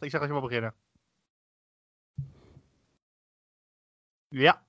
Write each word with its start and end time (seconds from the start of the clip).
Ik 0.00 0.10
zeg 0.10 0.20
als 0.20 0.28
je 0.28 0.34
mag 0.34 0.42
beginnen. 0.42 0.74
Ja, 4.28 4.66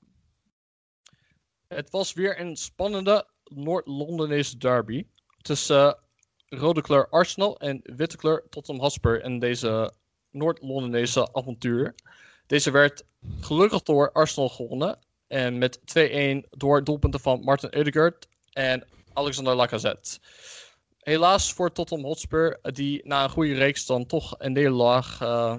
Het 1.69 1.89
was 1.89 2.13
weer 2.13 2.39
een 2.39 2.55
spannende 2.55 3.27
Noord-Londenese 3.43 4.57
derby. 4.57 5.05
Tussen 5.41 5.97
eh, 6.47 6.59
rode 6.59 6.81
kleur 6.81 7.09
Arsenal 7.09 7.59
en 7.59 7.81
witte 7.83 8.17
kleur 8.17 8.49
Tottenham 8.49 8.83
Hotspur 8.83 9.23
in 9.23 9.39
deze 9.39 9.93
Noord-Londenese 10.29 11.33
avontuur. 11.33 11.95
Deze 12.47 12.71
werd 12.71 13.05
gelukkig 13.39 13.83
door 13.83 14.11
Arsenal 14.11 14.49
gewonnen. 14.49 14.99
En 15.27 15.57
met 15.57 15.79
2-1 15.79 16.49
door 16.49 16.83
doelpunten 16.83 17.19
van 17.19 17.43
Martin 17.43 17.73
Odegaard 17.73 18.27
en 18.51 18.87
Alexander 19.13 19.55
Lacazette. 19.55 20.19
Helaas 20.99 21.53
voor 21.53 21.71
Tottenham 21.71 22.05
Hotspur, 22.07 22.59
die 22.61 23.07
na 23.07 23.23
een 23.23 23.29
goede 23.29 23.53
reeks 23.53 23.85
dan 23.85 24.05
toch 24.05 24.35
een 24.37 24.51
nederlaag 24.51 25.21
eh, 25.21 25.55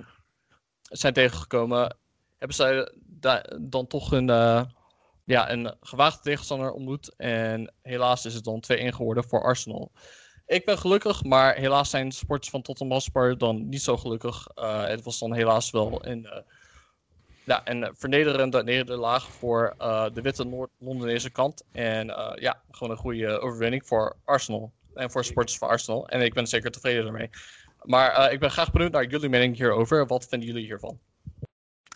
zijn 0.82 1.12
tegengekomen, 1.12 1.96
hebben 2.38 2.56
zij 2.56 2.92
da- 3.06 3.44
dan 3.60 3.86
toch 3.86 4.12
een, 4.12 4.30
eh, 4.30 4.64
ja, 5.24 5.50
een 5.50 5.76
gewaagde 5.80 6.22
tegenstander 6.22 6.72
ontmoet. 6.72 7.14
En 7.16 7.74
helaas 7.82 8.24
is 8.24 8.34
het 8.34 8.44
dan 8.44 8.60
2-1 8.60 8.94
geworden 8.94 9.24
voor 9.24 9.42
Arsenal. 9.42 9.92
Ik 10.46 10.64
ben 10.64 10.78
gelukkig, 10.78 11.24
maar 11.24 11.54
helaas 11.54 11.90
zijn 11.90 12.08
de 12.08 12.48
van 12.50 12.62
Tottenham 12.62 12.94
Hotspur 12.94 13.38
dan 13.38 13.68
niet 13.68 13.82
zo 13.82 13.96
gelukkig. 13.96 14.46
Eh, 14.54 14.86
het 14.86 15.02
was 15.02 15.18
dan 15.18 15.34
helaas 15.34 15.70
wel 15.70 16.06
een, 16.06 16.44
ja, 17.44 17.60
een 17.68 17.90
vernederende 17.94 18.62
nederlaag 18.62 19.28
voor 19.28 19.74
de 20.12 20.20
witte 20.22 20.44
Noord-Londenese 20.44 21.30
kant. 21.30 21.64
En 21.72 22.06
ja, 22.34 22.62
gewoon 22.70 22.90
een 22.92 23.00
goede 23.00 23.38
overwinning 23.38 23.86
voor 23.86 24.16
Arsenal. 24.24 24.72
En 25.00 25.10
voor 25.10 25.24
supporters 25.24 25.58
van 25.58 25.68
Arsenal. 25.68 26.08
En 26.08 26.20
ik 26.20 26.34
ben 26.34 26.46
zeker 26.46 26.70
tevreden 26.70 27.06
ermee. 27.06 27.30
Maar 27.82 28.12
eh, 28.12 28.32
ik 28.32 28.40
ben 28.40 28.50
graag 28.50 28.72
benieuwd 28.72 28.92
naar 28.92 29.04
jullie 29.04 29.28
mening 29.28 29.56
hierover. 29.56 30.06
Wat 30.06 30.26
vinden 30.28 30.48
jullie 30.48 30.64
hiervan? 30.64 30.98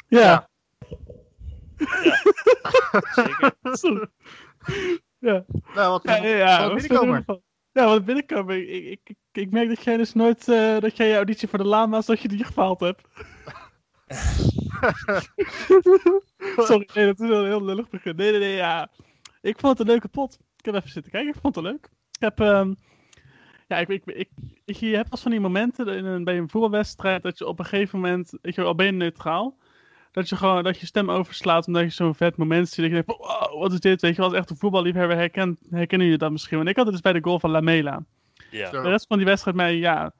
Ja. 0.08 0.48
Zeker. 3.12 3.54
ja. 5.18 5.44
nou, 5.74 5.90
wat 5.90 6.02
Ja, 6.02 6.16
ja, 6.16 6.36
ja, 6.36 6.68
wat 6.68 6.84
ervan? 6.84 7.42
Ja, 7.72 7.86
wat 7.86 8.04
binnenkomen. 8.04 8.74
Ik, 8.74 8.84
ik, 8.84 9.00
ik, 9.04 9.16
ik 9.32 9.50
merk 9.50 9.68
dat 9.68 9.84
jij 9.84 9.96
dus 9.96 10.12
nooit, 10.12 10.48
eh, 10.48 10.78
dat 10.78 10.96
jij 10.96 11.08
je 11.08 11.14
auditie 11.14 11.48
voor 11.48 11.58
de 11.58 11.64
Lama's, 11.64 12.06
dat 12.06 12.20
je 12.20 12.28
die 12.28 12.44
gefaald 12.44 12.80
hebt. 12.80 13.02
Sorry, 16.66 16.88
nee, 16.94 17.06
dat 17.06 17.20
is 17.20 17.28
wel 17.28 17.40
een 17.40 17.46
heel 17.46 17.64
lullig 17.64 17.88
begin. 17.88 18.16
Nee, 18.16 18.30
nee, 18.30 18.40
nee, 18.40 18.54
ja. 18.54 18.90
Ik 19.40 19.58
vond 19.58 19.78
het 19.78 19.86
een 19.86 19.92
leuke 19.92 20.08
pot. 20.08 20.38
Ik 20.56 20.64
heb 20.64 20.74
even 20.74 20.90
zitten 20.90 21.12
kijken, 21.12 21.34
ik 21.34 21.40
vond 21.40 21.54
het 21.54 21.64
leuk. 21.64 21.84
Ik 21.84 22.20
heb, 22.20 22.40
ehm, 22.40 22.74
ja, 23.68 23.76
ik, 23.76 23.88
ik, 23.88 24.04
ik, 24.04 24.28
ik, 24.64 24.76
je 24.76 24.96
hebt 24.96 25.10
als 25.10 25.22
van 25.22 25.30
die 25.30 25.40
momenten 25.40 25.88
in 25.88 26.04
een, 26.04 26.24
bij 26.24 26.38
een 26.38 26.48
voetbalwedstrijd 26.48 27.22
dat 27.22 27.38
je 27.38 27.46
op 27.46 27.58
een 27.58 27.64
gegeven 27.64 28.00
moment, 28.00 28.32
je, 28.42 28.62
al 28.62 28.74
ben 28.74 28.86
je 28.86 28.92
neutraal, 28.92 29.56
dat 30.14 30.28
je 30.28 30.36
gewoon, 30.36 30.62
dat 30.62 30.78
je 30.78 30.86
stem 30.86 31.10
overslaat 31.10 31.66
omdat 31.66 31.82
je 31.82 31.90
zo'n 31.90 32.14
vet 32.14 32.36
moment 32.36 32.68
ziet. 32.68 32.76
Dat 32.76 32.86
je 32.86 33.04
denkt, 33.04 33.22
wow, 33.22 33.60
wat 33.60 33.72
is 33.72 33.80
dit? 33.80 34.00
Weet 34.00 34.16
je, 34.16 34.22
als 34.22 34.32
echt 34.32 34.50
een 34.50 34.56
voetballiefhebber 34.56 35.16
herkent, 35.16 35.60
herkennen 35.70 36.06
jullie 36.06 36.22
dat 36.22 36.30
misschien. 36.30 36.56
Want 36.56 36.68
ik 36.68 36.76
had 36.76 36.84
het 36.84 36.94
dus 36.94 37.02
bij 37.02 37.12
de 37.12 37.22
goal 37.22 37.40
van 37.40 37.50
Lamela. 37.50 38.04
Ja. 38.50 38.70
De 38.70 38.80
rest 38.80 39.06
van 39.06 39.16
die 39.16 39.26
wedstrijd 39.26 39.56
mij, 39.56 39.76
ja, 39.76 40.12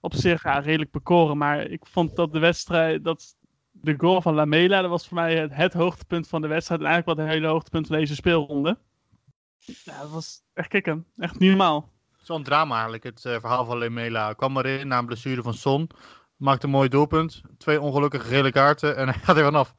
op 0.00 0.14
zich 0.14 0.42
ja, 0.42 0.58
redelijk 0.58 0.90
bekoren. 0.90 1.38
Maar 1.38 1.66
ik 1.66 1.86
vond 1.86 2.16
dat 2.16 2.32
de 2.32 2.38
wedstrijd, 2.38 3.04
dat 3.04 3.36
de 3.70 3.94
goal 3.96 4.20
van 4.20 4.34
Lamela, 4.34 4.80
dat 4.80 4.90
was 4.90 5.08
voor 5.08 5.16
mij 5.16 5.36
het, 5.36 5.54
het 5.54 5.72
hoogtepunt 5.72 6.28
van 6.28 6.40
de 6.40 6.48
wedstrijd. 6.48 6.80
En 6.80 6.86
eigenlijk 6.86 7.18
wel 7.18 7.26
het 7.26 7.34
hele 7.34 7.52
hoogtepunt 7.52 7.86
van 7.86 7.96
deze 7.96 8.14
speelronde. 8.14 8.78
Ja, 9.58 10.00
dat 10.00 10.10
was 10.10 10.42
echt 10.54 10.68
kicken. 10.68 11.06
Echt 11.16 11.38
niet 11.38 11.48
normaal. 11.48 11.90
Zo'n 12.30 12.42
drama 12.42 12.74
eigenlijk, 12.74 13.02
het 13.02 13.24
eh, 13.24 13.40
verhaal 13.40 13.64
van 13.64 13.78
Lemela. 13.78 14.32
Kwam 14.32 14.56
erin 14.56 14.88
na 14.88 14.98
een 14.98 15.06
blessure 15.06 15.42
van 15.42 15.54
Son. 15.54 15.90
Maakte 16.36 16.66
een 16.66 16.72
mooi 16.72 16.88
doelpunt. 16.88 17.42
Twee 17.58 17.80
ongelukkige 17.80 18.26
gele 18.26 18.50
kaarten 18.50 18.96
en 18.96 19.08
hij 19.08 19.18
gaat 19.22 19.36
er 19.36 19.44
vanaf. 19.44 19.74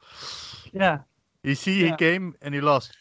Ja, 0.72 1.06
He 1.42 1.54
see, 1.54 1.78
Ja. 1.78 1.86
he 1.90 1.96
came 1.96 2.34
en 2.38 2.52
he 2.52 2.60
lost. 2.60 2.98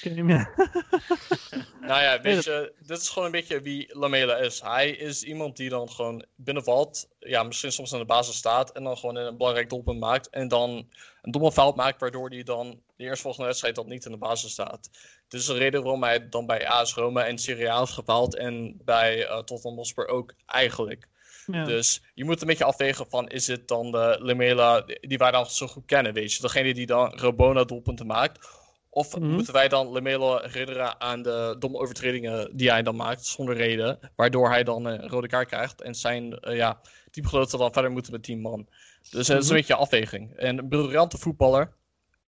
game, 0.00 0.32
ja. 0.32 0.48
Nou 1.86 2.02
ja, 2.02 2.20
weet 2.20 2.44
je, 2.44 2.72
dit 2.86 2.98
is 2.98 3.08
gewoon 3.08 3.24
een 3.24 3.30
beetje 3.30 3.60
wie 3.60 3.96
Lamela 3.98 4.36
is. 4.36 4.60
Hij 4.60 4.90
is 4.90 5.22
iemand 5.22 5.56
die 5.56 5.68
dan 5.68 5.90
gewoon 5.90 6.24
binnenvalt, 6.34 7.08
ja, 7.18 7.42
misschien 7.42 7.72
soms 7.72 7.92
aan 7.92 7.98
de 7.98 8.04
basis 8.04 8.36
staat 8.36 8.70
en 8.72 8.84
dan 8.84 8.96
gewoon 8.96 9.16
een 9.16 9.36
belangrijk 9.36 9.68
doelpunt 9.68 10.00
maakt. 10.00 10.28
En 10.30 10.48
dan 10.48 10.88
een 11.22 11.30
domme 11.30 11.52
fout 11.52 11.76
maakt, 11.76 12.00
waardoor 12.00 12.28
hij 12.28 12.42
dan 12.42 12.80
de 12.96 13.04
eerstvolgende 13.04 13.46
wedstrijd 13.46 13.74
dan 13.74 13.88
niet 13.88 14.04
in 14.04 14.10
de 14.10 14.16
basis 14.18 14.52
staat. 14.52 14.90
Dit 15.28 15.40
is 15.40 15.46
de 15.46 15.54
reden 15.54 15.82
waarom 15.82 16.02
hij 16.02 16.28
dan 16.28 16.46
bij 16.46 16.68
AS 16.68 16.94
Roma 16.94 17.24
en 17.26 17.38
Serie 17.38 17.70
A 17.70 17.82
is 17.82 17.90
gefaald 17.90 18.36
en 18.36 18.80
bij 18.84 19.26
eh 19.26 19.36
Tottenham 19.36 19.76
Hotspur 19.76 20.08
ook 20.08 20.34
eigenlijk. 20.46 21.08
Ja. 21.46 21.64
Dus 21.64 22.02
je 22.14 22.24
moet 22.24 22.40
een 22.40 22.46
beetje 22.46 22.64
afwegen 22.64 23.06
van, 23.08 23.28
is 23.28 23.46
het 23.46 23.68
dan 23.68 23.90
de 23.90 24.16
Lemela 24.20 24.84
die 25.00 25.18
wij 25.18 25.30
dan 25.30 25.46
zo 25.46 25.66
goed 25.66 25.84
kennen, 25.86 26.12
weet 26.12 26.32
je? 26.32 26.40
Degene 26.42 26.74
die 26.74 26.86
dan 26.86 27.12
Robona 27.18 27.64
doelpunten 27.64 28.06
maakt. 28.06 28.48
Of 28.90 29.16
Mhm. 29.18 29.26
moeten 29.30 29.52
wij 29.52 29.68
dan 29.68 29.92
Lemela 29.92 30.40
herinneren 30.42 31.00
aan 31.00 31.22
de 31.22 31.56
domme 31.58 31.78
overtredingen 31.78 32.56
die 32.56 32.70
hij 32.70 32.82
dan 32.82 32.96
maakt, 32.96 33.24
zonder 33.26 33.56
reden. 33.56 33.98
Waardoor 34.16 34.48
hij 34.50 34.64
dan 34.64 34.84
een 34.84 35.08
rode 35.08 35.26
kaart 35.28 35.48
krijgt 35.48 35.82
en 35.82 35.94
zijn 35.94 36.38
eh, 36.38 36.56
ja, 36.56 36.80
teamgenoten 37.10 37.58
dan 37.58 37.72
verder 37.72 37.90
moeten 37.90 38.12
met 38.12 38.22
10 38.22 38.40
man. 38.40 38.68
Dus 39.10 39.28
het 39.28 39.38
is 39.38 39.44
Mhm. 39.44 39.48
een 39.50 39.56
beetje 39.56 39.74
afweging. 39.74 40.36
En 40.36 40.58
een 40.58 40.68
briljante 40.68 41.18
voetballer, 41.18 41.72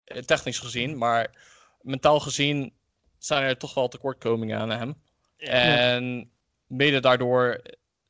eh, 0.04 0.19
technisch 0.22 0.59
gezien, 0.59 0.98
maar 0.98 1.34
mentaal 1.81 2.21
gezien 2.21 2.72
zijn 3.19 3.43
er 3.43 3.56
toch 3.56 3.75
wel 3.75 3.88
tekortkomingen 3.88 4.59
aan 4.59 4.71
hem. 4.71 5.03
En 5.37 6.31
mede 6.66 7.00
daardoor 7.00 7.60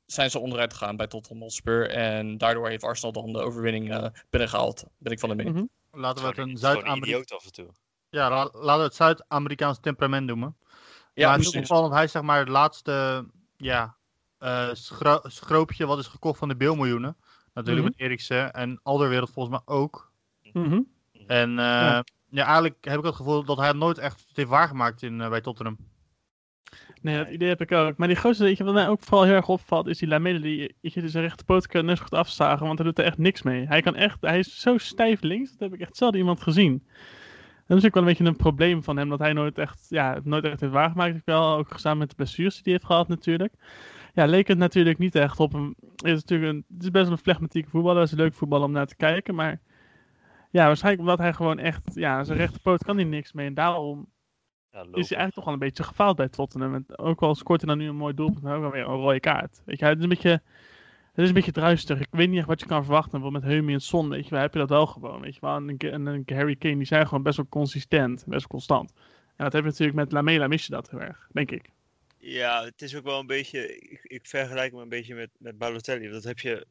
zijn 0.06 0.30
ze 0.30 0.38
onderuit 0.38 0.72
gegaan 0.72 0.96
bij 0.96 1.06
Tottenham 1.06 1.42
Hotspur. 1.42 1.90
En 1.90 2.38
daardoor 2.38 2.68
heeft 2.68 2.84
Arsenal 2.84 3.12
dan 3.12 3.32
de 3.32 3.38
overwinning 3.40 3.90
eh, 3.94 4.06
binnengehaald. 4.30 4.84
Ben 4.98 5.12
ik 5.12 5.20
van 5.20 5.28
de 5.28 5.34
mening. 5.34 5.54
Mhm. 5.54 6.00
Laten 6.00 6.22
we 6.22 6.28
het 6.28 6.38
een 6.38 6.56
Zuid-Amerikaans 6.56 7.32
af 7.32 7.44
en 7.44 7.52
toe. 7.52 7.68
ja, 8.08 8.28
la- 8.30 8.50
laten 8.52 8.78
we 8.78 8.84
het 8.84 8.94
Zuid-Amerikaans 8.94 9.78
temperament 9.80 10.26
noemen. 10.26 10.56
Ja, 11.14 11.28
maar 11.28 11.38
is 11.38 11.48
precies. 11.50 11.70
opvallend, 11.70 11.94
hij 11.94 12.04
is 12.04 12.10
zeg 12.12 12.22
maar 12.22 12.38
het 12.38 12.48
laatste 12.48 13.26
ja, 13.56 13.96
eh, 14.38 14.68
schro- 14.72 15.20
schroopje 15.22 15.86
wat 15.86 15.98
is 15.98 16.06
gekocht 16.06 16.38
van 16.38 16.48
de 16.48 16.56
bilmiljoenen. 16.56 17.16
Natuurlijk 17.54 17.86
Mhm. 17.86 17.94
met 17.96 18.06
Eriksen 18.06 18.52
en 18.52 18.80
Alderwereld 18.82 19.30
volgens 19.30 19.56
mij 19.66 19.74
ook. 19.76 20.12
Mhm. 20.52 20.80
En 21.26 21.50
eh, 21.50 21.64
Ja. 21.64 22.04
ja. 22.28 22.44
eigenlijk 22.44 22.76
heb 22.84 22.98
ik 22.98 23.04
het 23.04 23.14
gevoel 23.14 23.44
dat 23.44 23.56
hij 23.56 23.66
het 23.66 23.76
nooit 23.76 23.98
echt 23.98 24.24
heeft 24.32 24.48
waargemaakt 24.48 25.02
in, 25.02 25.18
bij 25.18 25.40
Tottenham. 25.40 25.76
Nee, 27.06 27.18
dat 27.18 27.28
idee 27.28 27.48
heb 27.48 27.60
ik 27.60 27.72
ook. 27.72 27.96
Maar 27.96 28.08
die 28.08 28.16
gozer, 28.16 28.44
weet 28.44 28.56
je, 28.56 28.64
wat 28.64 28.74
mij 28.74 28.88
ook 28.88 29.02
vooral 29.02 29.24
heel 29.24 29.34
erg 29.34 29.48
opvalt, 29.48 29.86
is 29.86 29.98
die 29.98 30.08
Lamela 30.08 30.38
die 30.38 30.74
weet 30.80 30.92
je, 30.92 31.08
zijn 31.08 31.24
rechterpoot 31.24 31.66
kan 31.66 31.84
net 31.84 32.00
goed 32.00 32.12
afzagen, 32.12 32.66
want 32.66 32.78
hij 32.78 32.86
doet 32.86 32.98
er 32.98 33.04
echt 33.04 33.18
niks 33.18 33.42
mee. 33.42 33.66
Hij 33.66 33.82
kan 33.82 33.94
echt, 33.94 34.20
hij 34.20 34.38
is 34.38 34.60
zo 34.60 34.78
stijf 34.78 35.22
links, 35.22 35.50
dat 35.50 35.60
heb 35.60 35.74
ik 35.74 35.80
echt 35.80 35.96
zelden 35.96 36.20
iemand 36.20 36.42
gezien. 36.42 36.86
Dat 37.66 37.78
is 37.78 37.84
ook 37.84 37.94
wel 37.94 38.02
een 38.02 38.08
beetje 38.08 38.24
een 38.24 38.36
probleem 38.36 38.82
van 38.82 38.96
hem, 38.96 39.08
dat 39.08 39.18
hij 39.18 39.32
nooit 39.32 39.58
echt, 39.58 39.86
ja, 39.88 40.20
nooit 40.24 40.44
echt 40.44 40.60
heeft 40.60 40.72
waargemaakt. 40.72 41.16
Ik 41.16 41.22
wel 41.24 41.56
ook 41.56 41.72
samen 41.76 41.98
met 41.98 42.08
de 42.08 42.16
blessures 42.16 42.54
die 42.54 42.62
hij 42.62 42.72
heeft 42.72 42.84
gehad 42.84 43.08
natuurlijk. 43.08 43.52
Ja, 44.14 44.26
leek 44.26 44.48
het 44.48 44.58
natuurlijk 44.58 44.98
niet 44.98 45.14
echt 45.14 45.40
op 45.40 45.52
hem. 45.52 45.74
Het 45.96 46.04
is 46.04 46.24
natuurlijk 46.24 46.52
een, 46.52 46.64
het 46.74 46.82
is 46.82 46.90
best 46.90 47.04
wel 47.04 47.12
een 47.12 47.18
flegmatieke 47.18 47.70
voetballer, 47.70 48.00
het 48.00 48.06
is 48.06 48.18
een 48.18 48.24
leuk 48.24 48.34
voetbal 48.34 48.62
om 48.62 48.72
naar 48.72 48.86
te 48.86 48.96
kijken, 48.96 49.34
maar 49.34 49.60
ja, 50.50 50.66
waarschijnlijk 50.66 51.02
omdat 51.02 51.18
hij 51.18 51.32
gewoon 51.32 51.58
echt, 51.58 51.82
ja, 51.94 52.24
zijn 52.24 52.38
rechterpoot 52.38 52.84
kan 52.84 52.96
hij 52.96 53.04
niks 53.04 53.32
mee 53.32 53.46
en 53.46 53.54
daarom 53.54 54.08
Ja, 54.76 54.82
is 54.82 55.08
hij 55.08 55.18
eigenlijk 55.18 55.34
toch 55.34 55.44
wel 55.44 55.52
een 55.52 55.58
beetje 55.58 55.82
gefaald 55.82 56.16
bij 56.16 56.28
Tottenham. 56.28 56.74
En 56.74 56.98
ook 56.98 57.22
al 57.22 57.34
scoort 57.34 57.60
hij 57.60 57.68
dan 57.70 57.78
nu 57.78 57.88
een 57.88 57.96
mooi 57.96 58.14
doelpunt, 58.14 58.42
maar 58.42 58.56
ook 58.56 58.64
alweer 58.64 58.80
een 58.80 58.94
rode 58.96 59.20
kaart. 59.20 59.62
Weet 59.64 59.78
je, 59.78 59.84
het 59.84 59.96
is 59.96 60.02
een 60.02 60.08
beetje, 60.08 60.30
het 60.30 61.24
is 61.24 61.28
een 61.28 61.34
beetje 61.34 61.52
druistig. 61.52 62.00
Ik 62.00 62.06
weet 62.10 62.28
niet 62.28 62.38
echt 62.38 62.46
wat 62.46 62.60
je 62.60 62.66
kan 62.66 62.84
verwachten. 62.84 63.10
Bijvoorbeeld 63.10 63.44
met 63.44 63.52
Heumy 63.52 63.72
en 63.72 63.80
Son, 63.80 64.08
weet 64.08 64.24
je 64.24 64.30
wel, 64.30 64.40
heb 64.40 64.52
je 64.52 64.58
dat 64.58 64.68
wel 64.68 64.86
gewoon. 64.86 65.20
Weet 65.20 65.34
je 65.34 65.40
wel, 65.40 65.56
en, 65.56 65.68
een- 65.68 65.78
en 65.78 66.06
een 66.06 66.24
Harry 66.26 66.56
Kane, 66.56 66.76
die 66.76 66.86
zijn 66.86 67.06
gewoon 67.06 67.22
best 67.22 67.36
wel 67.36 67.46
consistent, 67.48 68.14
best 68.14 68.26
wel 68.28 68.48
constant. 68.48 68.92
En 69.36 69.44
dat 69.44 69.52
heb 69.52 69.62
je 69.62 69.68
natuurlijk 69.68 69.98
met 69.98 70.12
Lamela, 70.12 70.46
mis 70.48 70.66
je 70.66 70.72
dat 70.72 70.90
heel 70.90 71.00
erg, 71.00 71.28
denk 71.32 71.50
ik. 71.50 71.70
Ja, 72.18 72.64
het 72.64 72.82
is 72.82 72.96
ook 72.96 73.04
wel 73.04 73.20
een 73.20 73.26
beetje. 73.26 73.76
Ik, 73.78 74.00
ik 74.02 74.26
vergelijk 74.26 74.72
me 74.72 74.82
een 74.82 74.88
beetje 74.88 75.14
met, 75.14 75.30
met 75.38 75.58
Balotelli. 75.58 76.08
Dat 76.08 76.24
heb 76.24 76.38
je. 76.38 76.66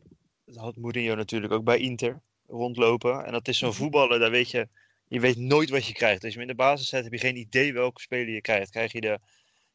Dat 0.45 0.55
had 0.55 0.75
Mourinho 0.75 1.15
natuurlijk 1.15 1.53
ook 1.53 1.63
bij 1.63 1.77
Inter 1.77 2.21
rondlopen. 2.47 3.25
En 3.25 3.31
dat 3.31 3.47
is 3.47 3.57
zo'n 3.57 3.73
voetballer, 3.73 4.19
daar 4.19 4.31
weet 4.31 4.51
je. 4.51 4.67
Je 5.07 5.19
weet 5.19 5.37
nooit 5.37 5.69
wat 5.69 5.85
je 5.85 5.93
krijgt. 5.93 6.23
Als 6.23 6.33
je 6.33 6.39
hem 6.39 6.49
in 6.49 6.55
de 6.55 6.63
basis 6.63 6.89
zet, 6.89 7.03
heb 7.03 7.13
je 7.13 7.19
geen 7.19 7.37
idee 7.37 7.73
welke 7.73 8.01
speler 8.01 8.33
je 8.33 8.41
krijgt. 8.41 8.69
Krijg 8.69 8.91
je 8.91 9.01
de. 9.01 9.19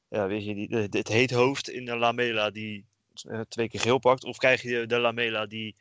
Ja, 0.09 0.27
weet 0.27 0.45
je, 0.45 0.55
die, 0.55 0.69
de, 0.69 0.89
het 0.91 1.09
heet 1.09 1.31
hoofd 1.31 1.71
in 1.71 1.85
de 1.85 1.97
Lamela 1.97 2.51
die 2.51 2.85
eh, 3.29 3.41
twee 3.41 3.69
keer 3.69 3.81
geel 3.81 3.99
pakt. 3.99 4.25
Of 4.25 4.37
krijg 4.37 4.63
je 4.63 4.69
de, 4.69 4.87
de 4.87 4.99
Lamela 4.99 5.47
die 5.47 5.77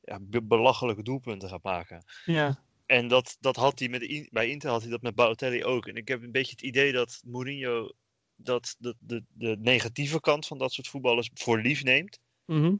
ja, 0.00 0.18
be- 0.20 0.42
belachelijke 0.42 1.02
doelpunten 1.02 1.48
gaat 1.48 1.62
maken. 1.62 2.04
Ja. 2.24 2.62
En 2.86 3.08
dat, 3.08 3.36
dat 3.40 3.56
had 3.56 3.78
hij 3.78 3.88
met, 3.88 4.28
bij 4.30 4.48
Inter 4.48 4.70
had 4.70 4.80
hij 4.80 4.90
dat 4.90 5.02
met 5.02 5.14
Balotelli 5.14 5.64
ook. 5.64 5.86
En 5.86 5.96
ik 5.96 6.08
heb 6.08 6.22
een 6.22 6.32
beetje 6.32 6.50
het 6.50 6.62
idee 6.62 6.92
dat 6.92 7.20
Mourinho 7.24 7.92
dat 8.36 8.76
de, 8.78 8.94
de, 8.98 9.24
de 9.32 9.56
negatieve 9.60 10.20
kant 10.20 10.46
van 10.46 10.58
dat 10.58 10.72
soort 10.72 10.88
voetballers 10.88 11.30
voor 11.34 11.60
lief 11.60 11.82
neemt. 11.82 12.18
Mhm. 12.44 12.74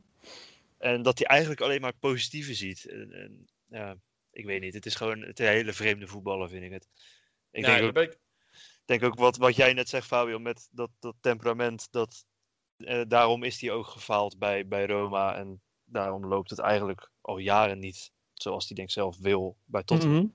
En 0.78 1.02
dat 1.02 1.18
hij 1.18 1.26
eigenlijk 1.26 1.60
alleen 1.60 1.80
maar 1.80 1.90
het 1.90 2.00
positieve 2.00 2.54
ziet. 2.54 2.86
En, 2.86 3.12
en, 3.12 3.48
ja, 3.68 3.96
ik 4.32 4.44
weet 4.44 4.60
niet. 4.60 4.74
Het 4.74 4.86
is 4.86 4.94
gewoon 4.94 5.20
het 5.20 5.38
hele 5.38 5.72
vreemde 5.72 6.06
voetballer, 6.06 6.48
vind 6.48 6.62
ik 6.64 6.72
het. 6.72 6.88
Ik 7.50 7.64
Ja, 7.66 7.76
denk, 7.76 7.96
ook, 7.96 8.02
ik- 8.02 8.18
denk 8.84 9.02
ook 9.02 9.14
wat, 9.14 9.36
wat 9.36 9.56
jij 9.56 9.72
net 9.72 9.88
zegt, 9.88 10.06
Fabio, 10.06 10.38
met 10.38 10.68
dat, 10.70 10.90
dat 10.98 11.14
temperament. 11.20 11.88
Dat, 11.90 12.24
eh, 12.76 13.02
daarom 13.08 13.42
is 13.42 13.60
hij 13.60 13.70
ook 13.70 13.86
gefaald 13.86 14.38
bij, 14.38 14.66
bij 14.66 14.86
Roma. 14.86 15.34
En 15.36 15.60
daarom 15.84 16.26
loopt 16.26 16.50
het 16.50 16.58
eigenlijk 16.58 17.10
al 17.20 17.38
jaren 17.38 17.78
niet 17.78 18.10
zoals 18.32 18.66
hij 18.68 18.76
denk 18.76 18.90
zelf 18.90 19.18
wil 19.18 19.56
bij 19.64 19.82
Tottenham. 19.82 20.16
Mhm. 20.18 20.28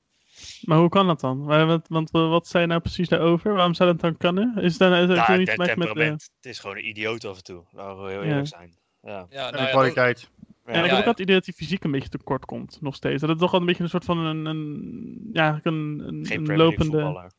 Maar 0.62 0.78
hoe 0.78 0.90
kan 0.90 1.08
dat 1.08 1.20
dan? 1.20 1.46
Wa- 1.46 1.66
Want, 1.66 1.88
want 1.88 2.12
wa- 2.12 2.28
wat 2.28 2.48
zei 2.48 2.64
je 2.64 2.70
nou 2.70 2.82
precies 2.82 3.08
daarover? 3.10 3.54
Waarom 3.54 3.74
zou 3.74 3.92
dat 3.92 4.00
dan 4.02 4.18
kunnen? 4.18 4.56
Is 4.58 4.70
het 4.72 4.80
dan 4.80 4.94
is 4.94 5.00
het 5.08 5.18
Ja, 5.18 5.36
niet 5.36 5.48
maken 5.48 5.58
met... 5.58 5.68
eh, 5.70 5.74
temperament. 5.76 6.30
Het 6.36 6.46
is 6.46 6.60
gewoon 6.60 6.78
een 6.78 6.88
idioot 6.88 7.26
af 7.26 7.38
en 7.38 7.44
toe. 7.44 7.64
Laten 7.72 8.04
we 8.04 8.10
heel 8.12 8.22
Ja. 8.22 8.28
eerlijk 8.28 8.48
zijn. 8.48 8.78
Ja. 9.02 9.12
ja, 9.12 9.18
En 9.20 9.28
nou 9.30 9.52
de 9.52 9.58
ja, 9.58 9.62
dat- 9.64 9.70
kwaliteit. 9.70 10.30
Ja, 10.66 10.72
Ja. 10.74 10.78
ik 10.78 10.84
heb 10.86 10.92
Ja, 10.92 10.98
ook 11.00 11.06
het 11.06 11.20
idee 11.20 11.36
dat 11.36 11.46
hij 11.46 11.54
fysiek 11.54 11.84
een 11.84 11.92
beetje 11.92 12.10
tekort 12.10 12.46
komt, 12.46 12.78
nog 12.82 12.96
steeds. 12.96 13.22
Dat 13.22 13.30
het 13.30 13.40
toch 13.40 13.52
wel 13.52 13.60
een 13.60 13.66
beetje 13.66 13.84
een 13.84 13.90
soort 13.90 14.06
van 14.06 14.18
een, 14.18 14.46
een 14.46 15.30
ja, 15.34 15.42
eigenlijk 15.44 15.66
een, 15.66 16.02
een, 16.08 16.50
een 16.50 16.58
lopende... 16.58 16.84
voetballer. 16.92 17.32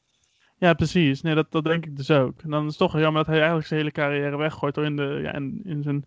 Ja, 0.59 0.75
precies. 0.75 1.23
Nee, 1.23 1.35
dat, 1.35 1.51
dat 1.51 1.65
denk 1.65 1.87
ik 1.87 1.97
dus 1.97 2.11
ook. 2.11 2.43
En 2.43 2.51
dan 2.51 2.61
is 2.63 2.69
het 2.69 2.79
toch 2.79 2.93
jammer 2.93 3.13
dat 3.23 3.27
hij 3.27 3.37
eigenlijk 3.37 3.67
zijn 3.67 3.81
hele 3.81 3.93
carrière 3.93 4.37
weggooit 4.37 4.75
door 4.75 4.85
in, 4.85 4.97
de, 4.97 5.19
ja, 5.23 5.33
in, 5.35 5.61
in, 5.65 5.83
zijn, 5.83 6.05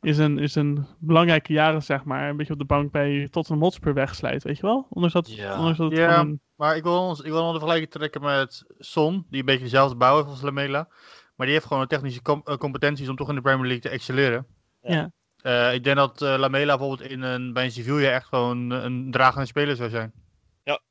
in, 0.00 0.14
zijn, 0.14 0.38
in 0.38 0.50
zijn 0.50 0.86
belangrijke 0.98 1.52
jaren, 1.52 1.82
zeg 1.82 2.04
maar, 2.04 2.28
een 2.28 2.36
beetje 2.36 2.52
op 2.52 2.58
de 2.58 2.64
bank 2.64 2.90
bij 2.92 3.28
Tottenham 3.30 3.62
Hotspur 3.64 3.94
wegslijt, 3.94 4.42
weet 4.42 4.56
je 4.56 4.62
wel? 4.62 4.86
Ondanks 4.90 5.14
dat, 5.14 5.34
Ja. 5.34 5.56
ondanks 5.58 5.78
dat 5.78 5.92
Ja. 5.96 6.12
gewoon 6.12 6.28
een- 6.30 6.40
Maar 6.56 6.76
ik 6.76 6.82
wil, 6.82 6.98
ons- 7.08 7.20
ik 7.20 7.30
wil 7.30 7.42
nog 7.42 7.52
de 7.52 7.58
vergelijking 7.58 7.90
trekken 7.90 8.20
met 8.22 8.64
Son, 8.78 9.26
die 9.30 9.40
een 9.40 9.46
beetje 9.46 9.62
dezelfde 9.64 9.96
bouw 9.96 10.16
heeft 10.16 10.28
als 10.28 10.42
Lamela. 10.42 10.88
Maar 11.36 11.46
die 11.46 11.54
heeft 11.54 11.66
gewoon 11.66 11.82
de 11.82 11.88
technische 11.88 12.22
com- 12.22 12.40
eh, 12.44 12.56
competenties 12.56 13.08
om 13.08 13.16
toch 13.16 13.28
in 13.28 13.34
de 13.34 13.40
Premier 13.40 13.62
League 13.66 13.80
te 13.82 13.88
excelleren. 13.88 14.46
Ja. 14.82 15.10
Eh, 15.44 15.74
ik 15.74 15.84
denk 15.84 15.96
dat 15.96 16.22
eh, 16.22 16.34
Lamela 16.38 16.76
bijvoorbeeld 16.78 17.10
in 17.10 17.22
een, 17.22 17.52
bij 17.52 17.64
een 17.64 17.70
Sevilla 17.70 18.10
echt 18.10 18.26
gewoon 18.26 18.70
een 18.70 19.10
dragende 19.10 19.46
speler 19.46 19.76
zou 19.76 19.90
zijn. 19.90 20.12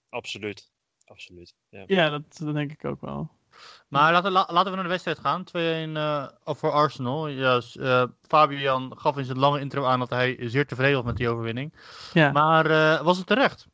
Absoluut. 0.10 0.72
Absoluut. 1.06 1.54
Ja. 1.70 1.84
Ja, 1.88 2.10
dat, 2.10 2.22
dat 2.38 2.54
denk 2.54 2.72
ik 2.72 2.86
ook 2.86 3.02
wel. 3.02 3.32
Maar 3.88 4.12
laten, 4.12 4.32
la- 4.32 4.48
laten 4.52 4.70
we 4.70 4.76
naar 4.76 4.84
de 4.84 4.90
wedstrijd 4.90 5.20
gaan. 5.20 5.44
2-1 5.44 5.52
eh, 5.56 6.28
voor 6.46 6.72
Arsenal. 6.72 7.28
Ja, 7.28 7.62
eh, 7.80 8.04
Fabian 8.28 8.94
gaf 8.98 9.18
in 9.18 9.26
zijn 9.26 9.40
lange 9.40 9.60
intro 9.60 9.86
aan 9.86 10.00
dat 10.00 10.10
hij 10.10 10.38
zeer 10.42 10.68
tevreden 10.68 10.96
was 10.96 11.06
met 11.06 11.18
die 11.18 11.30
overwinning. 11.30 11.74
Ja, 12.14 12.32
Maar 12.32 12.66
eh, 12.66 13.02
was 13.02 13.18
het 13.18 13.28
terecht? 13.28 13.68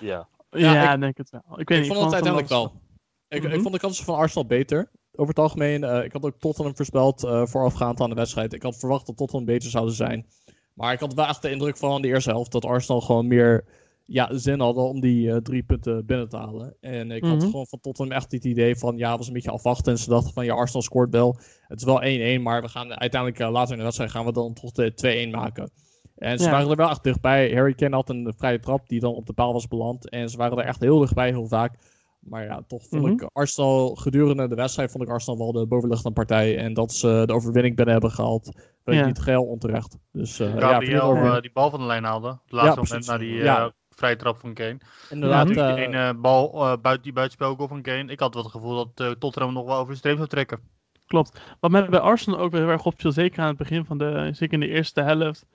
ja. 0.00 0.28
ja, 0.50 0.72
Ja, 0.72 0.92
ik 0.94 1.00
denk 1.00 1.16
het 1.16 1.30
wel. 1.30 1.60
Ik, 1.60 1.68
weet 1.68 1.78
ik 1.78 1.84
niet, 1.84 1.92
vond 1.92 2.04
het 2.04 2.12
uiteindelijk 2.24 2.48
wel. 2.52 2.80
Ik, 3.28 3.42
Mhm. 3.42 3.52
ik 3.52 3.60
vond 3.60 3.74
de 3.74 3.80
kansen 3.80 4.04
van 4.04 4.14
Arsenal 4.16 4.46
beter. 4.46 4.90
Over 5.16 5.28
het 5.34 5.38
algemeen, 5.38 5.84
eh, 5.84 6.04
ik 6.04 6.12
had 6.12 6.22
ook 6.24 6.38
Tottenham 6.38 6.76
voorspeld 6.76 7.24
eh, 7.24 7.46
voorafgaand 7.46 8.00
aan 8.00 8.08
de 8.08 8.14
wedstrijd. 8.14 8.52
Ik 8.52 8.62
had 8.62 8.76
verwacht 8.76 9.06
dat 9.06 9.16
Tottenham 9.16 9.46
beter 9.46 9.70
zouden 9.70 9.94
zijn. 9.94 10.26
Maar 10.74 10.92
ik 10.92 11.00
had 11.00 11.14
wel 11.14 11.26
echt 11.26 11.42
de 11.42 11.50
indruk 11.50 11.76
van 11.76 12.02
de 12.02 12.08
eerste 12.08 12.30
helft 12.30 12.52
dat 12.52 12.64
Arsenal 12.64 13.00
gewoon 13.00 13.26
meer 13.26 13.64
ja, 14.06 14.36
zin 14.38 14.60
hadden 14.60 14.84
om 14.84 15.00
die 15.00 15.30
eh, 15.30 15.36
drie 15.36 15.62
punten 15.62 16.06
binnen 16.06 16.28
te 16.28 16.36
halen. 16.36 16.76
En 16.80 17.10
ik 17.10 17.24
had 17.24 17.36
Mhm. 17.38 17.44
gewoon 17.50 17.66
van 17.66 17.80
Tottenham 17.80 18.16
echt 18.16 18.32
het 18.32 18.44
idee 18.44 18.76
van 18.76 18.96
ja, 18.96 19.16
was 19.16 19.26
een 19.26 19.32
beetje 19.32 19.50
afwachten. 19.50 19.92
En 19.92 19.98
ze 19.98 20.08
dachten 20.08 20.32
van 20.32 20.44
ja, 20.44 20.54
Arsenal 20.54 20.82
scoort 20.82 21.10
wel. 21.10 21.36
Het 21.68 21.78
is 21.78 21.84
wel 21.84 22.02
1-1, 22.02 22.42
maar 22.42 22.62
we 22.62 22.68
gaan 22.68 22.94
uiteindelijk 22.94 23.52
later 23.52 23.70
in 23.72 23.76
de 23.78 23.84
wedstrijd 23.84 24.10
gaan 24.10 24.24
we 24.24 24.32
dan 24.32 24.52
toch 24.54 24.72
de 24.72 24.94
2-1 24.94 25.30
maken. 25.30 25.70
En 26.16 26.38
ze 26.38 26.44
Ja. 26.44 26.50
waren 26.50 26.70
er 26.70 26.76
wel 26.76 26.88
echt 26.90 27.02
dichtbij. 27.04 27.52
Harry 27.54 27.74
Kane 27.74 27.94
had 27.94 28.08
een 28.08 28.32
vrije 28.36 28.60
trap 28.60 28.88
die 28.88 29.00
dan 29.00 29.14
op 29.14 29.26
de 29.26 29.32
paal 29.32 29.52
was 29.52 29.68
beland. 29.68 30.08
En 30.10 30.28
ze 30.28 30.36
waren 30.36 30.58
er 30.58 30.64
echt 30.64 30.80
heel 30.80 30.98
dichtbij, 30.98 31.28
heel 31.28 31.46
vaak. 31.46 31.74
Maar 32.24 32.44
ja, 32.44 32.62
toch 32.66 32.82
vond 32.88 33.02
Mhm. 33.02 33.12
ik 33.12 33.24
Arsenal 33.32 33.94
gedurende 33.94 34.48
de 34.48 34.54
wedstrijd 34.54 34.90
vond 34.90 35.04
ik 35.04 35.10
Arsenal 35.10 35.38
wel 35.38 35.52
de 35.52 35.66
bovenliggende 35.66 36.12
partij. 36.12 36.58
En 36.58 36.74
dat 36.74 36.92
ze 36.92 37.22
de 37.26 37.32
overwinning 37.32 37.76
binnen 37.76 37.94
hebben 37.94 38.12
gehaald, 38.12 38.44
weet 38.84 38.94
ik 38.94 39.00
Ja. 39.00 39.06
niet 39.06 39.18
geheel 39.18 39.44
onterecht. 39.44 39.98
Dus 40.12 40.40
eh 40.40 40.54
ja, 40.54 40.60
Gabriel 40.60 41.14
eh, 41.16 41.40
die 41.40 41.50
bal 41.52 41.70
van 41.70 41.80
de 41.80 41.86
lijn 41.86 42.04
haalde. 42.04 42.28
Op 42.28 42.40
het 42.44 42.52
laatste 42.52 42.74
moment 42.74 42.88
precies. 42.88 43.06
na 43.06 43.18
die 43.18 43.38
eh, 43.38 43.44
Ja. 43.44 43.72
vrije 43.90 44.16
trap 44.16 44.40
van 44.40 44.54
Kane. 44.54 44.78
Inderdaad, 45.10 45.46
die 45.48 45.60
eh, 45.60 45.82
ene 45.82 46.14
bal 46.14 46.52
buiten 46.80 47.02
die 47.02 47.12
buitenspelgoal 47.12 47.68
van 47.68 47.82
Kane. 47.82 48.04
Ik 48.12 48.20
had 48.20 48.34
wel 48.34 48.42
het 48.42 48.52
gevoel 48.52 48.90
dat 48.94 49.20
Tottenham 49.20 49.52
nog 49.52 49.64
wel 49.66 49.76
over 49.76 49.92
de 49.92 49.98
streep 49.98 50.16
zou 50.16 50.28
trekken. 50.28 50.58
Klopt. 51.06 51.40
Wat 51.60 51.70
mij 51.70 51.88
bij 51.88 52.00
Arsenal 52.00 52.38
ook 52.38 52.50
weer 52.50 52.60
heel 52.60 52.70
erg 52.70 52.86
opviel, 52.86 53.12
zeker 53.12 53.40
aan 53.42 53.48
het 53.48 53.56
begin 53.56 53.84
van 53.84 53.98
de, 53.98 54.28
zeker 54.32 54.54
in 54.54 54.60
de 54.60 54.68
eerste 54.68 55.00
helft, 55.02 55.46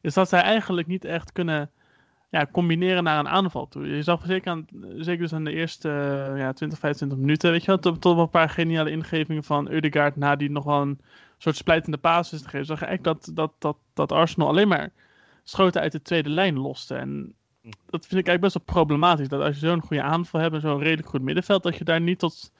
is 0.00 0.14
dat 0.14 0.28
zij 0.28 0.40
eigenlijk 0.40 0.86
niet 0.86 1.04
echt 1.04 1.32
kunnen 1.32 1.70
ja, 2.30 2.46
combineren 2.52 3.04
naar 3.04 3.18
een 3.18 3.28
aanval 3.28 3.68
toe. 3.68 3.86
Je 3.86 4.02
zag 4.02 4.24
zeker, 4.26 4.50
aan, 4.50 4.66
zeker 4.96 5.22
dus 5.22 5.32
aan 5.32 5.44
de 5.44 5.52
eerste 5.52 5.88
ja, 6.36 6.52
20, 6.52 6.78
25 6.78 7.18
minuten, 7.18 7.50
weet 7.50 7.60
je 7.60 7.66
wel, 7.66 7.78
tot, 7.78 8.00
tot 8.00 8.18
een 8.18 8.30
paar 8.30 8.50
geniale 8.50 8.90
ingevingen 8.90 9.44
van 9.44 9.70
Eudegaard 9.70 10.16
na 10.16 10.36
die 10.36 10.50
nog 10.50 10.64
wel 10.64 10.80
een 10.80 11.00
soort 11.38 11.56
splijtende 11.56 11.98
paas 11.98 12.32
is 12.32 12.42
te 12.42 12.48
geven. 12.48 12.66
Zag 12.66 12.82
eigenlijk 12.82 13.24
dat, 13.24 13.36
dat, 13.36 13.52
dat, 13.58 13.76
dat 13.94 14.12
Arsenal 14.12 14.48
alleen 14.48 14.68
maar 14.68 14.92
schoten 15.42 15.80
uit 15.80 15.92
de 15.92 16.02
tweede 16.02 16.30
lijn 16.30 16.58
loste. 16.58 16.94
En 16.94 17.34
dat 17.62 18.06
vind 18.06 18.20
ik 18.20 18.26
eigenlijk 18.26 18.40
best 18.40 18.54
wel 18.54 18.64
problematisch. 18.64 19.28
Dat 19.28 19.42
als 19.42 19.60
je 19.60 19.66
zo'n 19.66 19.80
goede 19.80 20.02
aanval 20.02 20.40
hebt 20.40 20.54
en 20.54 20.60
zo'n 20.60 20.82
redelijk 20.82 21.08
goed 21.08 21.22
middenveld, 21.22 21.62
dat 21.62 21.76
je 21.76 21.84
daar 21.84 22.00
niet 22.00 22.18
tot 22.18 22.52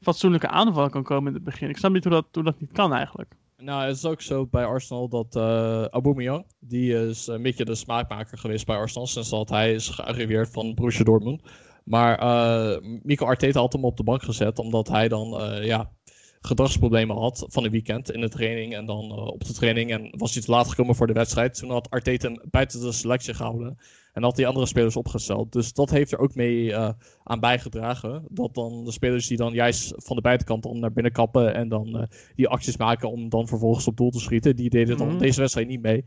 fatsoenlijke 0.00 0.48
aanval 0.48 0.90
kan 0.90 1.02
komen 1.02 1.28
in 1.28 1.34
het 1.34 1.44
begin. 1.44 1.68
Ik 1.68 1.76
snap 1.76 1.92
niet 1.92 2.04
hoe 2.04 2.12
dat, 2.12 2.26
hoe 2.32 2.44
dat 2.44 2.60
niet 2.60 2.72
kan 2.72 2.94
eigenlijk. 2.94 3.34
Nou, 3.60 3.86
het 3.86 3.96
is 3.96 4.04
ook 4.04 4.20
zo 4.20 4.46
bij 4.46 4.64
Arsenal 4.64 5.08
dat 5.08 5.36
eh 5.36 5.86
Aubameyang, 5.88 6.46
die 6.58 7.08
is 7.08 7.26
een 7.26 7.42
beetje 7.42 7.64
de 7.64 7.74
smaakmaker 7.74 8.38
geweest 8.38 8.66
bij 8.66 8.76
Arsenal 8.76 9.06
sinds 9.06 9.30
dat 9.30 9.48
hij 9.48 9.72
is 9.72 9.88
gearriveerd 9.88 10.50
van 10.50 10.74
Borussia 10.74 11.04
Dortmund. 11.04 11.42
Maar 11.84 12.18
eh 12.18 12.80
Mikel 13.02 13.26
Arteta 13.26 13.60
had 13.60 13.72
hem 13.72 13.84
op 13.84 13.96
de 13.96 14.02
bank 14.02 14.22
gezet 14.22 14.58
omdat 14.58 14.88
hij 14.88 15.08
dan 15.08 15.40
eh, 15.40 15.64
ja, 15.64 15.92
gedragsproblemen 16.40 17.16
had 17.16 17.44
van 17.48 17.64
een 17.64 17.70
weekend 17.70 18.10
in 18.12 18.20
de 18.20 18.28
training 18.28 18.74
en 18.74 18.86
dan 18.86 19.04
eh, 19.10 19.26
op 19.26 19.44
de 19.44 19.52
training 19.52 19.90
en 19.90 20.14
was 20.16 20.34
hij 20.34 20.42
te 20.42 20.50
laat 20.50 20.68
gekomen 20.68 20.94
voor 20.94 21.06
de 21.06 21.12
wedstrijd. 21.12 21.54
Toen 21.54 21.70
had 21.70 21.90
Arteta 21.90 22.28
hem 22.28 22.42
buiten 22.50 22.80
de 22.80 22.92
selectie 22.92 23.34
gehouden 23.34 23.78
en 24.12 24.22
had 24.22 24.36
hij 24.36 24.46
andere 24.46 24.66
spelers 24.66 24.96
opgesteld. 24.96 25.52
Dus 25.52 25.72
dat 25.72 25.90
heeft 25.90 26.12
er 26.12 26.18
ook 26.18 26.34
mee 26.34 26.72
eh, 26.74 26.90
aan 27.22 27.40
bijgedragen. 27.40 28.24
Dat 28.28 28.54
dan 28.54 28.84
de 28.84 28.92
spelers 28.92 29.26
die 29.26 29.36
dan 29.36 29.52
juist 29.52 29.92
van 29.96 30.16
de 30.16 30.22
buitenkant 30.22 30.62
dan 30.62 30.78
naar 30.78 30.92
binnen 30.92 31.12
kappen 31.12 31.54
en 31.54 31.68
dan 31.68 31.98
eh, 31.98 32.06
die 32.34 32.48
acties 32.48 32.76
maken 32.76 33.10
om 33.10 33.28
dan 33.28 33.48
vervolgens 33.48 33.86
op 33.86 33.96
doel 33.96 34.10
te 34.10 34.20
schieten, 34.20 34.56
die 34.56 34.70
deden 34.70 34.96
dan 34.96 35.08
Mhm. 35.08 35.18
deze 35.18 35.40
wedstrijd 35.40 35.68
niet 35.68 35.82
mee. 35.82 36.04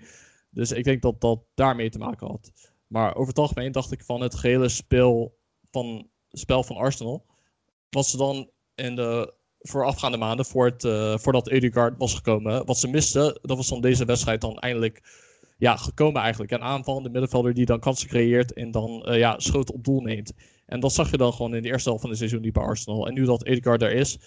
Dus 0.50 0.72
ik 0.72 0.84
denk 0.84 1.02
dat 1.02 1.22
dat 1.22 1.44
daarmee 1.54 1.90
te 1.90 1.98
maken 1.98 2.28
had. 2.28 2.52
Maar 2.88 3.16
over 3.16 3.28
het 3.28 3.40
algemeen 3.40 3.72
dacht 3.72 3.92
ik 3.92 4.04
van 4.04 4.22
het 4.22 4.36
gehele 4.36 4.70
speel 4.70 5.38
van, 5.72 6.08
spel 6.30 6.64
van 6.64 6.76
Arsenal. 6.76 7.26
Wat 7.90 8.06
ze 8.06 8.18
dan 8.18 8.50
in 8.76 8.96
de 8.96 9.34
voorafgaande 9.64 10.18
maanden, 10.18 10.46
voor 10.46 10.66
het, 10.66 10.84
eh, 10.84 11.18
voordat 11.18 11.52
Ødegaard 11.52 11.94
was 11.98 12.16
gekomen, 12.16 12.66
wat 12.66 12.78
ze 12.78 12.88
misten, 12.88 13.40
dat 13.42 13.58
was 13.58 13.68
dan 13.68 13.82
deze 13.82 14.06
wedstrijd 14.06 14.42
dan 14.42 14.60
eindelijk 14.60 15.02
ja, 15.58 15.76
gekomen 15.78 16.22
eigenlijk. 16.22 16.52
Een 16.52 16.62
aanvallende 16.62 17.10
middenvelder 17.10 17.54
die 17.54 17.66
dan 17.66 17.80
kansen 17.80 18.08
creëert 18.08 18.54
en 18.54 18.72
dan 18.72 19.04
eh, 19.06 19.18
ja, 19.18 19.40
schoten 19.40 19.74
op 19.74 19.84
doel 19.84 20.02
neemt. 20.02 20.34
En 20.66 20.80
dat 20.80 20.94
zag 20.94 21.12
je 21.12 21.18
dan 21.18 21.34
gewoon 21.34 21.56
in 21.56 21.62
de 21.62 21.68
eerste 21.70 21.88
helft 21.88 22.02
van 22.02 22.10
het 22.12 22.20
seizoen 22.20 22.42
niet 22.42 22.54
bij 22.54 22.64
Arsenal. 22.64 23.08
En 23.08 23.14
nu 23.14 23.26
dat 23.26 23.48
Ødegaard 23.48 23.82
er 23.82 23.92
is, 23.92 24.20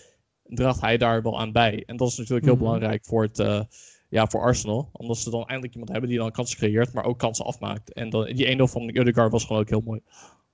draagt 0.44 0.80
hij 0.80 0.96
daar 0.96 1.22
wel 1.22 1.40
aan 1.40 1.52
bij. 1.52 1.82
En 1.86 1.96
dat 1.96 2.08
is 2.08 2.16
natuurlijk 2.16 2.46
heel 2.46 2.54
Mhm. 2.54 2.64
belangrijk 2.64 3.04
voor, 3.04 3.22
het, 3.22 3.38
eh, 3.38 3.60
ja, 4.08 4.26
voor 4.26 4.40
Arsenal. 4.40 4.88
Omdat 4.92 5.16
ze 5.18 5.30
dan 5.30 5.44
eindelijk 5.46 5.72
iemand 5.72 5.90
hebben 5.92 6.10
die 6.10 6.18
dan 6.18 6.30
kansen 6.30 6.56
creëert, 6.58 6.92
maar 6.92 7.04
ook 7.04 7.18
kansen 7.18 7.44
afmaakt. 7.44 7.92
En 7.92 8.10
dan, 8.10 8.24
die 8.24 8.46
1-0 8.50 8.66
van 8.68 8.96
Ødegaard 8.96 9.32
was 9.32 9.44
gewoon 9.44 9.62
ook 9.62 9.68
heel 9.68 9.82
mooi. 9.84 10.00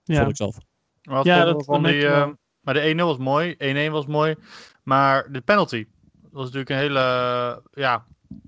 Ja, 0.04 0.16
Vond 0.18 0.30
ik 0.30 0.36
zelf. 0.36 0.56
Maar 1.02 1.26
Ja, 1.26 1.44
dat- 1.44 1.64
van 1.64 1.82
die, 1.82 2.06
eh, 2.06 2.28
maar 2.60 2.74
de 2.74 2.88
1-0 2.88 3.06
was 3.06 3.16
mooi, 3.18 3.54
1-1 3.58 3.92
was 3.92 4.06
mooi. 4.06 4.34
Maar 4.82 5.32
de 5.32 5.40
penalty 5.40 5.86
was 6.30 6.44
natuurlijk 6.44 6.70
een 6.70 6.76
hele. 6.76 7.62
ja, 7.72 8.04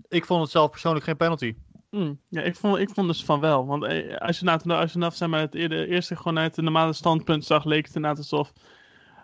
ik 0.09 0.25
vond 0.25 0.43
het 0.43 0.51
zelf 0.51 0.71
persoonlijk 0.71 1.05
geen 1.05 1.17
penalty. 1.17 1.55
Mm, 1.91 2.21
ja 2.29 2.43
ik, 2.43 2.57
vond, 2.57 2.79
ik 2.79 2.91
vond 2.91 3.07
dus 3.07 3.25
van 3.25 3.41
wel. 3.41 3.67
Want 3.67 3.85
eh, 3.85 4.17
als 4.17 4.39
je, 4.39 4.45
nou, 4.45 4.71
als 4.71 4.93
je 4.93 5.11
zeg 5.13 5.29
maar, 5.29 5.41
het 5.41 5.55
eerste 5.55 6.17
gewoon 6.17 6.39
uit 6.39 6.57
het 6.57 6.65
normale 6.65 6.93
standpunt 6.93 7.45
zag, 7.45 7.65
leek 7.65 7.87
het 7.87 7.95
inderdaad 7.95 8.19
alsof 8.19 8.53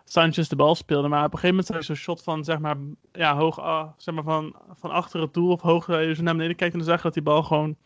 Sanchez 0.04 0.48
de 0.48 0.56
bal 0.56 0.74
speelde. 0.74 1.08
Maar 1.08 1.24
op 1.24 1.32
een 1.32 1.38
gegeven 1.38 1.48
moment 1.48 1.66
zag 1.66 1.76
je 1.76 1.84
zo'n 1.84 1.94
shot 1.94 2.22
van, 2.22 2.44
zeg 2.44 2.58
maar, 2.58 2.76
ja, 3.12 3.36
hoog, 3.36 3.60
ah, 3.60 3.88
zeg 3.96 4.14
maar 4.14 4.24
van, 4.24 4.56
van 4.72 4.90
achter 4.90 5.20
het 5.20 5.34
doel 5.34 5.50
of 5.50 5.60
hoog, 5.60 5.88
eh, 5.88 6.14
je 6.14 6.22
naar 6.22 6.34
beneden 6.34 6.56
kijkt 6.56 6.72
en 6.72 6.78
dan 6.78 6.88
zag 6.88 6.96
je 6.96 7.02
dat 7.02 7.14
die 7.14 7.22
bal 7.22 7.42
gewoon 7.42 7.76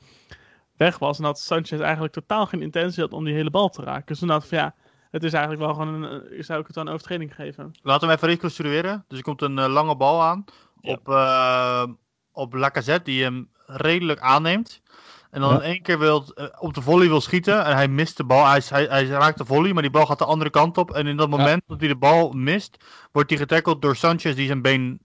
weg 0.77 0.99
was. 0.99 1.19
En 1.19 1.25
dat 1.25 1.39
Sanchez 1.39 1.81
eigenlijk 1.81 2.13
totaal 2.13 2.47
geen 2.47 2.63
intentie 2.63 3.03
had 3.03 3.13
om 3.13 3.25
die 3.25 3.35
hele 3.35 3.51
bal 3.51 3.69
te 3.69 3.83
raken. 3.83 4.07
Dus 4.07 4.19
toen 4.19 4.29
dacht 4.29 4.49
van, 4.49 4.59
ja, 4.59 4.75
het 5.15 5.25
is 5.25 5.33
eigenlijk 5.33 5.65
wel 5.65 5.75
gewoon, 5.75 6.03
een, 6.03 6.31
eh, 6.31 6.43
zou 6.43 6.61
ik 6.61 6.67
het 6.67 6.75
dan 6.75 6.87
een 6.87 6.93
overtreding 6.93 7.35
geven. 7.35 7.75
Laten 7.83 8.01
we 8.01 8.07
hem 8.07 8.15
even 8.17 8.29
reconstrueren. 8.29 9.05
Dus 9.09 9.19
er 9.19 9.25
komt 9.25 9.43
een 9.43 9.59
eh, 9.59 9.67
lange 9.67 9.97
bal 9.97 10.23
aan 10.23 10.45
Ja. 10.81 10.93
op, 10.93 11.09
eh 11.09 11.85
op 12.33 12.55
Lacazette, 12.55 13.11
die 13.11 13.23
hem 13.23 13.51
redelijk 13.67 14.21
aanneemt. 14.21 14.83
En 15.31 15.41
dan 15.41 15.51
Ja. 15.51 15.57
in 15.57 15.63
één 15.63 15.83
keer 15.83 15.99
wil, 15.99 16.25
op 16.59 16.75
de 16.75 16.83
volley 16.83 17.09
wil 17.09 17.21
schieten 17.21 17.65
en 17.65 17.75
hij 17.75 17.89
mist 17.89 18.17
de 18.17 18.25
bal. 18.25 18.47
Hij, 18.47 18.63
hij, 18.69 18.85
hij 18.85 19.05
raakt 19.05 19.39
de 19.39 19.45
volley, 19.45 19.73
maar 19.73 19.83
die 19.83 19.91
bal 19.91 20.07
gaat 20.07 20.19
de 20.19 20.25
andere 20.25 20.51
kant 20.51 20.79
op. 20.79 20.91
En 20.91 21.07
in 21.07 21.17
dat 21.17 21.29
moment 21.29 21.63
dat 21.67 21.81
hij 21.81 21.89
de 21.89 21.97
bal 21.97 22.31
mist, 22.33 22.85
wordt 23.13 23.31
hij 23.31 23.39
getackeld 23.39 23.83
door 23.83 23.97
Sanchez 23.97 24.35
die 24.35 24.47
zijn 24.47 24.63
been 24.63 25.01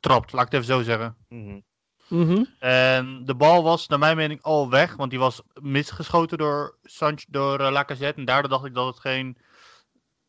trapt. 0.00 0.32
Laat 0.32 0.46
ik 0.46 0.52
het 0.52 0.60
even 0.62 0.74
zo 0.74 0.82
zeggen. 0.82 1.16
Mhm. 1.28 1.58
Mhm. 2.08 2.44
En 2.58 3.22
de 3.24 3.34
bal 3.34 3.62
was 3.62 3.86
naar 3.88 3.98
mijn 3.98 4.16
mening 4.16 4.42
al 4.42 4.70
weg, 4.70 4.96
want 4.96 5.10
die 5.10 5.18
was 5.18 5.42
misgeschoten 5.60 6.38
door, 6.38 6.76
Sanch 6.82 7.24
door 7.28 7.58
Lacazette. 7.70 8.20
En 8.20 8.24
daardoor 8.24 8.50
dacht 8.50 8.64
ik 8.64 8.74
dat 8.74 8.86
het 8.86 9.00
geen 9.00 9.36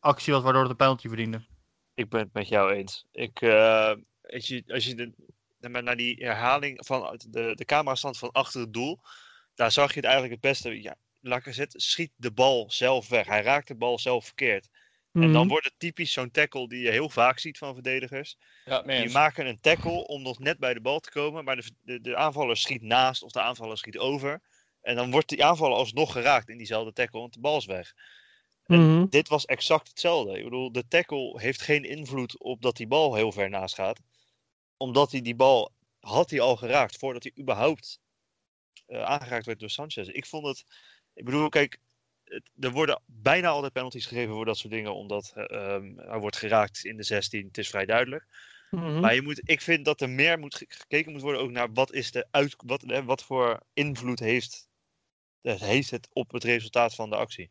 actie 0.02 0.32
was 0.32 0.42
waardoor 0.42 0.62
het 0.62 0.70
een 0.70 0.76
penalty 0.76 1.08
verdiende. 1.08 1.46
Ik 1.94 2.08
ben 2.08 2.20
het 2.20 2.32
met 2.32 2.48
jou 2.48 2.72
eens. 2.72 3.06
Ik, 3.12 3.40
eh, 3.40 3.92
als 4.22 4.46
je, 4.46 4.62
als 4.66 4.84
je 4.84 4.94
de, 4.94 5.12
de- 5.58 5.68
maar 5.68 5.82
naar 5.82 5.96
die 5.96 6.24
herhaling 6.24 6.86
van 6.86 7.20
de, 7.28 7.54
de 7.54 7.64
camera 7.64 7.94
stand 7.94 8.18
van 8.18 8.30
achter 8.32 8.60
het 8.60 8.72
doel, 8.72 8.98
daar 9.54 9.72
zag 9.72 9.88
je 9.88 9.94
het 9.96 10.04
eigenlijk 10.04 10.32
het 10.34 10.50
beste. 10.50 10.82
Ja, 10.82 10.96
Lacazette 11.20 11.80
schiet 11.80 12.10
de 12.16 12.32
bal 12.32 12.70
zelf 12.70 13.08
weg. 13.08 13.26
Hij 13.26 13.42
raakt 13.42 13.68
de 13.68 13.76
bal 13.76 13.98
zelf 13.98 14.24
verkeerd. 14.24 14.68
En 15.12 15.20
dan 15.20 15.30
Mhm. 15.30 15.48
wordt 15.48 15.64
het 15.64 15.74
typisch 15.78 16.12
zo'n 16.12 16.30
tackle 16.30 16.68
die 16.68 16.82
je 16.82 16.90
heel 16.90 17.08
vaak 17.10 17.38
ziet 17.38 17.58
van 17.58 17.74
verdedigers. 17.74 18.36
Ja, 18.64 18.82
Die 18.82 19.10
maken 19.10 19.46
een 19.46 19.60
tackle 19.60 20.06
om 20.06 20.22
nog 20.22 20.38
net 20.38 20.58
bij 20.58 20.74
de 20.74 20.80
bal 20.80 21.00
te 21.00 21.10
komen, 21.10 21.44
maar 21.44 21.56
de, 21.56 21.70
de, 21.82 22.00
de 22.00 22.16
aanvaller 22.16 22.56
schiet 22.56 22.82
naast 22.82 23.22
of 23.22 23.30
de 23.30 23.40
aanvaller 23.40 23.78
schiet 23.78 23.98
over. 23.98 24.40
En 24.80 24.96
dan 24.96 25.10
wordt 25.10 25.28
die 25.28 25.44
aanvaller 25.44 25.76
alsnog 25.76 26.12
geraakt 26.12 26.48
in 26.48 26.56
diezelfde 26.56 26.92
tackle, 26.92 27.20
want 27.20 27.32
de 27.34 27.40
bal 27.40 27.56
is 27.56 27.66
weg. 27.66 27.92
Mhm. 28.78 29.06
Dit 29.08 29.28
was 29.28 29.44
exact 29.44 29.88
hetzelfde. 29.88 30.38
Ik 30.38 30.44
bedoel, 30.44 30.72
de 30.72 30.88
tackle 30.88 31.40
heeft 31.40 31.62
geen 31.62 31.84
invloed 31.84 32.38
op 32.40 32.62
dat 32.62 32.76
die 32.76 32.86
bal 32.86 33.14
heel 33.14 33.32
ver 33.32 33.48
naast 33.50 33.74
gaat. 33.74 34.00
Omdat 34.76 35.10
hij 35.12 35.20
die 35.22 35.34
bal 35.34 35.72
had 36.00 36.30
hij 36.30 36.40
al 36.40 36.56
geraakt 36.56 36.96
voordat 36.96 37.22
hij 37.22 37.32
überhaupt 37.38 38.00
eh, 38.86 39.02
aangeraakt 39.02 39.46
werd 39.46 39.58
door 39.60 39.70
Sanchez. 39.70 40.08
Ik 40.08 40.26
vond 40.26 40.46
het. 40.46 40.64
Ik 41.14 41.24
bedoel, 41.24 41.48
kijk, 41.48 41.78
het- 42.24 42.50
er 42.60 42.70
worden 42.70 43.02
bijna 43.06 43.48
altijd 43.48 43.72
penalties 43.72 44.06
gegeven 44.06 44.34
voor 44.34 44.44
dat 44.44 44.58
soort 44.58 44.72
dingen, 44.72 44.94
omdat 44.94 45.32
ehm, 45.34 45.92
hij 45.96 46.18
wordt 46.18 46.36
geraakt 46.36 46.84
in 46.84 46.96
de 46.96 47.02
16. 47.02 47.46
Het 47.46 47.58
is 47.58 47.68
vrij 47.68 47.86
duidelijk. 47.86 48.26
Mhm. 48.70 49.00
Maar 49.00 49.14
je 49.14 49.22
moet, 49.22 49.40
ik 49.50 49.60
vind 49.60 49.84
dat 49.84 50.00
er 50.00 50.10
meer 50.10 50.38
moet 50.38 50.54
ge- 50.54 50.64
gekeken 50.68 51.12
moet 51.12 51.20
worden 51.20 51.40
ook 51.40 51.50
naar 51.50 51.72
wat 51.72 51.92
is 51.92 52.10
de 52.10 52.26
uit, 52.30 52.54
wat, 52.66 52.82
wat 53.04 53.22
voor 53.24 53.60
invloed 53.72 54.18
heeft, 54.18 54.68
heeft 55.42 55.90
het 55.90 56.08
op 56.12 56.32
het 56.32 56.44
resultaat 56.44 56.94
van 56.94 57.10
de 57.10 57.16
actie. 57.16 57.50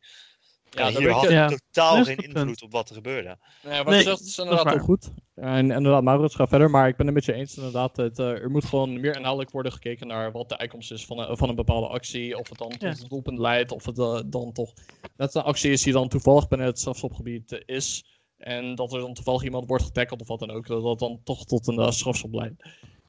Ja, 0.73 0.85
En 0.87 0.93
daar 0.93 1.01
hier 1.01 1.11
had 1.11 1.29
Ja. 1.29 1.47
totaal 1.47 1.95
Dat 1.97 2.05
geen 2.05 2.15
punt. 2.15 2.35
invloed 2.35 2.61
op 2.61 2.71
wat 2.71 2.89
er 2.89 2.95
gebeurde. 2.95 3.37
Nee, 3.63 3.77
wat 3.83 3.93
Nee, 3.93 4.01
zegt 4.03 4.19
is 4.21 4.37
inderdaad 4.37 4.69
heel 4.69 4.79
goed. 4.83 5.09
En 5.35 5.71
inderdaad, 5.71 6.03
Maurits 6.03 6.35
gaat 6.35 6.49
verder. 6.49 6.69
Maar 6.69 6.87
ik 6.87 6.95
ben 6.95 7.05
het 7.05 7.15
met 7.15 7.25
je 7.25 7.33
eens 7.33 7.55
inderdaad. 7.57 7.97
Het, 7.97 8.19
eh, 8.19 8.29
er 8.29 8.49
moet 8.51 8.65
gewoon 8.65 8.99
meer 8.99 9.15
inhoudelijk 9.15 9.51
worden 9.51 9.71
gekeken 9.71 10.07
naar 10.07 10.31
wat 10.31 10.49
de 10.49 10.57
uitkomst 10.57 10.91
is 10.91 11.05
van 11.05 11.19
een, 11.19 11.37
van 11.37 11.49
een 11.49 11.55
bepaalde 11.55 11.87
actie. 11.87 12.37
Of 12.37 12.49
het 12.49 12.57
dan 12.57 12.69
tot 12.69 12.81
Ja. 12.81 12.87
een 12.89 13.07
doelpunt 13.09 13.39
leidt. 13.39 13.71
Of 13.71 13.85
het 13.85 13.99
eh, 13.99 14.19
dan 14.25 14.51
toch 14.51 14.73
net 15.17 15.35
een 15.35 15.41
actie 15.43 15.71
is 15.71 15.81
die 15.83 15.93
dan 15.93 16.07
toevallig 16.07 16.47
binnen 16.47 16.67
het 16.67 16.79
strafschopgebied 16.79 17.51
eh, 17.51 17.75
is. 17.75 18.05
En 18.37 18.75
dat 18.75 18.93
er 18.93 18.99
dan 18.99 19.13
toevallig 19.13 19.43
iemand 19.43 19.67
wordt 19.67 19.83
getackeld 19.83 20.21
of 20.21 20.27
wat 20.27 20.39
dan 20.39 20.51
ook. 20.51 20.67
Dat 20.67 20.83
dat 20.83 20.99
dan 20.99 21.19
toch 21.23 21.45
tot 21.45 21.67
een 21.67 21.79
uh, 21.79 21.91
strafschop 21.91 22.33
leidt. 22.33 22.63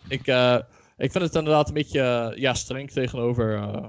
Ik, 0.09 0.27
eh, 0.27 0.59
ik 0.97 1.13
vind 1.13 1.25
het 1.25 1.35
inderdaad 1.35 1.69
een 1.69 1.75
beetje 1.75 2.33
ja, 2.37 2.55
streng 2.55 2.91
tegenover, 2.91 3.55
eh, 3.57 3.87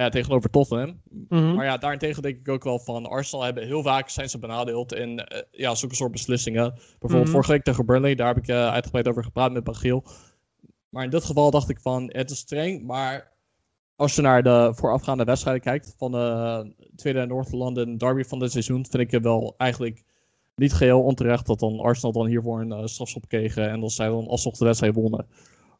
ja, 0.00 0.08
tegenover 0.08 0.50
Tottenham. 0.50 1.00
Mhm. 1.28 1.54
Maar 1.54 1.64
ja, 1.64 1.76
daarentegen 1.76 2.22
denk 2.22 2.38
ik 2.38 2.48
ook 2.48 2.64
wel 2.64 2.78
van 2.78 3.06
Arsenal 3.06 3.44
hebben 3.44 3.66
heel 3.66 3.82
vaak 3.82 4.08
zijn 4.08 4.28
ze 4.30 4.38
benadeeld 4.38 4.94
in 4.94 5.18
eh, 5.18 5.42
ja, 5.50 5.74
zulke 5.74 5.94
soort 5.94 6.12
beslissingen. 6.12 6.72
Bijvoorbeeld 6.72 7.22
Mhm. 7.22 7.30
vorige 7.32 7.52
week 7.52 7.62
tegen 7.62 7.86
Burnley, 7.86 8.14
daar 8.14 8.26
heb 8.34 8.36
ik 8.36 8.48
eh, 8.48 8.68
uitgebreid 8.68 9.08
over 9.08 9.24
gepraat 9.24 9.52
met 9.52 9.64
Bagiel. 9.64 10.04
Maar 10.88 11.04
in 11.04 11.10
dit 11.10 11.24
geval 11.24 11.50
dacht 11.50 11.68
ik 11.68 11.80
van, 11.80 12.10
het 12.12 12.30
is 12.30 12.38
streng, 12.38 12.82
maar 12.82 13.32
als 13.96 14.14
je 14.14 14.22
naar 14.22 14.42
de 14.42 14.72
voorafgaande 14.74 15.24
wedstrijden 15.24 15.62
kijkt 15.62 15.94
van 15.98 16.12
de 16.12 16.72
tweede 16.96 17.26
North 17.26 17.52
London 17.52 17.96
derby 17.96 18.22
van 18.22 18.38
dit 18.38 18.50
seizoen, 18.52 18.86
vind 18.90 19.02
ik 19.02 19.10
het 19.10 19.22
wel 19.22 19.54
eigenlijk 19.56 20.02
niet 20.56 20.72
geheel 20.72 21.02
onterecht 21.02 21.46
dat 21.46 21.58
dan 21.58 21.80
Arsenal 21.80 22.12
dan 22.12 22.26
hiervoor 22.26 22.60
een 22.60 22.72
eh, 22.72 22.86
strafschop 22.86 23.28
kregen 23.28 23.70
en 23.70 23.80
dat 23.80 23.92
zij 23.92 24.06
dan 24.08 24.26
alsnog 24.26 24.56
de 24.56 24.64
wedstrijd 24.64 24.94
wonnen. 24.94 25.26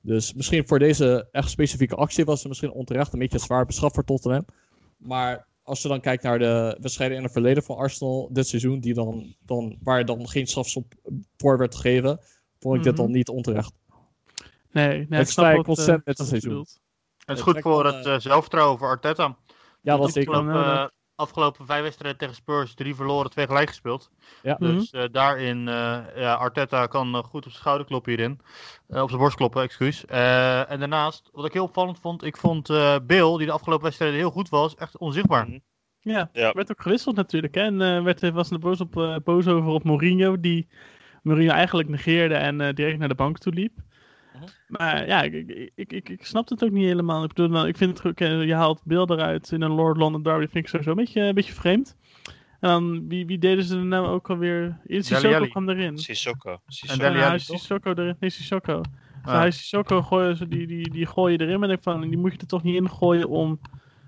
Dus 0.03 0.33
misschien 0.35 0.67
voor 0.67 0.79
deze 0.79 1.29
echt 1.33 1.51
specifieke 1.51 1.95
actie 1.95 2.25
was 2.25 2.39
het 2.39 2.49
misschien 2.49 2.73
onterecht 2.73 3.13
een 3.13 3.19
beetje 3.19 3.39
zwaar 3.39 3.67
bestraft 3.67 3.95
voor 3.95 4.05
Tottenham. 4.05 4.45
Maar 4.97 5.47
als 5.63 5.83
je 5.83 5.89
dan 5.89 6.01
kijkt 6.01 6.23
naar 6.23 6.39
de 6.39 6.79
wedstrijden 6.81 7.17
in 7.17 7.23
het 7.23 7.33
verleden 7.33 7.63
van 7.63 7.77
Arsenal 7.77 8.29
dit 8.33 8.47
seizoen, 8.47 8.81
die 8.81 8.95
dan, 8.95 9.35
dan, 9.41 9.79
waar 9.83 10.05
dan 10.05 10.29
geen 10.29 10.47
strafschop 10.47 10.95
voor 11.37 11.59
werd 11.59 11.75
gegeven, 11.75 12.21
vond 12.59 12.77
ik 12.77 12.83
dit 12.83 12.93
Mhm. 12.93 13.03
dan 13.03 13.11
niet 13.11 13.29
onterecht. 13.29 13.73
Nee, 14.71 14.89
nee 14.89 15.07
Het 15.19 15.27
ik 15.27 15.33
snap 15.33 15.59
ik 15.59 15.67
wat, 15.67 15.79
eh, 15.79 15.87
met 16.05 16.19
het 16.19 16.27
seizoen. 16.27 16.59
Het 16.59 16.69
is 17.27 17.39
Ik 17.39 17.39
goed 17.39 17.61
voor 17.61 17.87
het 17.87 18.07
eh, 18.07 18.15
eh, 18.15 18.21
zelfvertrouwen 18.21 18.79
voor 18.79 18.89
Arteta. 18.89 19.37
Ja, 19.81 19.97
dat 19.97 20.15
Ja, 20.15 20.23
eh, 20.23 20.89
afgelopen 21.23 21.67
vijf 21.67 21.83
wedstrijden 21.83 22.19
tegen 22.19 22.35
Spurs, 22.35 22.75
drie 22.75 22.95
verloren, 22.95 23.31
twee 23.31 23.47
gelijk 23.47 23.69
gespeeld. 23.69 24.11
Ja. 24.43 24.57
Mhm. 24.59 24.73
Dus 24.75 24.91
eh, 24.91 25.05
daarin, 25.13 25.69
eh, 25.69 25.99
ja, 26.17 26.35
Arteta 26.35 26.87
kan 26.87 27.15
eh, 27.15 27.23
goed 27.23 27.35
op 27.45 27.51
zijn 27.51 27.55
schouder 27.55 27.87
kloppen 27.87 28.13
hierin. 28.13 28.41
Eh, 28.89 29.03
op 29.03 29.09
zijn 29.09 29.21
borst 29.21 29.37
kloppen, 29.37 29.63
excuus. 29.63 30.05
Eh, 30.07 30.71
en 30.71 30.79
daarnaast, 30.79 31.29
wat 31.33 31.45
ik 31.45 31.53
heel 31.53 31.65
opvallend 31.65 31.99
vond, 32.01 32.25
ik 32.25 32.37
vond 32.37 32.71
eh 32.71 32.97
Bill, 33.07 33.37
die 33.37 33.47
de 33.47 33.53
afgelopen 33.53 33.85
wedstrijden 33.85 34.19
heel 34.19 34.31
goed 34.31 34.49
was, 34.49 34.75
echt 34.75 34.99
onzichtbaar. 34.99 35.47
Mhm. 35.47 35.59
Ja, 36.01 36.31
Ja. 36.33 36.53
werd 36.53 36.71
ook 36.71 36.83
gewisseld 36.83 37.17
natuurlijk. 37.17 37.55
Hè? 37.55 37.63
En 37.63 38.05
werd, 38.05 38.31
was 38.31 38.51
er 38.51 38.59
boos, 38.59 38.81
op, 38.81 39.21
boos 39.25 39.47
over 39.47 39.71
op 39.71 39.85
Mourinho, 39.85 40.41
die 40.41 40.69
Mourinho 41.23 41.53
eigenlijk 41.53 41.89
negeerde 41.89 42.35
en 42.35 42.61
eh, 42.61 42.75
direct 42.75 42.99
naar 42.99 43.09
de 43.09 43.15
bank 43.15 43.39
toe 43.39 43.53
liep. 43.53 43.79
Mhm. 44.35 44.45
Maar 44.69 45.07
ja, 45.07 45.23
ik, 45.23 45.71
ik, 45.75 46.09
ik, 46.09 46.25
snap 46.25 46.49
het 46.49 46.65
ook 46.65 46.71
niet 46.71 46.85
helemaal. 46.85 47.23
Ik 47.23 47.29
bedoel, 47.29 47.49
nou, 47.49 47.69
ik 47.69 47.77
vind 47.77 47.99
het 47.99 48.07
ook, 48.07 48.21
eh, 48.21 48.45
je 48.45 48.55
haalt 48.55 48.81
beelden 48.85 49.19
eruit 49.19 49.53
in 49.53 49.63
een 49.63 49.71
Lord 49.71 49.97
London 49.97 50.23
Derby, 50.23 50.47
vind 50.47 50.65
ik 50.65 50.69
sowieso 50.69 50.91
een 50.91 50.97
beetje, 50.97 51.21
een 51.21 51.35
beetje 51.35 51.53
vreemd. 51.53 51.97
En 52.61 52.69
dan, 52.69 53.09
wie, 53.09 53.27
wie 53.27 53.39
deden 53.39 53.65
ze 53.65 53.77
er 53.77 53.85
nou 53.85 54.07
ook 54.07 54.31
alweer? 54.31 54.79
Sissoko 54.87 55.47
kwam 55.49 55.69
erin. 55.69 55.99
Sissoko. 55.99 56.61
Sissoko. 56.67 57.05
En 57.05 57.35
is? 57.35 57.45
Sissoko 57.45 57.91
erin. 57.91 58.17
Nee, 58.21 58.31
Sissoko. 58.31 58.81
Ah. 59.23 59.35
Hij 59.35 59.47
is 59.47 59.57
Sissoko 59.57 60.03
gooien, 60.03 60.37
ze- 60.37 60.49
die, 60.49 60.67
die, 60.67 60.91
die 60.91 61.07
gooi 61.07 61.33
je 61.33 61.41
erin. 61.41 61.61
Maar 61.61 61.71
ik 61.71 61.83
denk 61.83 61.97
van, 61.97 62.09
die 62.09 62.19
moet 62.19 62.33
je 62.33 62.39
er 62.39 62.47
toch 62.47 62.63
niet 62.63 62.75
in 62.77 62.91
gooien 62.91 63.29
om 63.29 63.61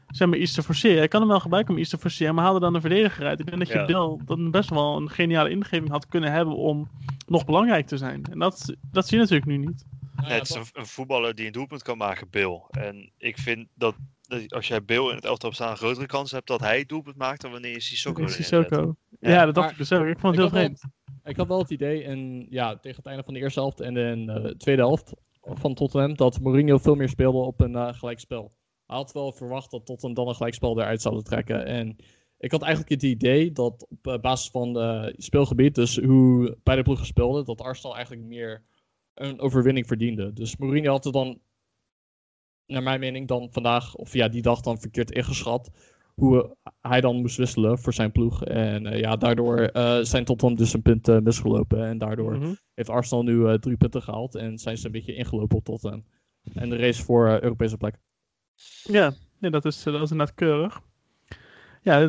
zeg 0.09 0.29
maar, 0.29 0.39
iets 0.39 0.53
te 0.53 0.63
forceren. 0.63 1.03
Ik 1.03 1.11
kan 1.11 1.21
hem 1.21 1.29
wel 1.29 1.41
gebruiken 1.41 1.75
om 1.75 1.81
iets 1.81 1.91
te 1.91 1.99
forceren, 1.99 2.35
maar 2.35 2.45
haal 2.45 2.55
er 2.55 2.61
dan 2.61 2.75
een 2.75 2.81
verdediger 2.81 3.27
uit. 3.27 3.41
Ik 3.41 3.47
denk 3.47 3.59
dat 3.59 3.69
je 3.69 3.79
Ja. 3.79 3.85
Bill 3.85 4.19
dan 4.25 4.51
best 4.51 4.71
wel 4.71 4.97
een 4.97 5.11
geniale 5.11 5.51
ingeving 5.51 5.91
had 5.91 6.09
kunnen 6.09 6.33
hebben 6.33 6.57
om 6.57 6.89
nog 7.27 7.45
belangrijk 7.45 7.87
te 7.87 7.97
zijn. 7.97 8.25
En 8.31 8.39
dat, 8.39 8.75
dat 8.93 9.07
zie 9.09 9.17
je 9.17 9.23
natuurlijk 9.23 9.51
nu 9.51 9.57
niet. 9.57 9.85
Het 10.25 10.49
is 10.49 10.55
een, 10.55 10.65
een 10.73 10.87
voetballer 10.87 11.35
die 11.35 11.47
een 11.47 11.53
doelpunt 11.53 11.83
kan 11.83 11.97
maken, 11.97 12.31
Bill. 12.31 12.63
En 12.71 13.13
ik 13.19 13.39
vind 13.39 13.69
dat, 13.75 13.95
dat 14.21 14.53
als 14.53 14.69
jij 14.69 14.85
Bill 14.85 15.09
in 15.09 15.15
het 15.15 15.25
elftal 15.25 15.49
hebt 15.49 15.61
staan 15.61 15.71
een 15.71 15.77
grotere 15.77 16.07
kans 16.07 16.31
hebt 16.31 16.47
dat 16.47 16.61
hij 16.61 16.79
het 16.79 16.89
doelpunt 16.89 17.17
maakt 17.17 17.41
dan 17.41 17.51
wanneer 17.51 17.73
je 17.73 17.81
Sissoko 17.81 18.21
erin. 18.21 18.35
Sissoko. 18.35 18.97
Ja, 19.21 19.31
Ja, 19.31 19.45
dat 19.45 19.55
dacht 19.55 19.67
maar 19.67 19.71
ik 19.71 19.89
dus 19.89 19.93
ook. 19.93 20.07
Ik 20.07 20.19
vond 20.19 20.35
ik 20.35 20.41
het 20.41 20.51
heel 20.51 20.61
vreemd. 20.61 20.83
Ik 21.25 21.37
had 21.37 21.49
wel 21.49 21.59
het 21.59 21.71
idee, 21.71 22.03
in, 22.03 22.47
ja, 22.51 22.77
tegen 22.77 22.97
het 22.97 23.07
einde 23.07 23.23
van 23.23 23.35
de 23.35 23.41
eerste 23.41 23.61
helft 23.61 23.81
en 23.81 23.95
de 23.95 24.25
eh, 24.27 24.51
tweede 24.51 24.83
helft 24.83 25.13
van 25.41 25.75
Tottenham, 25.75 26.17
dat 26.17 26.41
Mourinho 26.41 26.79
veel 26.79 26.95
meer 26.95 27.09
speelde 27.09 27.39
op 27.39 27.61
een 27.61 27.75
eh, 27.75 27.93
gelijkspel. 27.93 28.53
Hij 28.87 28.97
had 28.97 29.13
wel 29.13 29.33
verwacht 29.33 29.71
dat 29.71 29.87
Tottenham 29.87 30.15
dan 30.15 30.29
een 30.29 30.35
gelijkspel 30.35 30.81
eruit 30.81 31.03
zouden 31.03 31.25
trekken. 31.25 31.67
En 31.67 31.97
ik 32.39 32.51
had 32.51 32.63
eigenlijk 32.63 32.93
het 32.93 33.03
idee 33.03 33.53
dat 33.53 33.87
op 33.91 34.07
eh, 34.07 34.21
basis 34.21 34.51
van 34.51 34.75
het 34.75 35.25
speelgebied, 35.25 35.75
dus 35.75 35.99
hoe 35.99 36.59
beide 36.63 36.83
ploegen 36.83 37.07
speelden, 37.07 37.45
dat 37.45 37.61
Arsenal 37.61 37.95
eigenlijk 37.95 38.27
meer 38.27 38.63
een 39.15 39.41
overwinning 39.41 39.87
verdiende. 39.87 40.33
Dus 40.33 40.57
Mourinho 40.57 40.91
had 40.91 41.05
het 41.05 41.13
dan, 41.13 41.41
naar 42.67 42.83
mijn 42.83 43.01
mening, 43.01 43.29
dan 43.29 43.49
vandaag, 43.53 43.95
of 43.95 44.13
ja, 44.13 44.29
die 44.29 44.43
dag 44.43 44.61
dan 44.61 44.79
verkeerd 44.81 45.11
ingeschat. 45.11 45.71
Hoe 46.15 46.57
hij 46.81 47.01
dan 47.01 47.17
moest 47.17 47.37
wisselen 47.37 47.79
voor 47.79 47.93
zijn 47.93 48.13
ploeg. 48.13 48.45
En 48.45 48.87
eh, 48.87 49.01
ja, 49.01 49.17
daardoor 49.17 49.59
eh, 49.59 49.99
zijn 50.03 50.25
Tottenham 50.25 50.57
dus 50.57 50.73
een 50.73 50.83
punt 50.83 51.09
eh, 51.09 51.19
misgelopen. 51.19 51.87
En 51.87 51.99
daardoor 51.99 52.37
Mhm. 52.37 52.55
heeft 52.75 52.89
Arsenal 52.89 53.25
nu 53.25 53.59
drie 53.59 53.77
punten 53.77 54.03
gehaald. 54.03 54.35
En 54.35 54.59
zijn 54.59 54.77
ze 54.79 54.87
een 54.87 54.93
beetje 54.93 55.15
ingelopen 55.15 55.57
op 55.57 55.65
Tottenham. 55.65 56.05
En 56.55 56.69
de 56.69 56.77
race 56.77 57.03
voor 57.05 57.29
Europese 57.29 57.77
plek. 57.77 57.99
Ja, 58.83 59.13
nee, 59.39 59.51
dat, 59.51 59.65
is, 59.65 59.83
dat 59.83 60.03
is 60.03 60.11
inderdaad 60.11 60.35
keurig. 60.35 60.81
Ja, 61.83 62.03
eh, 62.03 62.09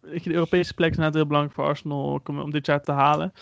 weet 0.00 0.24
je, 0.24 0.28
de 0.28 0.34
Europese 0.34 0.74
plek 0.74 0.90
is 0.90 0.96
inderdaad 0.96 1.14
heel 1.14 1.26
belangrijk 1.26 1.56
voor 1.56 1.66
Arsenal 1.66 2.20
om, 2.24 2.40
om 2.40 2.50
dit 2.50 2.66
jaar 2.66 2.82
te 2.82 2.92
halen. 2.92 3.32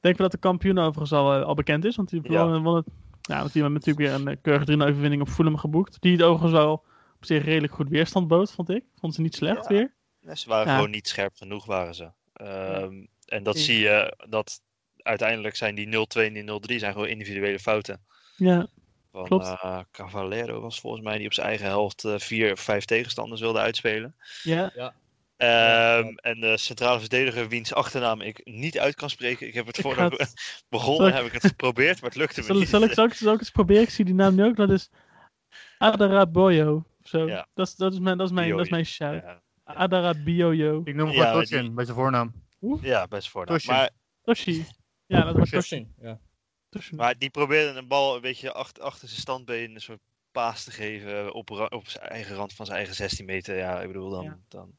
Denken 0.00 0.22
we 0.24 0.28
dat 0.30 0.40
de 0.40 0.48
kampioen 0.48 0.78
overigens 0.78 1.12
al, 1.12 1.34
eh, 1.34 1.42
al 1.42 1.54
bekend 1.54 1.84
is? 1.84 1.96
Want 1.96 2.08
die 2.08 2.20
Ja. 2.32 2.60
won, 2.60 2.76
het, 2.76 2.86
ja, 3.20 3.38
want 3.38 3.52
die 3.52 3.62
hebben 3.62 3.80
natuurlijk 3.84 3.98
weer 3.98 4.12
een 4.20 4.28
eh, 4.28 4.36
keurige 4.42 4.64
3 4.64 4.82
overwinning 4.82 5.22
op 5.22 5.28
Fulham 5.28 5.56
geboekt. 5.56 6.00
Die 6.00 6.12
het 6.12 6.22
overigens 6.22 6.52
wel 6.52 6.72
op 7.16 7.24
zich 7.24 7.44
redelijk 7.44 7.72
goed 7.72 7.88
weerstand 7.88 8.28
bood, 8.28 8.52
vond 8.52 8.70
ik. 8.70 8.84
Vond 9.00 9.14
ze 9.14 9.20
niet 9.20 9.34
slecht 9.34 9.68
Ja. 9.68 9.74
weer. 9.74 9.94
Nee, 10.20 10.36
ze 10.36 10.48
waren 10.48 10.66
Ja. 10.68 10.74
gewoon 10.74 10.90
niet 10.90 11.08
scherp 11.08 11.34
genoeg, 11.36 11.64
waren 11.64 11.94
ze. 11.94 12.10
Ehm, 12.32 13.04
en 13.26 13.42
dat 13.42 13.56
Ja. 13.58 13.62
zie 13.64 13.78
je, 13.78 14.16
dat 14.28 14.60
uiteindelijk 14.96 15.56
zijn 15.56 15.74
die 15.74 15.86
0-2 15.86 16.26
en 16.26 16.32
die 16.32 16.42
0-3 16.42 16.78
zijn 16.78 16.92
gewoon 16.92 17.08
individuele 17.08 17.58
fouten. 17.58 18.00
Ja, 18.36 18.66
Van 19.12 19.24
Klopt. 19.24 19.44
eh, 19.46 19.80
Cavallero 19.90 20.60
was 20.60 20.80
volgens 20.80 21.02
mij 21.02 21.16
die 21.18 21.26
op 21.26 21.32
zijn 21.32 21.46
eigen 21.46 21.66
helft 21.66 22.04
vier 22.16 22.52
of 22.52 22.60
vijf 22.60 22.84
tegenstanders 22.84 23.40
wilde 23.40 23.58
uitspelen. 23.58 24.14
ja. 24.42 24.94
Ehm, 25.38 26.14
En 26.16 26.40
de 26.40 26.56
centrale 26.56 26.98
verdediger, 27.00 27.48
wiens 27.48 27.74
achternaam 27.74 28.20
ik 28.20 28.40
niet 28.44 28.78
uit 28.78 28.94
kan 28.94 29.10
spreken. 29.10 29.46
Ik 29.46 29.54
heb 29.54 29.66
het 29.66 29.76
we 29.82 30.28
begonnen, 30.68 31.14
heb 31.14 31.24
ik 31.24 31.32
het 31.32 31.46
geprobeerd, 31.46 32.00
maar 32.00 32.10
het 32.10 32.18
lukte 32.18 32.40
me 32.40 32.46
Zal, 32.46 32.56
niet. 32.58 32.68
zal, 32.68 32.82
ik, 32.82 32.92
zal, 32.92 33.04
ik, 33.04 33.12
zal 33.14 33.32
ik 33.32 33.38
eens 33.40 33.50
proberen? 33.50 33.82
Ik 33.82 33.90
zie 33.90 34.04
die 34.04 34.14
naam 34.14 34.34
nu 34.34 34.44
ook. 34.44 34.56
Dat 34.56 34.70
is 34.70 34.90
Adara 35.78 36.26
Boyo. 36.26 36.84
Zo. 37.02 37.26
Ja. 37.26 37.48
Dat, 37.54 37.66
is, 37.66 37.74
dat, 37.74 37.92
is 37.92 37.98
mijn, 37.98 38.18
dat, 38.18 38.26
is 38.26 38.32
mijn, 38.32 38.50
dat 38.50 38.60
is 38.60 38.70
mijn 38.70 38.86
shout. 38.86 39.22
Ja, 39.22 39.42
Adara 39.64 40.14
Bioyo. 40.24 40.80
Ik 40.84 40.94
noem 40.94 41.06
hem 41.08 41.16
Ja, 41.16 41.26
gewoon 41.26 41.42
Toshin 41.42 41.62
die- 41.62 41.70
bij 41.70 41.84
zijn 41.84 41.96
voornaam. 41.96 42.32
ja 42.80 43.06
best 43.06 43.28
voor. 43.28 43.46
Toshin. 43.46 43.72
Maar 43.74 43.90
Toshi. 44.22 44.66
Ja, 45.06 45.22
dat 45.24 45.36
was 45.36 45.50
Toshi. 45.50 45.88
Ja. 46.00 46.20
tussen. 46.68 46.96
Maar 46.96 47.18
die 47.18 47.30
probeerde 47.30 47.78
een 47.78 47.88
bal 47.88 48.14
een 48.14 48.20
beetje 48.20 48.52
achter, 48.52 48.82
achter 48.82 49.08
zijn 49.08 49.20
standbeen 49.20 49.74
een 49.74 49.80
soort 49.80 50.00
paas 50.32 50.64
te 50.64 50.70
geven 50.70 51.32
op, 51.34 51.50
op 51.50 51.88
zijn 51.88 52.04
eigen 52.08 52.36
rand 52.36 52.52
van 52.52 52.66
zijn 52.66 52.78
eigen 52.78 52.94
16 52.96 53.24
meter. 53.26 53.56
Ja, 53.56 53.80
ik 53.80 53.86
bedoel, 53.86 54.10
dan, 54.10 54.24
Ja. 54.24 54.38
dan, 54.48 54.70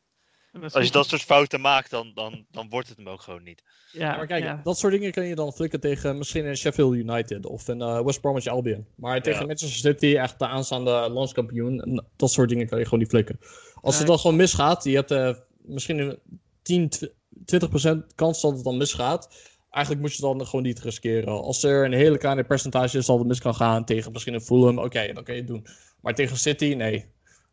als 0.72 0.86
je 0.86 0.92
dat 0.92 1.08
soort 1.08 1.22
fouten 1.22 1.62
maakt, 1.62 1.90
dan, 1.90 2.12
dan, 2.16 2.46
dan 2.52 2.70
wordt 2.70 2.88
het 2.88 2.98
hem 2.98 3.10
ook 3.10 3.22
gewoon 3.22 3.44
niet. 3.44 3.64
Ja, 3.92 4.12
Ja, 4.12 4.18
maar 4.18 4.28
kijk, 4.28 4.44
ja. 4.44 4.62
dat 4.64 4.78
soort 4.78 4.94
dingen 4.94 5.12
kun 5.12 5.26
je 5.26 5.36
dan 5.36 5.54
flikken 5.54 5.80
tegen 5.80 6.18
misschien 6.18 6.46
in 6.46 6.58
Sheffield 6.58 6.94
United 6.96 7.46
of 7.46 7.68
in 7.68 7.82
eh, 7.82 8.02
West 8.02 8.22
Bromwich 8.22 8.48
Albion. 8.48 8.86
Maar 8.96 9.22
tegen 9.22 9.40
Ja. 9.40 9.46
Manchester 9.46 9.80
City, 9.92 10.16
echt 10.18 10.40
de 10.40 10.48
aanstaande 10.48 11.10
landskampioen, 11.10 12.04
dat 12.16 12.32
soort 12.32 12.50
dingen 12.50 12.68
kan 12.68 12.78
je 12.78 12.84
gewoon 12.84 13.00
niet 13.00 13.10
flikken. 13.10 13.40
Als 13.82 13.98
het 13.98 14.08
dan 14.08 14.20
gewoon 14.20 14.36
misgaat, 14.36 14.84
je 14.84 14.96
hebt 14.96 15.12
eh, 15.12 15.34
misschien 15.62 15.98
een 16.00 16.20
10, 16.62 16.90
tw- 16.90 17.06
20% 17.46 17.98
kans 18.16 18.42
dat 18.42 18.52
het 18.54 18.64
dan 18.64 18.78
misgaat. 18.78 19.48
Eigenlijk 19.70 20.06
moet 20.06 20.16
je 20.16 20.22
dan 20.22 20.46
gewoon 20.46 20.66
niet 20.66 20.80
riskeren. 20.80 21.42
Als 21.42 21.64
er 21.64 21.86
een 21.86 21.94
hele 21.94 22.18
kleine 22.18 22.44
percentage 22.44 22.98
is 22.98 23.06
dat 23.06 23.18
het 23.18 23.28
mis 23.28 23.40
kan 23.40 23.56
gaan 23.56 23.86
tegen 23.86 24.12
misschien 24.12 24.34
een 24.34 24.42
Fulham, 24.42 24.80
oké, 24.80 25.14
dan 25.14 25.24
kan 25.24 25.34
je 25.36 25.40
het 25.42 25.50
doen. 25.50 25.66
Maar 26.02 26.16
tegen 26.16 26.38
City, 26.38 26.74
nee. 26.78 27.06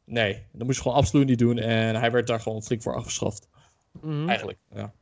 Nee, 0.07 0.47
dat 0.53 0.67
moest 0.67 0.77
je 0.77 0.83
gewoon 0.83 0.99
absoluut 0.99 1.27
niet 1.27 1.39
doen. 1.39 1.59
En 1.59 1.95
hij 1.95 2.11
werd 2.11 2.27
daar 2.27 2.41
gewoon 2.41 2.63
flink 2.63 2.83
voor 2.83 2.95
afgeschaft. 2.95 3.49
Mhm. 4.01 4.29
Eigenlijk, 4.29 4.59
ja. 4.75 4.93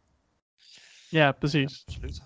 Ja, 1.08 1.32
precies. 1.32 1.82
Absoluut. 1.86 2.22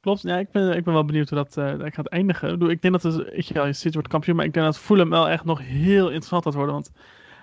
Klopt, 0.00 0.22
ja, 0.22 0.38
ik 0.38 0.50
ben, 0.50 0.76
ik 0.76 0.84
ben 0.84 0.94
wel 0.94 1.04
benieuwd 1.04 1.28
hoe 1.28 1.38
dat, 1.38 1.56
eh, 1.56 1.78
dat 1.78 1.94
gaat 1.94 2.08
eindigen. 2.08 2.48
Ik, 2.48 2.54
bedoel, 2.54 2.70
ik 2.70 2.82
denk 2.82 3.00
dat 3.00 3.14
het, 3.14 3.48
wel, 3.48 3.66
je 3.66 3.72
City 3.72 3.92
wordt 3.92 4.08
kampioen, 4.08 4.36
maar 4.36 4.44
ik 4.44 4.52
denk 4.52 4.66
dat 4.66 4.78
Fulham 4.78 5.10
wel 5.10 5.28
echt 5.28 5.44
nog 5.44 5.60
heel 5.60 6.06
interessant 6.06 6.44
gaat 6.44 6.54
worden. 6.54 6.74
Want 6.74 6.90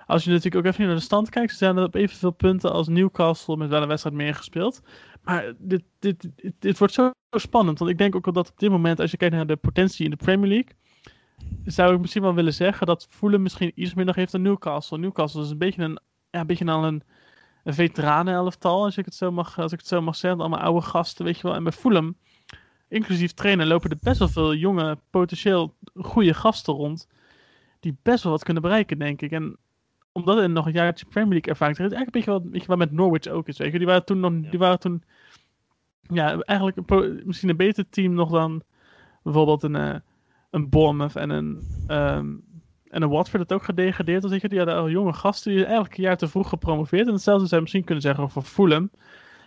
als 0.05 0.24
je 0.24 0.29
natuurlijk 0.29 0.65
ook 0.65 0.72
even 0.72 0.86
naar 0.86 0.96
de 0.96 1.01
stand 1.01 1.29
kijkt, 1.29 1.51
ze 1.51 1.58
zijn 1.58 1.77
er 1.77 1.84
op 1.84 1.96
evenveel 1.96 2.31
punten 2.31 2.72
als 2.72 2.88
Newcastle 2.88 3.58
met 3.58 3.69
wel 3.69 3.81
een 3.81 3.88
wedstrijd 3.88 4.15
meer 4.15 4.36
gespeeld. 4.36 4.81
Maar 5.24 5.53
dit, 5.58 5.84
dit, 6.00 6.29
dit, 6.36 6.53
dit 6.60 6.77
wordt 6.77 6.93
zo 6.93 7.12
spannend, 7.31 7.79
want 7.79 7.91
ik 7.91 7.98
denk 7.98 8.15
ook 8.15 8.25
wel 8.25 8.34
dat 8.34 8.50
op 8.50 8.60
dit 8.60 8.69
moment, 8.69 9.00
als 9.00 9.12
je 9.12 9.17
kijkt 9.17 9.36
naar 9.36 9.48
de 9.48 9.55
potentie 9.55 10.03
in 10.03 10.12
de 10.12 10.17
Premier 10.17 10.50
League, 10.50 10.75
zou 11.65 11.93
ik 11.93 12.00
misschien 12.00 12.22
wel 12.22 12.34
willen 12.34 12.53
zeggen 12.53 12.88
dat 12.88 13.08
Fulham 13.10 13.41
misschien 13.41 13.72
iets 13.75 13.93
meer 13.93 14.05
nog 14.05 14.15
heeft 14.15 14.31
dan 14.31 14.41
Newcastle. 14.41 14.98
Newcastle 14.98 15.41
is 15.41 15.50
een 15.50 15.58
beetje 15.58 15.84
een, 15.84 16.00
ja, 16.29 16.39
een 16.39 16.48
beetje 16.48 16.72
al 16.72 16.84
een, 16.84 17.03
een 17.63 17.74
veteranenelftal, 17.74 18.84
als 18.84 18.98
ik 18.98 19.05
het 19.05 19.15
zo 19.15 19.31
mag, 19.31 19.60
als 19.60 19.72
ik 19.72 19.79
het 19.79 19.88
zo 19.88 20.01
mag 20.01 20.15
zeggen. 20.15 20.39
Allemaal 20.39 20.60
oude 20.60 20.81
gasten, 20.81 21.25
weet 21.25 21.38
je 21.38 21.43
wel. 21.43 21.55
En 21.55 21.63
bij 21.63 21.72
Fulham, 21.72 22.15
inclusief 22.88 23.31
trainer, 23.31 23.65
lopen 23.65 23.89
er 23.89 23.98
best 24.01 24.19
wel 24.19 24.27
veel 24.27 24.55
jonge, 24.55 24.98
potentieel 25.10 25.75
goede 25.96 26.34
gasten 26.34 26.74
rond. 26.74 27.08
Die 27.79 27.98
best 28.01 28.24
wel 28.24 28.31
wat 28.31 28.43
kunnen 28.43 28.63
bereiken, 28.63 29.00
denk 29.00 29.22
ik. 29.22 29.31
En 29.31 29.58
omdat 30.12 30.38
er 30.38 30.50
nog 30.50 30.65
een 30.65 30.72
jaartje 30.72 31.05
Premier 31.05 31.31
League 31.31 31.51
ervaring 31.51 31.77
is, 31.77 31.84
eigenlijk 31.84 32.15
een 32.15 32.22
beetje 32.22 32.39
wat, 32.39 32.51
weet 32.51 32.62
je, 32.62 32.67
wat 32.67 32.77
met 32.77 32.91
Norwich 32.91 33.27
ook 33.27 33.48
is. 33.48 33.58
Weet 33.58 33.72
je. 33.72 33.77
Die 33.77 33.88
waren 33.88 34.05
toen 34.05 34.19
nog, 34.19 34.34
die 34.50 34.60
waren 34.60 34.79
toen, 34.79 35.03
ja, 36.01 36.39
eigenlijk 36.39 36.77
een 36.89 37.22
misschien 37.25 37.50
een 37.50 37.58
beter 37.58 37.89
team 37.89 38.13
nog 38.13 38.29
dan 38.29 38.63
bijvoorbeeld 39.24 39.63
een, 39.63 39.75
eh, 39.75 39.96
een 40.50 40.70
Bournemouth 40.70 41.15
en 41.15 41.29
een, 41.29 41.60
ehm, 41.88 42.36
en 42.89 43.01
een 43.01 43.10
Watford 43.10 43.48
dat 43.48 43.58
ook 43.58 43.65
gedegradeerd 43.65 44.22
was. 44.22 44.32
Weet 44.32 44.41
je. 44.41 44.50
Die 44.50 44.58
hadden 44.58 44.75
al 44.75 44.89
jonge 44.89 45.13
gasten 45.13 45.51
die 45.51 45.63
eigenlijk 45.63 45.98
een 45.98 46.03
jaar 46.03 46.18
te 46.18 46.27
vroeg 46.27 46.50
gepromoveerd. 46.50 47.08
En 47.08 47.13
hetzelfde 47.13 47.44
zou 47.44 47.56
je 47.56 47.62
misschien 47.62 47.84
kunnen 47.84 48.03
zeggen 48.03 48.24
over 48.24 48.41
Fulham. 48.41 48.89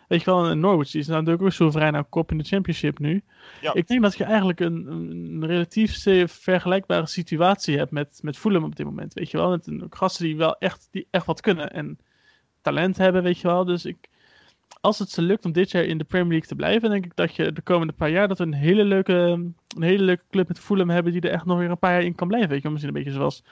Weet 0.09 0.23
je 0.23 0.31
wel, 0.31 0.49
en 0.49 0.61
Norwich 0.61 0.91
die 0.91 1.01
is 1.01 1.07
nou 1.07 1.19
natuurlijk 1.19 1.45
ook 1.45 1.53
soeverein 1.53 1.97
aan 1.97 2.09
kop 2.09 2.31
in 2.31 2.39
de 2.39 2.45
championship 2.45 2.99
nu. 2.99 3.23
Ja. 3.61 3.75
Ik 3.75 3.87
denk 3.87 4.03
dat 4.03 4.17
je 4.17 4.25
eigenlijk 4.25 4.61
een, 4.61 4.87
een, 4.87 5.11
een 5.11 5.47
relatief 5.47 6.03
vergelijkbare 6.27 7.07
situatie 7.07 7.79
hebt 7.79 7.91
met, 7.91 8.19
met 8.23 8.39
Fulham 8.39 8.65
op 8.65 8.77
dit 8.77 8.87
moment. 8.87 9.15
Weet 9.15 9.31
je 9.31 9.37
wel, 9.37 9.51
met 9.51 9.67
een, 9.67 9.87
gasten 9.91 10.25
die 10.25 10.37
wel 10.37 10.59
echt, 10.59 10.89
die 10.91 11.07
echt 11.11 11.27
wat 11.27 11.41
kunnen 11.41 11.73
en 11.73 11.99
talent 12.61 12.97
hebben, 12.97 13.23
weet 13.23 13.39
je 13.39 13.49
wel. 13.49 13.65
Dus 13.65 13.85
ik, 13.85 14.09
als 14.83 14.99
het 14.99 15.11
ze 15.11 15.23
lukt 15.23 15.45
om 15.45 15.53
dit 15.53 15.71
jaar 15.71 15.85
in 15.85 15.99
de 15.99 16.05
Premier 16.05 16.29
League 16.31 16.49
te 16.49 16.55
blijven, 16.55 16.91
denk 16.91 17.05
ik 17.05 17.17
dat 17.17 17.37
je 17.37 17.53
de 17.53 17.63
komende 17.63 17.93
paar 17.93 18.11
jaar 18.11 18.29
dat 18.29 18.39
we 18.39 18.45
een 18.45 18.55
hele 18.55 18.85
leuke, 18.85 19.13
een 19.13 19.83
hele 19.83 20.03
leuke 20.05 20.23
club 20.31 20.49
met 20.49 20.59
Fulham 20.59 20.91
hebben 20.91 21.13
die 21.13 21.21
er 21.21 21.31
echt 21.31 21.45
nog 21.45 21.59
weer 21.59 21.71
een 21.71 21.79
paar 21.79 21.93
jaar 21.93 22.03
in 22.03 22.15
kan 22.15 22.29
blijven. 22.29 22.49
Weet 22.51 22.63
je 22.63 22.69
misschien 22.71 22.97
een 22.97 23.03
beetje 23.03 23.19
zoals 23.19 23.45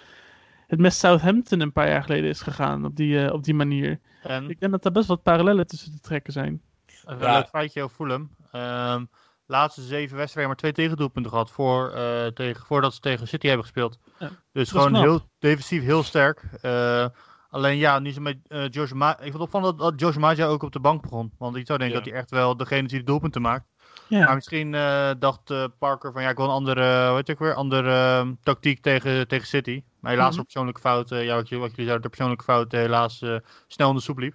het 0.66 0.78
met 0.80 0.94
Southampton 0.94 1.60
een 1.60 1.72
paar 1.72 1.88
jaar 1.88 2.02
geleden 2.02 2.30
is 2.30 2.40
gegaan 2.40 2.84
op 2.84 2.96
die, 2.96 3.25
eh, 3.25 3.32
op 3.32 3.44
die 3.44 3.55
manier. 3.55 4.00
En 4.22 4.50
Ik 4.50 4.61
denk 4.61 4.72
dat 4.72 4.83
daar 4.83 4.92
best 4.92 5.09
wat 5.09 5.22
parallellen 5.22 5.66
tussen 5.66 5.92
te 5.92 6.00
trekken 6.00 6.33
zijn. 6.33 6.62
Even 6.87 7.18
Ja. 7.18 7.26
een 7.28 7.35
leuk 7.35 7.48
feitje 7.48 7.83
over 7.83 7.96
Fulham. 7.96 8.31
Ehm 8.52 9.05
laatste 9.46 9.83
zeven 9.83 10.16
wedstrijden 10.16 10.46
maar 10.52 10.61
twee 10.61 10.72
tegendoelpunten 10.72 11.31
gehad 11.31 11.50
voor, 11.50 11.90
eh, 11.90 12.26
tegen, 12.26 12.66
voordat 12.66 12.94
ze 12.94 13.00
tegen 13.00 13.28
City 13.28 13.46
hebben 13.46 13.64
gespeeld. 13.64 13.98
Ja, 14.18 14.31
dus 14.52 14.70
gewoon 14.70 14.88
knap. 14.88 15.02
heel 15.02 15.28
defensief 15.38 15.83
heel 15.83 16.02
sterk. 16.02 16.42
Eh, 16.62 17.07
alleen 17.50 17.76
ja, 17.78 17.98
niet 17.98 18.14
zo 18.14 18.20
met 18.20 18.36
eh 18.48 18.68
Josh 18.68 18.92
Ma 18.92 19.20
Ik 19.20 19.30
vond 19.30 19.42
opvallend 19.42 19.78
dat, 19.78 19.90
dat 19.90 20.00
Josh 20.00 20.16
Maja 20.16 20.46
ook 20.46 20.62
op 20.62 20.72
de 20.72 20.80
bank 20.80 21.02
begon. 21.02 21.32
Want 21.38 21.56
ik 21.56 21.66
zou 21.66 21.78
denken 21.78 21.96
Ja. 21.98 22.02
dat 22.02 22.12
hij 22.12 22.20
echt 22.22 22.30
wel 22.30 22.56
degene 22.56 22.82
is 22.82 22.88
die 22.90 22.98
de 22.98 23.04
doelpunten 23.04 23.42
maakt. 23.42 23.64
Ja, 24.08 24.24
Maar 24.24 24.34
misschien 24.34 24.74
eh, 24.74 25.10
dacht 25.18 25.50
eh, 25.50 25.64
Parker 25.78 26.12
van 26.12 26.22
ja, 26.22 26.28
ik 26.30 26.36
wil 26.36 26.44
een 26.46 26.50
andere, 26.52 27.06
hoe 27.06 27.16
heet 27.16 27.26
het 27.26 27.30
ook 27.30 27.38
weer, 27.38 27.54
andere 27.54 27.90
eh, 27.90 28.28
tactiek 28.42 28.80
tegen, 28.82 29.28
tegen 29.28 29.46
City. 29.46 29.82
Maar 30.00 30.10
helaas 30.12 30.30
Mhm. 30.30 30.38
op 30.38 30.44
persoonlijke 30.44 30.80
fouten, 30.80 31.24
ja, 31.24 31.34
wat, 31.34 31.48
jullie- 31.48 31.70
zeiden, 31.74 32.02
de 32.02 32.08
persoonlijke 32.08 32.44
fouten 32.44 32.78
helaas 32.78 33.22
eh, 33.22 33.36
snel 33.66 33.88
in 33.90 33.94
de 33.96 34.00
soep 34.02 34.18
liep. 34.18 34.34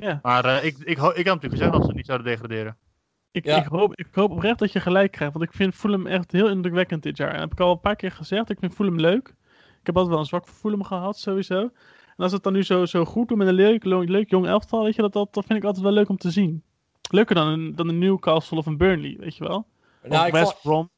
ja. 0.00 0.18
Maar 0.22 0.44
eh, 0.44 0.64
ik, 0.64 0.76
ik, 0.78 0.96
ho- 0.96 1.08
ik 1.08 1.26
had 1.26 1.34
natuurlijk 1.34 1.52
gezegd 1.52 1.72
dat 1.72 1.84
ze 1.84 1.92
niet 1.92 2.06
zouden 2.06 2.26
degraderen. 2.26 2.76
Ik, 3.30 3.44
Ja. 3.44 3.56
ik, 3.56 3.66
hoop, 3.66 3.94
ik 3.94 4.06
hoop 4.12 4.30
oprecht 4.30 4.58
dat 4.58 4.72
je 4.72 4.80
gelijk 4.80 5.12
krijgt. 5.12 5.34
Want 5.34 5.44
ik 5.44 5.52
vind 5.56 5.74
Fulham 5.74 6.06
echt 6.06 6.32
heel 6.32 6.48
indrukwekkend 6.48 7.02
dit 7.02 7.16
jaar. 7.16 7.28
En 7.28 7.32
dat 7.34 7.42
heb 7.42 7.52
ik 7.52 7.60
al 7.60 7.72
een 7.72 7.80
paar 7.80 7.96
keer 7.96 8.12
gezegd. 8.12 8.50
Ik 8.50 8.58
vind 8.58 8.74
Fulham 8.74 8.98
leuk. 9.00 9.28
Ik 9.80 9.86
heb 9.86 9.94
altijd 9.94 10.12
wel 10.12 10.18
een 10.22 10.28
zwak 10.28 10.46
voor 10.48 10.56
Fulham 10.56 10.84
gehad, 10.84 11.18
sowieso. 11.18 11.70
En 12.18 12.24
als 12.24 12.32
het 12.32 12.42
dan 12.42 12.52
nu 12.52 12.62
zo, 12.62 12.84
zo 12.84 13.04
goed 13.04 13.28
doet 13.28 13.38
met 13.38 13.48
een 13.48 13.54
leuk, 13.54 13.84
leuk, 13.84 14.30
jong 14.30 14.46
elftal, 14.46 14.84
weet 14.84 14.94
je, 14.94 15.02
dat, 15.02 15.12
dat, 15.12 15.34
dat 15.34 15.44
vind 15.46 15.58
ik 15.58 15.64
altijd 15.64 15.84
wel 15.84 15.92
leuk 15.92 16.08
om 16.08 16.16
te 16.16 16.30
zien. 16.30 16.62
Leuker 17.10 17.34
dan 17.34 17.46
een, 17.46 17.74
dan 17.76 17.88
een 17.88 17.98
Newcastle 17.98 18.58
of 18.58 18.66
een 18.66 18.76
Burnley, 18.76 19.16
weet 19.18 19.36
je 19.36 19.44
wel. 19.44 19.66
Nou, 20.02 20.26
of 20.26 20.32
West 20.32 20.62
Brom. 20.62 20.90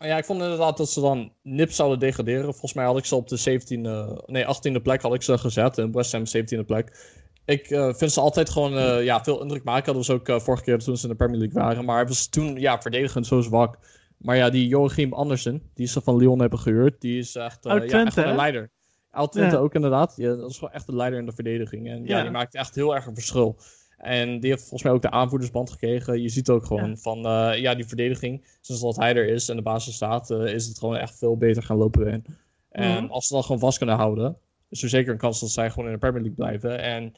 Ja, 0.00 0.16
ik 0.16 0.24
vond 0.24 0.42
inderdaad 0.42 0.76
dat 0.76 0.90
ze 0.90 1.00
dan 1.00 1.32
nip 1.42 1.70
zouden 1.70 1.98
degraderen. 1.98 2.44
Volgens 2.44 2.72
mij 2.72 2.84
had 2.84 2.98
ik 2.98 3.04
ze 3.04 3.14
op 3.14 3.28
de 3.28 3.38
17e, 3.38 4.24
nee 4.26 4.44
18e 4.44 4.82
plek 4.82 5.02
had 5.02 5.14
ik 5.14 5.22
ze 5.22 5.38
gezet. 5.38 5.78
En 5.78 5.92
West 5.92 6.12
Ham 6.12 6.24
17e 6.36 6.66
plek. 6.66 7.16
Ik 7.44 7.70
eh, 7.70 7.94
vind 7.94 8.12
ze 8.12 8.20
altijd 8.20 8.50
gewoon 8.50 8.76
eh, 8.76 9.04
ja, 9.04 9.24
veel 9.24 9.42
indruk 9.42 9.64
maken. 9.64 9.86
Dat 9.86 10.06
was 10.06 10.10
ook 10.10 10.28
eh, 10.28 10.38
vorige 10.38 10.62
keer 10.62 10.78
toen 10.78 10.96
ze 10.96 11.02
in 11.02 11.08
de 11.08 11.16
Premier 11.16 11.38
League 11.38 11.62
waren. 11.62 11.84
Maar 11.84 11.98
het 11.98 12.08
was 12.08 12.28
toen 12.28 12.60
ja, 12.60 12.80
verdedigend 12.80 13.26
zo 13.26 13.40
zwak. 13.40 13.78
Maar 14.16 14.36
ja, 14.36 14.50
die 14.50 14.68
Joachim 14.68 15.12
Andersen, 15.12 15.62
die 15.74 15.86
ze 15.86 16.00
van 16.00 16.16
Lyon 16.16 16.40
hebben 16.40 16.58
gehuurd, 16.58 17.00
die 17.00 17.18
is 17.18 17.36
echt, 17.36 17.58
ja, 17.64 17.80
echt 17.80 18.16
een 18.16 18.34
leider. 18.34 18.70
Twente 19.10 19.56
Ja. 19.56 19.62
ook 19.62 19.74
inderdaad. 19.74 20.12
Ja, 20.16 20.34
dat 20.34 20.50
is 20.50 20.58
gewoon 20.58 20.74
echt 20.74 20.86
de 20.86 20.94
leider 20.96 21.18
in 21.18 21.26
de 21.26 21.32
verdediging. 21.32 21.88
En 21.88 22.04
ja, 22.06 22.22
die 22.22 22.30
maakt 22.30 22.54
echt 22.54 22.74
heel 22.74 22.94
erg 22.94 23.06
een 23.06 23.14
verschil. 23.14 23.56
En 23.96 24.40
die 24.40 24.50
heeft 24.50 24.60
volgens 24.62 24.82
mij 24.82 24.92
ook 24.92 25.02
de 25.02 25.10
aanvoerdersband 25.10 25.70
gekregen. 25.70 26.22
Je 26.22 26.28
ziet 26.28 26.48
ook 26.50 26.64
gewoon 26.66 26.88
Ja. 26.90 26.96
van, 26.96 27.26
eh, 27.26 27.60
ja, 27.60 27.74
die 27.74 27.86
verdediging, 27.86 28.46
sinds 28.60 28.82
dat 28.82 28.96
hij 28.96 29.14
er 29.16 29.28
is 29.28 29.48
en 29.48 29.56
de 29.56 29.62
basis 29.62 29.94
staat, 29.94 30.30
eh, 30.30 30.54
is 30.54 30.66
het 30.66 30.78
gewoon 30.78 30.96
echt 30.96 31.18
veel 31.18 31.36
beter 31.36 31.62
gaan 31.62 31.76
lopen 31.76 32.06
in. 32.06 32.24
En 32.70 33.02
Mhm. 33.02 33.12
als 33.12 33.26
ze 33.26 33.34
dat 33.34 33.44
gewoon 33.44 33.60
vast 33.60 33.78
kunnen 33.78 33.96
houden, 33.96 34.36
is 34.68 34.82
er 34.82 34.88
zeker 34.88 35.12
een 35.12 35.18
kans 35.18 35.40
dat 35.40 35.50
zij 35.50 35.70
gewoon 35.70 35.86
in 35.86 35.92
de 35.92 35.98
Premier 35.98 36.20
League 36.22 36.36
blijven. 36.38 36.78
En 36.82 37.12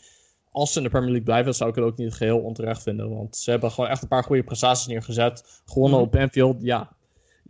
als 0.50 0.72
ze 0.72 0.79
in 0.79 0.85
de 0.85 0.90
Premier 0.90 1.09
League 1.11 1.26
blijven, 1.26 1.55
zou 1.55 1.70
ik 1.70 1.76
het 1.76 1.85
ook 1.85 1.96
niet 1.96 2.14
geheel 2.14 2.38
onterecht 2.38 2.83
vinden. 2.83 3.11
Want 3.14 3.37
ze 3.37 3.50
hebben 3.50 3.70
gewoon 3.70 3.90
echt 3.90 4.03
een 4.03 4.09
paar 4.09 4.24
goede 4.24 4.42
prestaties 4.42 4.87
neergezet. 4.87 5.62
Gewonnen 5.64 5.98
Mhm. 5.98 6.09
op 6.09 6.16
Anfield, 6.16 6.62
ja. 6.62 6.96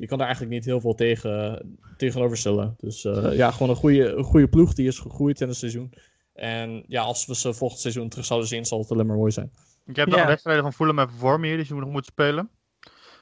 Je 0.01 0.07
kan 0.07 0.19
daar 0.19 0.27
eigenlijk 0.27 0.57
niet 0.57 0.65
heel 0.65 0.81
veel 0.81 0.95
tegen, 0.95 1.63
tegenover 1.97 2.37
stellen. 2.37 2.75
Dus 2.79 3.05
eh, 3.05 3.37
ja, 3.37 3.51
gewoon 3.51 3.69
een 3.69 3.77
goede, 3.77 4.13
een 4.17 4.25
goede 4.25 4.49
ploeg 4.49 4.75
die 4.75 4.87
is 4.87 4.99
gegroeid 4.99 5.41
in 5.41 5.49
het 5.49 5.57
seizoen. 5.57 5.93
En 6.33 6.85
ja, 6.87 7.03
als 7.03 7.27
we 7.27 7.35
ze 7.35 7.53
volgend 7.55 7.81
seizoen 7.81 8.09
terug 8.09 8.25
zouden 8.25 8.49
zien, 8.49 8.65
zal 8.65 8.79
het 8.79 8.91
alleen 8.91 9.07
maar 9.07 9.17
mooi 9.17 9.33
zijn. 9.33 9.51
Ik 9.87 9.97
heb 9.97 10.09
Ja. 10.09 10.17
de 10.21 10.27
wedstrijden 10.27 10.63
van 10.63 10.73
Fulham 10.73 10.99
even 10.99 11.13
voor 11.19 11.41
me 11.41 11.47
hier, 11.47 11.57
die 11.57 11.65
ze 11.67 11.75
nog 11.75 11.91
moeten 11.91 12.13
spelen. 12.13 12.51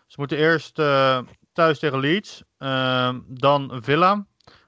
Ze 0.06 0.14
moeten 0.16 0.38
eerst 0.38 0.78
eh, 0.78 1.20
thuis 1.52 1.78
tegen 1.78 2.00
Leeds, 2.00 2.42
ehm, 2.58 3.20
dan 3.26 3.78
Villa, 3.82 4.26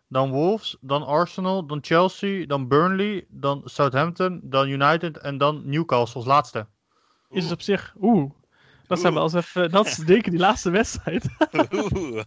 dan 0.09 0.31
Wolves, 0.31 0.77
dan 0.81 1.07
Arsenal, 1.07 1.67
dan 1.67 1.79
Chelsea, 1.83 2.47
dan 2.47 2.69
Burnley, 2.69 3.27
dan 3.29 3.63
Southampton, 3.65 4.41
dan 4.43 4.69
United 4.69 5.19
en 5.19 5.39
dan 5.39 5.63
Newcastle 5.65 6.17
als 6.21 6.29
laatste. 6.29 6.67
Is 7.31 7.43
het 7.43 7.53
op 7.53 7.61
zich... 7.63 7.95
Oeh. 8.01 8.31
Dat 8.91 9.01
zijn 9.01 9.15
wel 9.15 9.23
eens 9.23 9.35
even... 9.35 9.71
Dat 9.71 9.87
is 9.87 9.95
zeker 9.95 10.31
die 10.31 10.41
laatste 10.41 10.71
wedstrijd. 10.71 11.25
Oeh. 11.73 12.23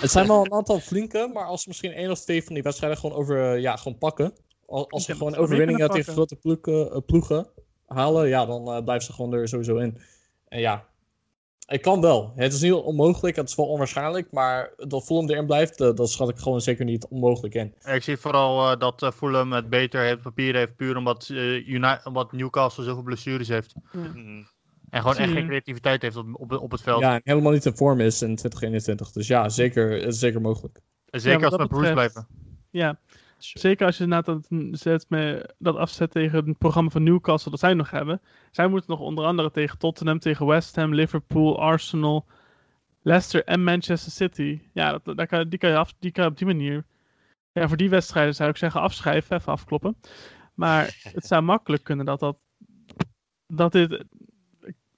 Het 0.00 0.10
zijn 0.10 0.26
wel 0.26 0.44
een 0.44 0.52
aantal 0.52 0.80
flinke, 0.80 1.30
maar 1.32 1.44
als 1.44 1.62
ze 1.62 1.68
misschien 1.68 1.92
één 1.92 2.10
of 2.10 2.20
twee 2.20 2.44
van 2.44 2.54
die 2.54 2.62
wedstrijden 2.62 2.98
gewoon, 2.98 3.16
over, 3.16 3.58
ja, 3.58 3.76
gewoon 3.76 3.98
pakken. 3.98 4.32
Als, 4.66 4.86
als 4.88 5.04
ze 5.04 5.10
Ja, 5.12 5.18
gewoon 5.18 5.36
overwinningen 5.36 5.90
tegen 5.90 6.12
grote 6.12 6.36
ploegen, 6.36 6.92
eh, 6.92 6.98
ploegen 7.06 7.46
halen, 7.86 8.28
ja, 8.28 8.46
dan 8.46 8.68
eh, 8.68 8.82
blijven 8.84 9.06
ze 9.06 9.12
gewoon 9.12 9.32
er 9.32 9.48
sowieso 9.48 9.76
in. 9.76 9.98
En 10.48 10.60
ja, 10.60 10.86
het 11.66 11.80
kan 11.80 12.00
wel. 12.00 12.32
Het 12.36 12.52
is 12.52 12.60
niet 12.60 12.72
onmogelijk, 12.72 13.36
het 13.36 13.48
is 13.48 13.54
wel 13.54 13.66
onwaarschijnlijk, 13.66 14.30
maar 14.30 14.72
dat 14.76 15.04
Fulham 15.04 15.30
erin 15.30 15.46
blijft, 15.46 15.80
eh, 15.80 15.94
dat 15.94 16.10
schat 16.10 16.28
ik 16.28 16.38
gewoon 16.38 16.60
zeker 16.60 16.84
niet 16.84 17.06
onmogelijk 17.06 17.54
in. 17.54 17.74
Ik 17.84 18.02
zie 18.02 18.16
vooral 18.16 18.70
eh, 18.70 18.78
dat 18.78 19.02
eh, 19.02 19.10
Fulham 19.10 19.52
het 19.52 19.68
beter 19.68 20.00
heeft, 20.00 20.22
papier 20.22 20.54
heeft, 20.54 20.76
puur 20.76 20.96
omdat, 20.96 21.28
eh, 21.28 22.30
Newcastle 22.30 22.84
zoveel 22.84 23.02
blessures 23.02 23.48
heeft. 23.48 23.74
Mhm. 23.92 24.42
En 24.92 25.00
gewoon 25.00 25.16
echt 25.16 25.32
geen 25.32 25.46
creativiteit 25.46 26.02
heeft 26.02 26.16
op, 26.16 26.26
op, 26.32 26.52
op 26.52 26.70
het 26.70 26.82
veld. 26.82 27.00
Ja, 27.00 27.14
en 27.14 27.20
helemaal 27.24 27.52
niet 27.52 27.64
in 27.64 27.76
vorm 27.76 28.00
is 28.00 28.22
in 28.22 28.36
2021. 28.36 29.12
Dus 29.12 29.26
ja, 29.26 29.48
zeker, 29.48 30.12
zeker 30.12 30.40
mogelijk. 30.40 30.80
En 31.10 31.20
Zeker 31.20 31.44
als 31.44 31.56
we 31.56 31.66
Bruce 31.66 31.92
blijven. 31.92 32.26
Ja, 32.70 32.98
zeker 33.38 33.86
als 33.86 33.96
je 33.96 34.04
inderdaad 34.04 34.48
dat, 34.48 34.60
zet 34.80 35.06
met, 35.08 35.54
dat 35.58 35.76
afzet 35.76 36.10
tegen 36.10 36.46
het 36.46 36.58
programma 36.58 36.90
van 36.90 37.02
Newcastle 37.02 37.50
dat 37.50 37.60
zij 37.60 37.74
nog 37.74 37.90
hebben. 37.90 38.20
Zij 38.50 38.68
moeten 38.68 38.90
nog 38.90 39.00
onder 39.00 39.24
andere 39.24 39.50
tegen 39.50 39.78
Tottenham, 39.78 40.18
tegen 40.18 40.46
West 40.46 40.76
Ham, 40.76 40.94
Liverpool, 40.94 41.60
Arsenal, 41.60 42.26
Leicester 43.02 43.44
en 43.44 43.64
Manchester 43.64 44.12
City. 44.12 44.60
Ja, 44.72 44.98
dat, 45.04 45.16
daar 45.16 45.26
kan, 45.26 45.48
die, 45.48 45.58
kan 45.58 45.70
je 45.70 45.76
af, 45.76 45.94
die 45.98 46.10
kan 46.10 46.24
je 46.24 46.30
op 46.30 46.38
die 46.38 46.46
manier. 46.46 46.84
Ja, 47.52 47.68
voor 47.68 47.76
die 47.76 47.90
wedstrijden 47.90 48.34
zou 48.34 48.50
ik 48.50 48.56
zeggen 48.56 48.80
afschrijven, 48.80 49.36
even 49.36 49.52
afkloppen. 49.52 49.96
Maar 50.54 50.96
het 51.14 51.26
zou 51.26 51.42
makkelijk 51.42 51.84
kunnen 51.84 52.06
dat, 52.06 52.20
dat, 52.20 52.36
dat, 53.46 53.72
dit, 53.72 54.04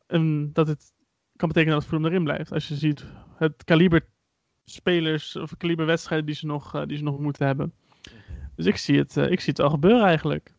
een, 0.07 0.53
dat 0.53 0.67
dit 0.67 0.93
kan 1.37 1.49
betekenen 1.49 1.79
dat 1.79 1.87
Fulham 1.87 2.07
erin 2.07 2.25
blijft. 2.25 2.53
Als 2.53 2.69
je 2.69 2.75
ziet 2.75 3.05
het 3.37 3.65
kaliber 3.65 4.07
spelers 4.65 5.37
of 5.37 5.51
het 5.51 5.59
kaliber 5.59 5.87
wedstrijden 5.87 6.27
die 6.27 6.35
ze 6.35 6.47
nog, 6.47 6.75
eh, 6.75 6.87
die 6.87 6.97
ze 6.97 7.03
nog 7.03 7.19
moeten 7.19 7.47
hebben. 7.47 7.75
Dus 8.57 8.67
ik 8.67 8.77
zie 8.77 8.99
het, 8.99 9.17
eh, 9.17 9.31
ik 9.31 9.41
zie 9.41 9.53
het 9.53 9.61
al 9.61 9.71
gebeuren 9.71 10.07
eigenlijk. 10.07 10.55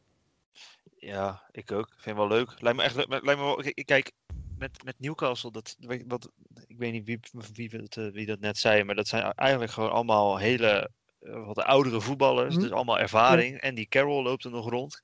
Ja, 0.97 1.49
ik 1.51 1.71
ook. 1.71 1.87
Ik 1.87 1.99
vind 1.99 2.17
het 2.17 2.27
wel 2.27 2.37
leuk. 2.37 2.61
Lijkt 2.61 2.77
me 2.77 2.83
echt, 2.83 2.95
lijkt 2.95 3.25
me 3.25 3.35
wel, 3.35 3.63
kijk, 3.85 4.11
met, 4.57 4.83
met 4.83 4.99
Newcastle, 4.99 5.51
dat, 5.51 5.77
wat, 6.07 6.31
ik 6.67 6.77
weet 6.77 6.91
niet 6.91 7.05
wie, 7.05 7.19
wie, 7.53 7.69
het, 7.69 7.97
eh, 7.97 8.11
wie 8.11 8.25
dat 8.25 8.39
net 8.39 8.57
zei, 8.57 8.83
maar 8.83 8.95
dat 8.95 9.07
zijn 9.07 9.31
eigenlijk 9.33 9.71
gewoon 9.71 9.91
allemaal 9.91 10.37
hele, 10.37 10.89
wat 11.19 11.59
oudere 11.59 12.01
voetballers. 12.01 12.53
Mhm. 12.53 12.63
Dus 12.63 12.71
allemaal 12.71 12.99
ervaring. 12.99 13.57
En 13.57 13.75
die 13.75 13.87
Carroll 13.87 14.23
loopt 14.23 14.43
er 14.43 14.51
nog 14.51 14.69
rond. 14.69 15.01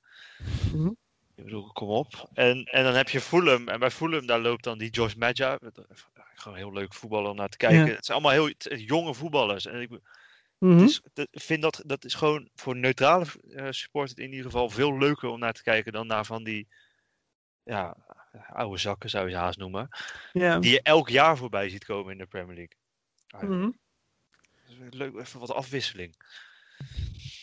Mhm. 0.73 0.91
Ik 1.41 1.47
bedoel, 1.47 1.71
kom 1.71 1.89
op. 1.89 2.29
En, 2.33 2.63
en 2.63 2.83
dan 2.83 2.93
heb 2.93 3.09
je 3.09 3.21
Fulham. 3.21 3.67
En 3.67 3.79
bij 3.79 3.91
Fulham, 3.91 4.25
daar 4.25 4.39
loopt 4.39 4.63
dan 4.63 4.77
die 4.77 4.89
Josh 4.89 5.13
Maja. 5.13 5.59
Gewoon 6.33 6.57
heel 6.57 6.73
leuk 6.73 6.93
voetballen 6.93 7.29
om 7.31 7.35
naar 7.35 7.49
te 7.49 7.57
kijken. 7.57 7.85
Ja. 7.85 7.93
Het 7.95 8.05
zijn 8.05 8.17
allemaal 8.21 8.45
heel 8.45 8.77
jonge 8.77 9.13
voetballers. 9.13 9.65
En 9.65 9.81
ik, 9.81 9.89
Mhm. 10.57 10.71
het 10.79 10.89
is, 10.89 11.01
dat- 11.13 11.27
ik 11.31 11.41
vind 11.41 11.61
dat, 11.61 11.83
dat 11.85 12.05
is 12.05 12.13
gewoon 12.13 12.49
voor 12.55 12.75
neutrale 12.75 13.25
eh 13.49 13.67
supporters 13.69 14.19
in 14.19 14.29
ieder 14.29 14.45
geval 14.45 14.69
veel 14.69 14.97
leuker 14.97 15.29
om 15.29 15.39
naar 15.39 15.53
te 15.53 15.63
kijken 15.63 15.91
dan 15.91 16.07
naar 16.07 16.25
van 16.25 16.43
die 16.43 16.67
ja, 17.63 17.97
oude 18.47 18.77
zakken 18.77 19.09
zou 19.09 19.25
je 19.25 19.31
ze 19.31 19.37
haast 19.37 19.57
noemen. 19.57 19.87
Ja. 20.33 20.59
Die 20.59 20.71
je 20.71 20.81
elk 20.81 21.09
jaar 21.09 21.37
voorbij 21.37 21.69
ziet 21.69 21.85
komen 21.85 22.11
in 22.11 22.17
de 22.17 22.25
Premier 22.25 22.55
League. 22.55 22.75
Ah, 23.27 23.41
Mhm. 23.41 23.69
Leuk, 24.89 25.15
even 25.19 25.39
wat 25.39 25.51
afwisseling. 25.51 26.15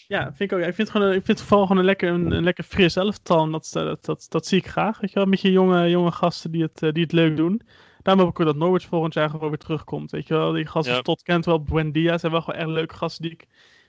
Ja, 0.09 0.33
vind 0.35 0.53
ik 0.53 0.59
ook. 0.59 0.65
Ik 0.65 0.75
vind 0.75 0.89
het, 0.89 0.91
gewoon, 0.91 1.09
ik 1.13 1.25
vind 1.25 1.39
het 1.39 1.47
vooral 1.49 1.67
gewoon 1.67 1.79
een 1.79 1.89
lekker, 1.89 2.09
een, 2.13 2.31
een 2.33 2.43
lekker 2.43 2.65
fris 2.65 2.97
elftal. 2.97 3.51
Dat, 3.51 3.71
dat, 3.73 4.05
dat, 4.05 4.27
dat 4.29 4.47
zie 4.47 4.59
ik 4.59 4.67
graag. 4.67 5.01
Weet 5.01 5.11
je 5.11 5.17
wel, 5.19 5.27
met 5.29 5.41
je 5.41 5.51
jonge, 5.53 5.91
jonge 5.91 6.13
gasten 6.13 6.51
die 6.51 6.63
het, 6.63 6.83
eh, 6.83 6.93
die 6.93 7.03
het 7.03 7.13
leuk 7.13 7.37
doen. 7.37 7.63
Daarom 8.03 8.25
hoop 8.25 8.33
ik 8.33 8.41
ook 8.41 8.47
dat 8.47 8.57
Norwich 8.57 8.85
volgend 8.87 9.15
jaar 9.15 9.31
gewoon 9.31 9.49
weer 9.49 9.59
terugkomt. 9.59 10.11
Weet 10.11 10.29
je 10.29 10.35
wel, 10.35 10.53
die 10.53 10.67
gasten 10.67 10.91
Ja. 10.91 10.97
als 10.97 11.07
Todd 11.07 11.23
Cantwell, 11.23 11.61
Buendia 11.61 12.19
zijn 12.19 12.33
wel 12.33 12.43
gewoon 12.43 12.61
echt 12.61 12.69
leuke 12.69 12.95
gasten 12.95 13.23
die, 13.23 13.33
ik, 13.33 13.47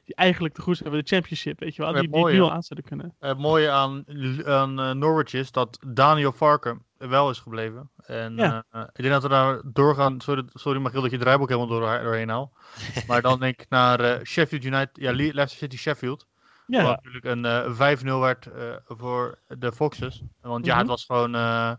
die 0.10 0.18
eigenlijk 0.18 0.54
te 0.54 0.62
goed 0.62 0.78
zijn 0.78 0.90
voor 0.90 0.98
de 1.02 1.08
championship. 1.08 1.60
Weet 1.60 1.76
je 1.76 1.82
wel, 1.82 1.94
die, 1.94 2.10
die 2.10 2.26
nu 2.26 2.42
al 2.42 2.52
aan 2.52 2.64
zouden 2.64 2.90
kunnen. 2.90 3.16
Het 3.20 3.38
mooie 3.38 3.70
aan, 3.70 4.04
aan 4.46 4.80
eh, 4.80 4.92
Norwich 4.92 5.34
is 5.34 5.52
dat 5.52 5.80
Daniel 5.88 6.32
Farken 6.32 6.84
wel 6.98 7.30
is 7.30 7.40
gebleven. 7.40 7.90
En 8.06 8.36
Ja. 8.36 8.64
eh, 8.72 8.82
ik 8.82 9.02
denk 9.02 9.10
dat 9.14 9.22
we 9.24 9.30
daar 9.30 9.62
doorgaan. 9.66 10.22
Sorry, 10.22 10.44
sorry 10.54 10.80
Magiel 10.80 11.02
dat 11.02 11.10
je 11.10 11.16
het 11.16 11.26
draaiboek 11.26 11.50
helemaal 11.50 11.70
door, 11.80 12.02
doorheen 12.04 12.30
haal. 12.30 12.54
maar 13.08 13.22
dan 13.22 13.40
denk 13.40 13.62
ik 13.62 13.70
naar 13.70 14.00
eh, 14.00 14.24
Sheffield 14.26 14.64
United. 14.64 14.90
Ja, 14.94 15.12
Le- 15.12 15.16
Leicester 15.34 15.58
City 15.58 15.78
Sheffield. 15.78 16.28
Ja, 16.68 16.84
Wat 16.84 17.04
natuurlijk 17.04 17.26
een 17.26 17.46
eh, 17.46 18.02
5-0 18.04 18.20
werd 18.20 18.46
eh, 18.46 18.74
voor 18.88 19.40
de 19.48 19.72
Foxes. 19.72 20.24
Want 20.42 20.66
ja, 20.66 20.72
Mhm. 20.72 20.80
het 20.82 20.90
was 20.90 21.06
gewoon. 21.06 21.36
eh, 21.36 21.72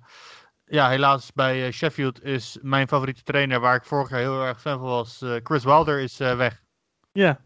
ja, 0.64 0.88
helaas 0.88 1.32
bij 1.32 1.66
eh, 1.66 1.72
Sheffield 1.72 2.24
is 2.24 2.58
mijn 2.62 2.88
favoriete 2.88 3.22
trainer, 3.22 3.60
waar 3.60 3.74
ik 3.76 3.84
vorig 3.84 4.10
jaar 4.10 4.18
heel 4.18 4.42
erg 4.44 4.60
fan 4.60 4.78
van 4.78 4.88
was, 4.88 5.22
eh, 5.22 5.34
Chris 5.42 5.64
Wilder, 5.64 6.00
is 6.00 6.20
eh, 6.20 6.36
weg. 6.36 6.62
ja. 7.12 7.40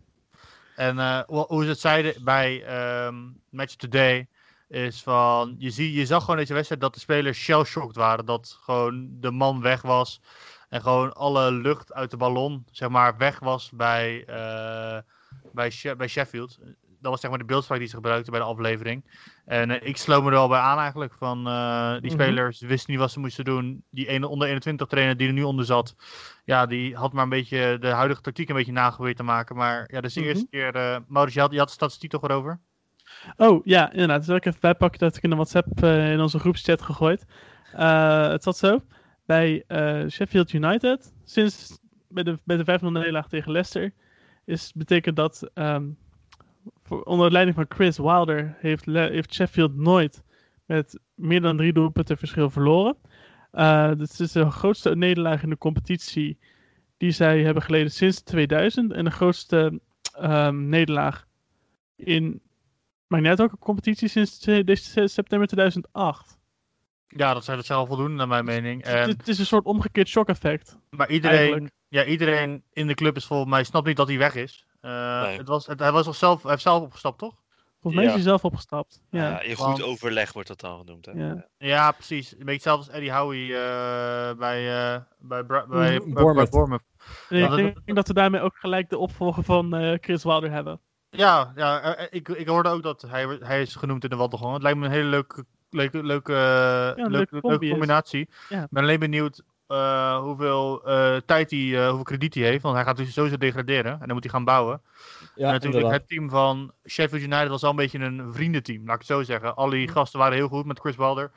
En 0.77 0.99
eh, 0.99 1.21
hoe- 1.27 1.63
ze 1.63 1.69
het 1.69 1.81
zeiden 1.81 2.25
bij 2.25 2.65
ehm, 2.65 3.15
Match 3.49 3.75
Today 3.75 4.29
is 4.69 5.03
van, 5.03 5.55
je, 5.59 5.71
zie, 5.71 5.93
je 5.93 6.07
zag 6.07 6.21
gewoon 6.21 6.37
deze 6.37 6.55
wedstrijd 6.55 6.81
dat 6.81 6.95
de 6.95 7.01
spelers 7.01 7.39
shell-shocked 7.39 7.97
waren. 7.97 8.25
Dat 8.25 8.59
gewoon 8.63 9.09
de 9.21 9.31
man 9.31 9.61
weg 9.61 9.83
was 9.83 10.21
en 10.69 10.81
gewoon 10.83 11.13
alle 11.13 11.53
lucht 11.53 11.93
uit 11.93 12.11
de 12.11 12.17
ballon, 12.17 12.65
zeg 12.71 12.89
maar, 12.89 13.17
weg 13.17 13.39
was 13.39 13.71
bij, 13.71 14.25
eh, 14.27 14.99
bij, 15.53 15.73
bij 15.97 16.09
Sheffield. 16.09 16.59
Dat 17.05 17.13
was 17.13 17.21
zeg 17.23 17.31
maar 17.31 17.39
de 17.39 17.45
beeldspraak 17.53 17.79
die 17.79 17.89
ze 17.89 17.95
gebruikten 17.95 18.33
bij 18.33 18.41
de 18.41 18.47
aflevering. 18.47 19.05
En 19.45 19.71
eh, 19.71 19.89
ik 19.89 19.97
sloot 19.97 20.21
me 20.23 20.27
er 20.29 20.35
wel 20.35 20.49
bij 20.49 20.59
aan 20.59 20.79
eigenlijk. 20.79 21.13
Van, 21.15 21.47
eh, 21.47 21.93
die 21.93 22.01
Mhm. 22.01 22.11
spelers 22.23 22.61
wisten 22.61 22.91
niet 22.91 23.01
wat 23.01 23.11
ze 23.11 23.21
moesten 23.21 23.45
doen. 23.45 23.85
Die 23.91 24.07
ene 24.09 24.29
onder 24.29 24.49
21 24.49 24.87
trainer 24.87 25.17
die 25.17 25.27
er 25.29 25.33
nu 25.33 25.43
onder 25.43 25.65
zat. 25.65 25.95
Ja, 26.45 26.67
die 26.67 26.97
had 26.97 27.13
maar 27.13 27.23
een 27.23 27.29
beetje 27.29 27.77
de 27.81 27.89
huidige 27.89 28.21
tactiek 28.21 28.49
een 28.49 28.55
beetje 28.55 28.73
nageprobeerd 28.73 29.17
te 29.17 29.23
maken. 29.23 29.57
Maar 29.57 29.79
ja, 29.87 29.95
dat 30.01 30.05
is 30.05 30.13
de 30.15 30.21
Mhm. 30.21 30.29
eerste 30.29 30.47
keer. 30.51 30.75
eh 30.75 30.97
Maurits, 31.07 31.35
je 31.35 31.41
had, 31.41 31.53
je 31.53 31.59
had 31.59 31.67
de 31.69 31.73
statistiek 31.75 32.11
toch 32.11 32.23
erover? 32.23 32.61
Oh, 33.37 33.65
ja, 33.65 33.93
inderdaad. 33.93 34.27
Dus 34.27 34.37
ik 34.37 34.45
even 34.47 34.61
bijpakken 34.61 34.99
dat 35.01 35.17
ik 35.17 35.23
in 35.23 35.31
de 35.31 35.37
WhatsApp 35.37 35.85
in 35.85 36.21
onze 36.21 36.39
groepschat 36.39 36.83
gegooid. 36.83 37.25
Het 38.31 38.43
zat 38.43 38.57
zo. 38.57 38.81
Bij 39.27 39.65
Sheffield 40.11 40.53
United, 40.53 41.13
sinds 41.25 41.79
bij 42.09 42.23
de, 42.23 42.39
bij 42.45 42.57
de 42.57 42.65
5-0 42.65 42.91
nederlaag 42.93 43.29
tegen 43.29 43.53
Leicester, 43.53 43.93
is, 44.45 44.73
betekent 44.75 45.17
dat 45.17 45.51
ehm, 45.55 45.85
onder 46.89 47.33
leiding 47.33 47.57
van 47.57 47.67
Chris 47.69 47.99
Wilder 47.99 48.57
heeft, 48.59 48.85
heeft 48.85 49.35
Sheffield 49.35 49.77
nooit 49.77 50.23
met 50.65 50.99
meer 51.15 51.41
dan 51.41 51.57
drie 51.57 51.73
doelpunten 51.73 52.19
verschil 52.19 52.51
verloren. 52.51 52.97
Eh 53.51 53.89
dit 53.89 54.21
is 54.21 54.33
de 54.33 54.51
grootste 54.51 54.97
nederlaag 54.97 55.43
in 55.43 55.51
de 55.51 55.59
competitie 55.59 56.39
die 56.97 57.11
zij 57.11 57.43
hebben 57.43 57.63
geleden 57.63 57.91
sinds 57.91 58.23
2000. 58.23 58.93
En 58.93 59.05
de 59.05 59.11
grootste 59.11 59.81
ehm, 60.13 60.69
nederlaag 60.69 61.27
in 61.97 62.43
maar 63.07 63.21
net 63.21 63.41
ook 63.41 63.53
een 63.53 63.59
competitie 63.59 64.09
sinds 64.09 64.41
september 65.05 65.47
2008. 65.47 66.39
Ja, 67.09 67.35
dat 67.35 67.45
zou, 67.45 67.57
dat 67.57 67.67
zou 67.67 67.79
wel 67.79 67.97
voldoen 67.97 68.15
naar 68.15 68.29
mijn 68.29 68.45
mening. 68.45 68.85
Het, 68.85 68.95
En, 68.95 69.09
het 69.09 69.29
is 69.29 69.39
een 69.39 69.47
soort 69.47 69.65
omgekeerd 69.65 70.09
shock 70.09 70.29
effect. 70.29 70.79
maar 70.91 71.11
iedereen, 71.11 71.39
eigenlijk. 71.39 71.73
ja, 71.89 72.05
iedereen 72.05 72.63
in 72.73 72.87
de 72.87 72.95
club 72.95 73.17
is 73.17 73.25
volgens 73.25 73.51
mij 73.51 73.65
snapt 73.65 73.87
niet 73.87 73.97
dat 73.97 74.09
hij 74.09 74.19
weg 74.19 74.35
is. 74.35 74.67
Eh, 74.85 75.23
Nee. 75.23 75.39
het 75.39 75.49
was, 75.49 75.67
het, 75.67 75.79
hij, 75.81 75.93
was 75.93 76.07
al 76.07 76.13
zelf, 76.13 76.43
hij 76.43 76.51
heeft 76.51 76.63
zelf 76.63 76.83
opgestapt, 76.83 77.19
toch? 77.19 77.35
Volgens 77.81 77.95
mij 77.95 78.05
is 78.05 78.11
Ja. 78.11 78.15
hij 78.17 78.23
zelf 78.23 78.45
opgestapt. 78.45 79.01
Ja. 79.11 79.23
Ja. 79.31 79.41
in 79.41 79.55
goed 79.57 79.67
want- 79.67 79.83
overleg 79.83 80.33
wordt 80.33 80.49
dat 80.49 80.61
dan 80.61 80.79
genoemd. 80.79 81.07
Hè? 81.07 81.13
Ja. 81.13 81.47
Ja, 81.59 81.93
precies. 81.93 82.33
Een 82.33 82.39
beetje 82.39 82.53
hetzelfde 82.53 82.85
als 82.87 82.95
Eddie 82.95 83.13
Howie 83.13 83.57
eh, 83.57 84.35
bij, 84.39 84.93
eh, 84.95 85.01
bij, 85.19 85.45
Bra- 85.45 85.67
bij, 85.67 85.79
bij, 85.99 85.99
bij 86.13 86.13
Bournemouth. 86.51 86.83
Ik 87.29 87.49
dat- 87.49 87.57
denk 87.57 87.95
dat 87.95 88.07
we 88.09 88.15
daarmee 88.15 88.41
ook 88.41 88.57
gelijk 88.57 88.89
de 88.91 88.99
opvolger 88.99 89.43
van 89.43 89.75
eh, 89.75 89.99
Chris 90.01 90.23
Wilder 90.25 90.51
hebben. 90.51 90.81
Ja, 91.11 91.53
ja 91.57 91.97
ik, 92.11 92.29
ik 92.29 92.47
hoorde 92.49 92.69
ook 92.69 92.83
dat 92.83 93.03
hij, 93.03 93.27
hij 93.41 93.63
is 93.63 93.75
genoemd 93.75 94.05
in 94.05 94.11
de 94.11 94.17
Wandelgang. 94.17 94.53
Het 94.53 94.63
lijkt 94.63 94.79
me 94.79 94.85
een 94.85 94.91
hele 94.93 95.09
leuke, 95.09 95.45
leuke, 95.71 96.03
leuke, 96.05 96.33
leuke, 96.97 97.39
leuke 97.41 97.69
combinatie. 97.71 98.29
Ja. 98.49 98.63
Ik 98.63 98.71
ben 98.71 98.83
alleen 98.83 98.99
benieuwd 99.01 99.43
eh, 99.75 100.19
hoeveel 100.19 100.85
eh, 100.85 101.17
tijd 101.27 101.51
hij, 101.51 101.75
eh, 101.75 101.87
hoeveel 101.87 102.03
krediet 102.03 102.35
hij 102.35 102.43
heeft. 102.43 102.63
Want 102.63 102.75
hij 102.75 102.85
gaat 102.85 102.97
dus 102.97 103.13
sowieso 103.13 103.37
degraderen 103.37 103.93
en 103.93 103.99
dan 103.99 104.13
moet 104.13 104.23
hij 104.23 104.33
gaan 104.33 104.45
bouwen. 104.45 104.81
Ja, 105.35 105.47
en 105.47 105.53
natuurlijk 105.53 105.65
inderdaad. 105.65 106.01
het 106.01 106.09
team 106.09 106.31
van 106.31 106.73
Sheffield 106.89 107.23
United 107.23 107.49
was 107.49 107.63
al 107.63 107.71
een 107.71 107.77
beetje 107.77 107.99
een 107.99 108.33
vriendenteam, 108.33 108.85
laat 108.85 108.95
ik 108.95 109.01
het 109.01 109.11
zo 109.11 109.23
zeggen. 109.23 109.57
Al 109.57 109.71
die 109.71 109.89
gasten 109.89 110.19
waren 110.19 110.37
heel 110.37 110.49
goed 110.49 110.67
met 110.67 110.79
Chris 110.79 110.97
Wilder. 110.97 111.31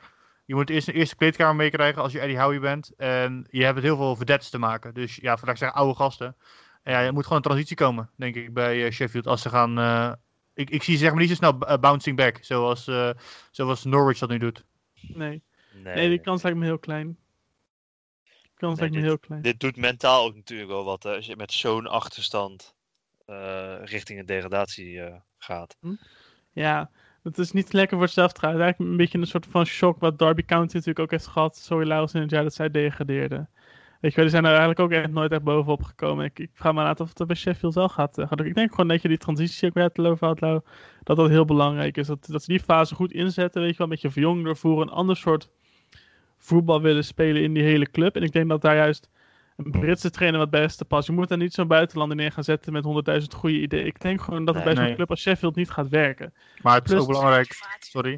Je 0.44 0.54
moet 0.54 0.70
eerst 0.70 0.88
een 0.88 0.94
eerste 0.94 1.16
kleedkamer 1.16 1.56
meekrijgen 1.56 2.02
als 2.02 2.12
je 2.12 2.20
Eddie 2.20 2.40
Howie 2.40 2.60
bent. 2.60 2.92
En 2.96 3.46
je 3.50 3.62
hebt 3.62 3.74
met 3.74 3.84
heel 3.84 3.96
veel 3.96 4.16
vedettes 4.16 4.50
te 4.50 4.58
maken. 4.58 4.94
Dus 4.94 5.16
ja, 5.16 5.36
vandaag 5.36 5.58
zeggen 5.58 5.78
oude 5.78 5.94
gasten. 5.94 6.36
En 6.82 6.92
ja, 6.92 7.02
er 7.02 7.12
moet 7.12 7.22
gewoon 7.22 7.38
een 7.38 7.44
transitie 7.44 7.76
komen, 7.76 8.10
denk 8.16 8.34
ik, 8.34 8.54
bij 8.54 8.90
Sheffield. 8.90 9.26
Als 9.26 9.42
ze 9.42 9.48
gaan... 9.48 9.78
eh, 9.78 10.12
ik, 10.54 10.70
ik 10.70 10.82
zie 10.82 10.94
ze 10.94 11.00
zeg 11.00 11.10
maar 11.10 11.20
niet 11.20 11.28
zo 11.28 11.34
snel 11.34 11.78
bouncing 11.80 12.16
back, 12.16 12.38
zoals, 12.40 12.86
eh, 12.86 13.10
zoals 13.50 13.84
Norwich 13.84 14.18
dat 14.18 14.28
nu 14.28 14.38
doet. 14.38 14.64
Nee. 15.00 15.42
Nee, 15.72 15.94
nee, 15.94 16.08
die 16.08 16.20
kans 16.20 16.42
lijkt 16.42 16.58
me 16.58 16.64
heel 16.64 16.78
klein. 16.78 17.16
Kans 18.58 18.78
lijkt 18.78 18.94
me 18.94 19.00
heel 19.00 19.18
klein. 19.18 19.42
Dit 19.42 19.60
doet 19.60 19.76
mentaal 19.76 20.24
ook 20.24 20.34
natuurlijk 20.34 20.70
wel 20.70 20.84
wat. 20.84 21.02
Hè? 21.02 21.14
Als 21.14 21.26
je 21.26 21.36
met 21.36 21.52
zo'n 21.52 21.86
achterstand 21.86 22.74
eh, 23.26 23.74
richting 23.84 24.18
een 24.18 24.26
degradatie 24.26 25.00
eh, 25.00 25.14
gaat. 25.38 25.76
Ja, 26.52 26.90
het 27.22 27.38
is 27.38 27.52
niet 27.52 27.72
lekker 27.72 27.98
voor 27.98 28.08
zelfvertrouwen. 28.08 28.62
Het 28.62 28.70
is 28.70 28.76
eigenlijk 28.76 28.90
een 28.90 29.04
beetje 29.04 29.18
een 29.18 29.40
soort 29.40 29.52
van 29.52 29.64
shock 29.64 30.00
wat 30.00 30.18
Derby 30.18 30.44
County 30.44 30.74
natuurlijk 30.74 30.98
ook 30.98 31.10
heeft 31.10 31.26
gehad. 31.26 31.56
Sorry 31.56 31.86
Laurens 31.86 32.14
in 32.14 32.20
het 32.20 32.30
jaar 32.30 32.42
dat 32.42 32.54
zij 32.54 32.70
degradeerden. 32.70 33.50
Weet 34.00 34.10
je 34.10 34.16
wel, 34.16 34.24
die 34.24 34.34
zijn 34.34 34.44
er 34.44 34.58
eigenlijk 34.58 34.80
ook 34.80 34.90
echt 34.90 35.10
nooit 35.10 35.32
echt 35.32 35.42
bovenop 35.42 35.82
gekomen. 35.82 36.24
Ik, 36.24 36.38
ik 36.38 36.50
vraag 36.52 36.72
me 36.74 36.82
af 36.82 37.00
of 37.00 37.18
het 37.18 37.26
bij 37.26 37.36
Sheffield 37.36 37.74
wel 37.74 37.88
gaat. 37.88 38.18
eh. 38.18 38.30
Ik 38.46 38.54
denk 38.54 38.70
gewoon 38.70 38.88
dat 38.88 39.02
je 39.02 39.08
die 39.08 39.18
transitie 39.18 39.68
ook 39.68 39.74
weer 39.74 40.10
over 40.10 40.26
had, 40.26 40.38
dat 41.02 41.16
dat 41.16 41.28
heel 41.28 41.44
belangrijk 41.44 41.96
is. 41.96 42.06
Dat, 42.06 42.26
dat 42.26 42.42
ze 42.42 42.48
die 42.48 42.60
fase 42.60 42.94
goed 42.94 43.12
inzetten, 43.12 43.60
weet 43.60 43.70
je 43.70 43.76
wel, 43.76 43.86
een 43.86 43.92
beetje 43.92 44.10
verjongen 44.10 44.44
doorvoeren. 44.44 44.86
Een 44.88 44.94
ander 44.94 45.16
soort 45.16 45.50
voetbal 46.38 46.80
willen 46.82 47.04
spelen 47.04 47.42
in 47.42 47.54
die 47.54 47.62
hele 47.62 47.90
club. 47.90 48.16
En 48.16 48.22
ik 48.22 48.32
denk 48.32 48.48
dat 48.48 48.60
daar 48.62 48.76
juist 48.76 49.08
een 49.56 49.70
Britse 49.70 50.10
trainer 50.10 50.40
wat 50.40 50.50
beste 50.50 50.84
past. 50.84 51.06
Je 51.06 51.12
moet 51.12 51.28
daar 51.28 51.38
niet 51.38 51.54
zo'n 51.54 51.66
buitenlander 51.66 52.16
neer 52.16 52.32
gaan 52.32 52.44
zetten 52.44 52.72
met 52.72 52.84
100.000 52.84 53.34
goede 53.34 53.60
ideeën. 53.60 53.86
Ik 53.86 54.00
denk 54.00 54.20
gewoon 54.20 54.44
dat 54.44 54.54
het 54.54 54.64
Nee. 54.64 54.64
bij 54.64 54.74
zo'n 54.74 54.84
Nee. 54.84 54.94
club 54.94 55.10
als 55.10 55.20
Sheffield 55.20 55.56
niet 55.56 55.70
gaat 55.70 55.88
werken. 55.88 56.32
Maar 56.62 56.74
het 56.74 56.84
is 56.84 56.90
Plus- 56.90 57.02
ook 57.02 57.08
belangrijk... 57.08 57.76
Sorry. 57.78 58.12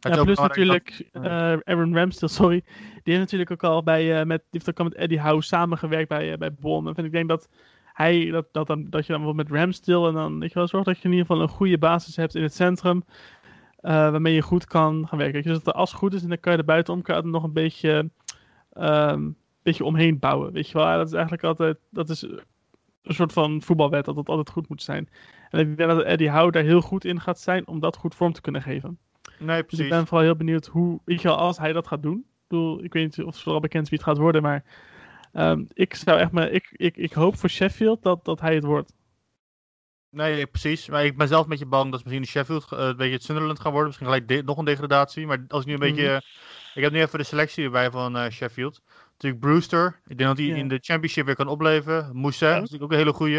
Het 0.00 0.10
is 0.10 0.16
Ja, 0.16 0.18
ook 0.18 0.24
plus 0.26 0.36
dat- 0.38 0.48
natuurlijk 0.48 1.08
eh 1.12 1.22
Aaron 1.64 1.94
Ramsdale, 1.96 2.32
sorry. 2.32 2.62
Die 3.02 3.14
heeft 3.14 3.18
natuurlijk 3.18 3.50
ook 3.50 3.62
al 3.64 3.82
bij, 3.82 4.20
eh, 4.20 4.26
met, 4.26 4.38
die 4.38 4.48
heeft 4.50 4.68
ook 4.68 4.78
al 4.78 4.84
met 4.84 4.94
Eddie 4.94 5.20
Howe 5.20 5.42
samengewerkt 5.42 6.08
bij, 6.08 6.32
eh, 6.32 6.38
bij 6.38 6.52
Bournemouth. 6.52 6.98
En 6.98 7.04
ik 7.04 7.12
denk 7.12 7.28
dat 7.28 7.48
hij, 7.92 8.30
dat, 8.30 8.46
dat, 8.52 8.66
dan, 8.66 8.86
dat 8.90 9.06
je 9.06 9.12
dan 9.12 9.20
bijvoorbeeld 9.22 9.48
met 9.50 9.58
Ramsdale 9.60 10.08
en 10.08 10.14
dan, 10.14 10.40
je 10.40 10.50
wel, 10.52 10.68
zorgt 10.68 10.86
dat 10.86 10.96
je 10.98 11.04
in 11.04 11.10
ieder 11.10 11.26
geval 11.26 11.42
een 11.42 11.48
goede 11.48 11.78
basis 11.78 12.16
hebt 12.16 12.34
in 12.34 12.42
het 12.42 12.54
centrum. 12.54 13.04
Eh, 13.82 13.92
waarmee 13.92 14.34
je 14.34 14.42
goed 14.42 14.64
kan 14.64 15.08
gaan 15.08 15.18
werken. 15.18 15.42
Dus 15.42 15.52
dat 15.52 15.64
de 15.64 15.72
as 15.72 15.92
goed 15.92 16.14
is 16.14 16.22
en 16.22 16.28
dan 16.28 16.40
kan 16.40 16.52
je 16.52 16.58
er 16.58 16.64
buitenom 16.64 17.02
kan 17.02 17.16
je 17.16 17.22
er 17.22 17.28
nog 17.28 17.42
een 17.42 17.52
beetje, 17.52 18.10
ehm, 18.72 19.30
beetje 19.62 19.84
omheen 19.84 20.18
bouwen. 20.18 20.52
Weet 20.52 20.68
je 20.68 20.78
wel, 20.78 20.86
Ja, 20.86 20.96
dat 20.96 21.06
is 21.06 21.12
eigenlijk 21.12 21.44
altijd, 21.44 21.78
dat 21.90 22.08
is 22.08 22.22
een 22.22 23.14
soort 23.14 23.32
van 23.32 23.62
voetbalwet, 23.62 24.04
dat 24.04 24.16
het 24.16 24.28
altijd 24.28 24.50
goed 24.50 24.68
moet 24.68 24.82
zijn. 24.82 25.08
En 25.50 25.60
ik 25.60 25.76
denk 25.76 25.90
dat 25.90 26.02
Eddie 26.02 26.30
Howe 26.30 26.50
daar 26.50 26.62
heel 26.62 26.80
goed 26.80 27.04
in 27.04 27.20
gaat 27.20 27.40
zijn 27.40 27.66
om 27.66 27.80
dat 27.80 27.96
goed 27.96 28.14
vorm 28.14 28.32
te 28.32 28.40
kunnen 28.40 28.62
geven. 28.62 28.98
Nee, 29.38 29.56
Dus 29.56 29.66
precies. 29.66 29.84
ik 29.84 29.90
ben 29.90 30.06
vooral 30.06 30.26
heel 30.26 30.36
benieuwd 30.36 30.66
hoe, 30.66 31.00
als 31.24 31.58
hij 31.58 31.72
dat 31.72 31.86
gaat 31.86 32.02
doen. 32.02 32.16
Ik 32.18 32.48
bedoel, 32.48 32.84
ik 32.84 32.92
weet 32.92 33.02
niet 33.04 33.26
of 33.26 33.34
het 33.34 33.42
vooral 33.42 33.60
bekend 33.60 33.84
is 33.84 33.90
wie 33.90 33.98
het 33.98 34.08
gaat 34.08 34.18
worden, 34.18 34.42
maar 34.42 34.64
ehm, 35.32 35.64
ik 35.72 35.94
zou 35.94 36.18
echt 36.18 36.30
maar, 36.30 36.50
ik, 36.50 36.68
ik, 36.72 36.96
ik 36.96 37.12
hoop 37.12 37.36
voor 37.36 37.48
Sheffield 37.48 38.02
dat, 38.02 38.24
dat 38.24 38.40
hij 38.40 38.54
het 38.54 38.64
wordt. 38.64 38.92
Nee, 40.14 40.46
precies. 40.46 40.88
Maar 40.88 41.04
ik 41.04 41.16
ben 41.16 41.28
zelf 41.28 41.42
een 41.42 41.48
beetje 41.48 41.66
bang 41.66 41.90
dat 41.90 42.04
misschien 42.04 42.26
Sheffield 42.26 42.72
eh, 42.72 42.78
een 42.78 42.96
beetje 42.96 43.12
het 43.12 43.22
Sunderland 43.22 43.60
gaan 43.60 43.70
worden. 43.70 43.86
Misschien 43.88 44.06
gelijk 44.06 44.28
de- 44.28 44.42
nog 44.42 44.58
een 44.58 44.64
degradatie. 44.64 45.26
Maar 45.26 45.44
als 45.48 45.60
ik 45.60 45.66
nu 45.66 45.72
een 45.72 45.78
beetje... 45.78 46.02
Mhm. 46.02 46.12
eh, 46.12 46.20
ik 46.74 46.82
heb 46.82 46.92
nu 46.92 47.00
even 47.00 47.18
de 47.18 47.24
selectie 47.24 47.64
erbij 47.64 47.90
van 47.90 48.16
eh, 48.16 48.30
Sheffield. 48.30 48.82
Natuurlijk 49.12 49.42
Brewster. 49.42 50.00
Ik 50.06 50.16
denk 50.18 50.28
dat 50.28 50.38
hij 50.38 50.46
in 50.56 50.68
de 50.68 50.78
Championship 50.80 51.26
weer 51.26 51.34
kan 51.36 51.48
opleven. 51.48 52.10
Mousset 52.12 52.48
Ja. 52.48 52.54
is 52.54 52.60
natuurlijk 52.60 52.82
ook 52.84 52.90
een 52.92 52.96
hele 52.98 53.12
goeie. 53.12 53.34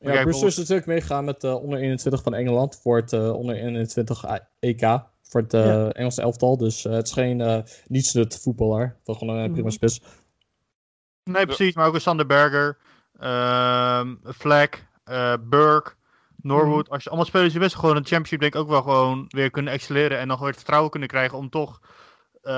Ja, 0.00 0.22
Brewster 0.22 0.46
is 0.48 0.56
natuurlijk 0.56 0.86
meegegaan 0.86 1.24
met 1.24 1.40
de 1.40 1.54
onder 1.58 1.78
21 1.78 2.22
van 2.22 2.34
Engeland 2.34 2.80
voor 2.82 2.96
het 2.96 3.12
onder 3.12 3.56
21 3.56 4.24
EK. 4.60 4.80
Voor 5.22 5.40
het 5.40 5.52
Ja. 5.52 5.88
Engelse 5.90 6.22
elftal. 6.22 6.56
Dus 6.56 6.82
het 6.82 7.06
is 7.06 7.12
geen 7.12 7.64
nietsnut 7.86 8.40
voetballer. 8.42 8.96
Toch 9.04 9.18
gewoon 9.18 9.36
een 9.36 9.50
prima 9.52 9.66
Mhm. 9.66 9.74
spits. 9.76 10.00
Nee, 11.24 11.46
precies. 11.46 11.74
Maar 11.74 11.86
ook 11.86 11.94
een 11.94 12.00
Sander 12.00 12.26
Berger. 12.26 12.78
ehm 13.18 14.14
Fleck. 14.36 14.86
Burke. 15.40 15.92
Norwood. 16.46 16.90
Als 16.90 17.02
je 17.02 17.08
allemaal 17.08 17.26
spelers 17.28 17.52
die 17.52 17.60
best 17.60 17.74
gewoon 17.74 17.94
de 17.94 18.00
Championship 18.00 18.40
denk 18.40 18.54
ik 18.54 18.60
ook 18.60 18.68
wel 18.68 18.82
gewoon 18.82 19.24
weer 19.28 19.50
kunnen 19.50 19.72
excelleren. 19.72 20.18
En 20.18 20.28
dan 20.28 20.38
weer 20.38 20.46
het 20.46 20.56
vertrouwen 20.56 20.90
kunnen 20.90 21.08
krijgen 21.08 21.38
om 21.38 21.50
toch... 21.50 21.80
eh, 22.42 22.52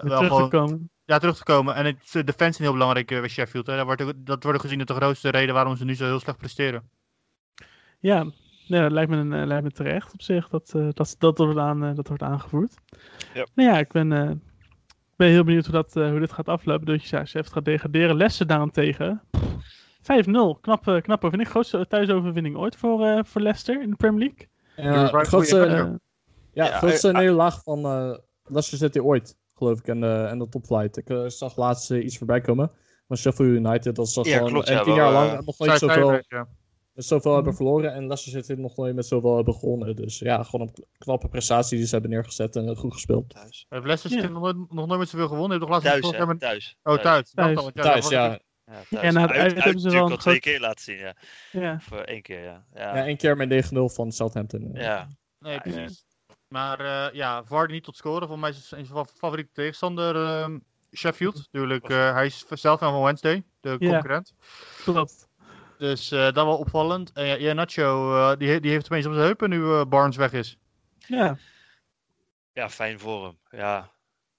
Weer 0.00 0.10
wel 0.10 0.18
terug 0.18 0.18
te 0.20 0.26
gewoon 0.34 0.48
komen. 0.48 0.90
ja, 1.04 1.18
terug 1.18 1.36
te 1.36 1.44
komen. 1.44 1.74
En 1.74 1.84
het, 1.84 1.96
de 2.12 2.24
defensie 2.24 2.48
is 2.60 2.66
heel 2.66 2.72
belangrijk 2.72 3.10
eh, 3.10 3.20
bij 3.20 3.28
Sheffield. 3.28 3.66
Hè. 3.66 3.76
Dat, 3.76 3.84
wordt, 3.86 4.26
dat 4.26 4.42
wordt 4.44 4.60
gezien 4.60 4.78
als 4.78 4.86
de 4.88 4.94
grootste 4.94 5.28
reden 5.28 5.54
waarom 5.54 5.76
ze 5.76 5.84
nu 5.84 5.94
zo 5.94 6.04
heel 6.04 6.20
slecht 6.20 6.38
presteren. 6.38 6.90
Ja, 7.98 8.22
nee, 8.66 8.80
dat 8.80 8.90
lijkt 8.92 9.10
me, 9.10 9.16
een, 9.16 9.32
eh, 9.32 9.46
lijkt 9.46 9.64
me 9.64 9.70
terecht 9.70 10.12
op 10.12 10.22
zich. 10.22 10.48
Dat, 10.48 10.72
eh, 10.74 10.88
dat, 10.92 11.14
dat, 11.18 11.38
wordt, 11.38 11.58
aan, 11.58 11.84
eh, 11.84 11.94
dat 11.94 12.08
wordt 12.08 12.22
aangevoerd. 12.22 12.74
Ja. 13.34 13.46
Nou 13.54 13.68
ja, 13.70 13.78
ik 13.78 13.92
ben, 13.92 14.12
eh, 14.12 14.30
ben 15.16 15.28
heel 15.28 15.44
benieuwd 15.44 15.64
hoe, 15.64 15.74
dat, 15.74 15.96
eh, 15.96 16.08
hoe 16.10 16.18
dit 16.20 16.32
gaat 16.32 16.48
aflopen. 16.48 16.86
Dus 16.86 17.10
ja, 17.10 17.18
Sheffield 17.24 17.52
gaat 17.52 17.64
degraderen. 17.64 18.16
Lessen 18.16 18.46
daarentegen. 18.46 19.22
pff, 19.30 19.79
5-0. 20.00 20.60
Knap, 20.60 20.88
eh, 20.88 21.00
knap 21.00 21.24
overwinning. 21.24 21.48
Grootste 21.48 21.86
thuisoverwinning 21.86 22.56
ooit 22.56 22.76
voor, 22.76 23.06
eh, 23.06 23.20
voor 23.24 23.40
Leicester 23.40 23.82
in 23.82 23.90
de 23.90 23.96
Premier 23.96 24.20
League. 24.20 24.48
Ja, 24.76 25.24
grootste, 25.24 25.56
ja, 25.56 25.98
Ja, 26.52 26.78
grootste 26.78 27.08
eh, 27.08 27.14
nederlaag 27.14 27.62
van 27.62 27.80
Leicester 28.44 28.78
City 28.78 28.98
ooit. 28.98 29.36
Geloof 29.54 29.78
ik. 29.78 29.86
En, 29.86 30.00
de 30.00 30.26
en 30.30 30.38
de 30.38 30.48
topflight. 30.48 30.96
Ik 30.96 31.30
zag 31.30 31.56
laatst 31.56 31.90
iets 31.90 32.18
voorbij 32.18 32.40
komen. 32.40 32.70
Maar 33.06 33.18
Sheffield 33.18 33.50
United, 33.50 33.96
dat 33.96 34.06
is 34.06 34.12
toch 34.12 34.26
Ja, 34.26 34.36
gewoon 34.36 34.52
klopt, 34.52 34.68
en 34.68 34.74
ja, 34.74 34.82
tien 34.82 34.94
wel, 34.94 35.04
jaar 35.04 35.12
lang 35.12 35.44
nog 35.44 35.58
nooit 35.58 35.78
zoveel, 35.78 36.12
ja. 36.28 36.48
zoveel 36.94 37.34
hebben 37.34 37.54
verloren. 37.54 37.92
En 37.92 38.06
Leicester 38.06 38.44
City 38.44 38.60
nog 38.60 38.76
nooit 38.76 38.94
met 38.94 39.06
zoveel 39.06 39.36
hebben 39.36 39.54
gewonnen. 39.54 39.96
Dus 39.96 40.18
ja, 40.18 40.42
gewoon 40.42 40.66
een 40.66 40.84
knappe 40.98 41.28
prestatie 41.28 41.76
die 41.76 41.86
ze 41.86 41.92
hebben 41.92 42.10
neergezet 42.10 42.56
en 42.56 42.76
goed 42.76 42.92
gespeeld. 42.92 43.28
Thuis. 43.28 43.66
Heeft 43.68 43.84
Leicester 43.84 44.10
Ja. 44.10 44.20
City 44.20 44.32
nog, 44.32 44.42
nooit, 44.42 44.72
nog 44.72 44.86
nooit 44.86 44.98
met 44.98 45.08
zoveel 45.08 45.28
gewonnen? 45.28 45.50
Heeft 45.50 45.60
toch 45.60 45.70
laatst 45.70 45.88
Thuis, 46.40 46.76
hè? 46.82 46.92
Oh, 46.92 46.98
thuis. 46.98 47.30
Thuis. 47.74 48.08
Ja, 48.08 48.38
ja. 48.90 49.00
En 49.00 49.14
na 49.14 49.20
het 49.20 49.30
uit, 49.30 49.40
uit 49.40 49.54
uit 49.54 49.64
hebben 49.64 49.82
ze 49.82 49.90
wel 49.90 50.10
een 50.10 50.18
twee 50.18 50.40
keer 50.40 50.60
laten 50.60 50.84
zien, 50.84 50.96
ja. 50.96 51.14
ja. 51.52 51.74
Of 51.74 51.92
één 51.92 52.22
keer, 52.22 52.42
ja. 52.42 52.64
Ja, 52.74 52.96
Ja, 52.96 53.04
één 53.04 53.16
keer 53.16 53.36
met 53.36 53.70
9-0 53.72 53.76
van 53.94 54.12
Southampton. 54.12 54.70
ja. 54.72 55.08
Nee, 55.38 55.54
Ja, 55.54 55.60
precies. 55.60 56.04
Maar 56.48 56.80
eh, 56.80 57.14
ja, 57.14 57.44
Vardy 57.44 57.72
niet 57.72 57.84
tot 57.84 57.96
scoren. 57.96 58.28
Voor 58.28 58.38
mij 58.38 58.50
is 58.50 58.72
van 58.82 59.06
favoriete 59.06 59.52
tegenstander 59.52 60.16
ehm, 60.16 60.58
Sheffield. 60.96 61.34
Natuurlijk, 61.36 61.88
eh, 61.88 62.12
hij 62.12 62.26
is 62.26 62.44
zelf 62.48 62.78
van 62.78 63.02
Wednesday, 63.02 63.44
de 63.60 63.68
Ja. 63.68 63.76
concurrent. 63.90 64.34
Klopt. 64.82 65.28
Dus 65.78 66.10
eh, 66.10 66.18
dat 66.22 66.34
wel 66.34 66.58
opvallend. 66.58 67.12
En 67.12 67.26
ja, 67.26 67.34
ja 67.34 67.52
Nacho, 67.52 68.14
eh, 68.16 68.36
die, 68.38 68.60
die 68.60 68.70
heeft 68.70 68.84
opeens 68.84 69.06
op 69.06 69.12
zijn 69.12 69.24
heupen 69.24 69.50
nu 69.50 69.62
eh, 69.64 69.84
Barnes 69.84 70.16
weg 70.16 70.32
is. 70.32 70.58
Ja. 70.98 71.36
ja, 72.52 72.70
fijn 72.70 72.98
voor 72.98 73.24
hem. 73.24 73.38
Ja. 73.60 73.90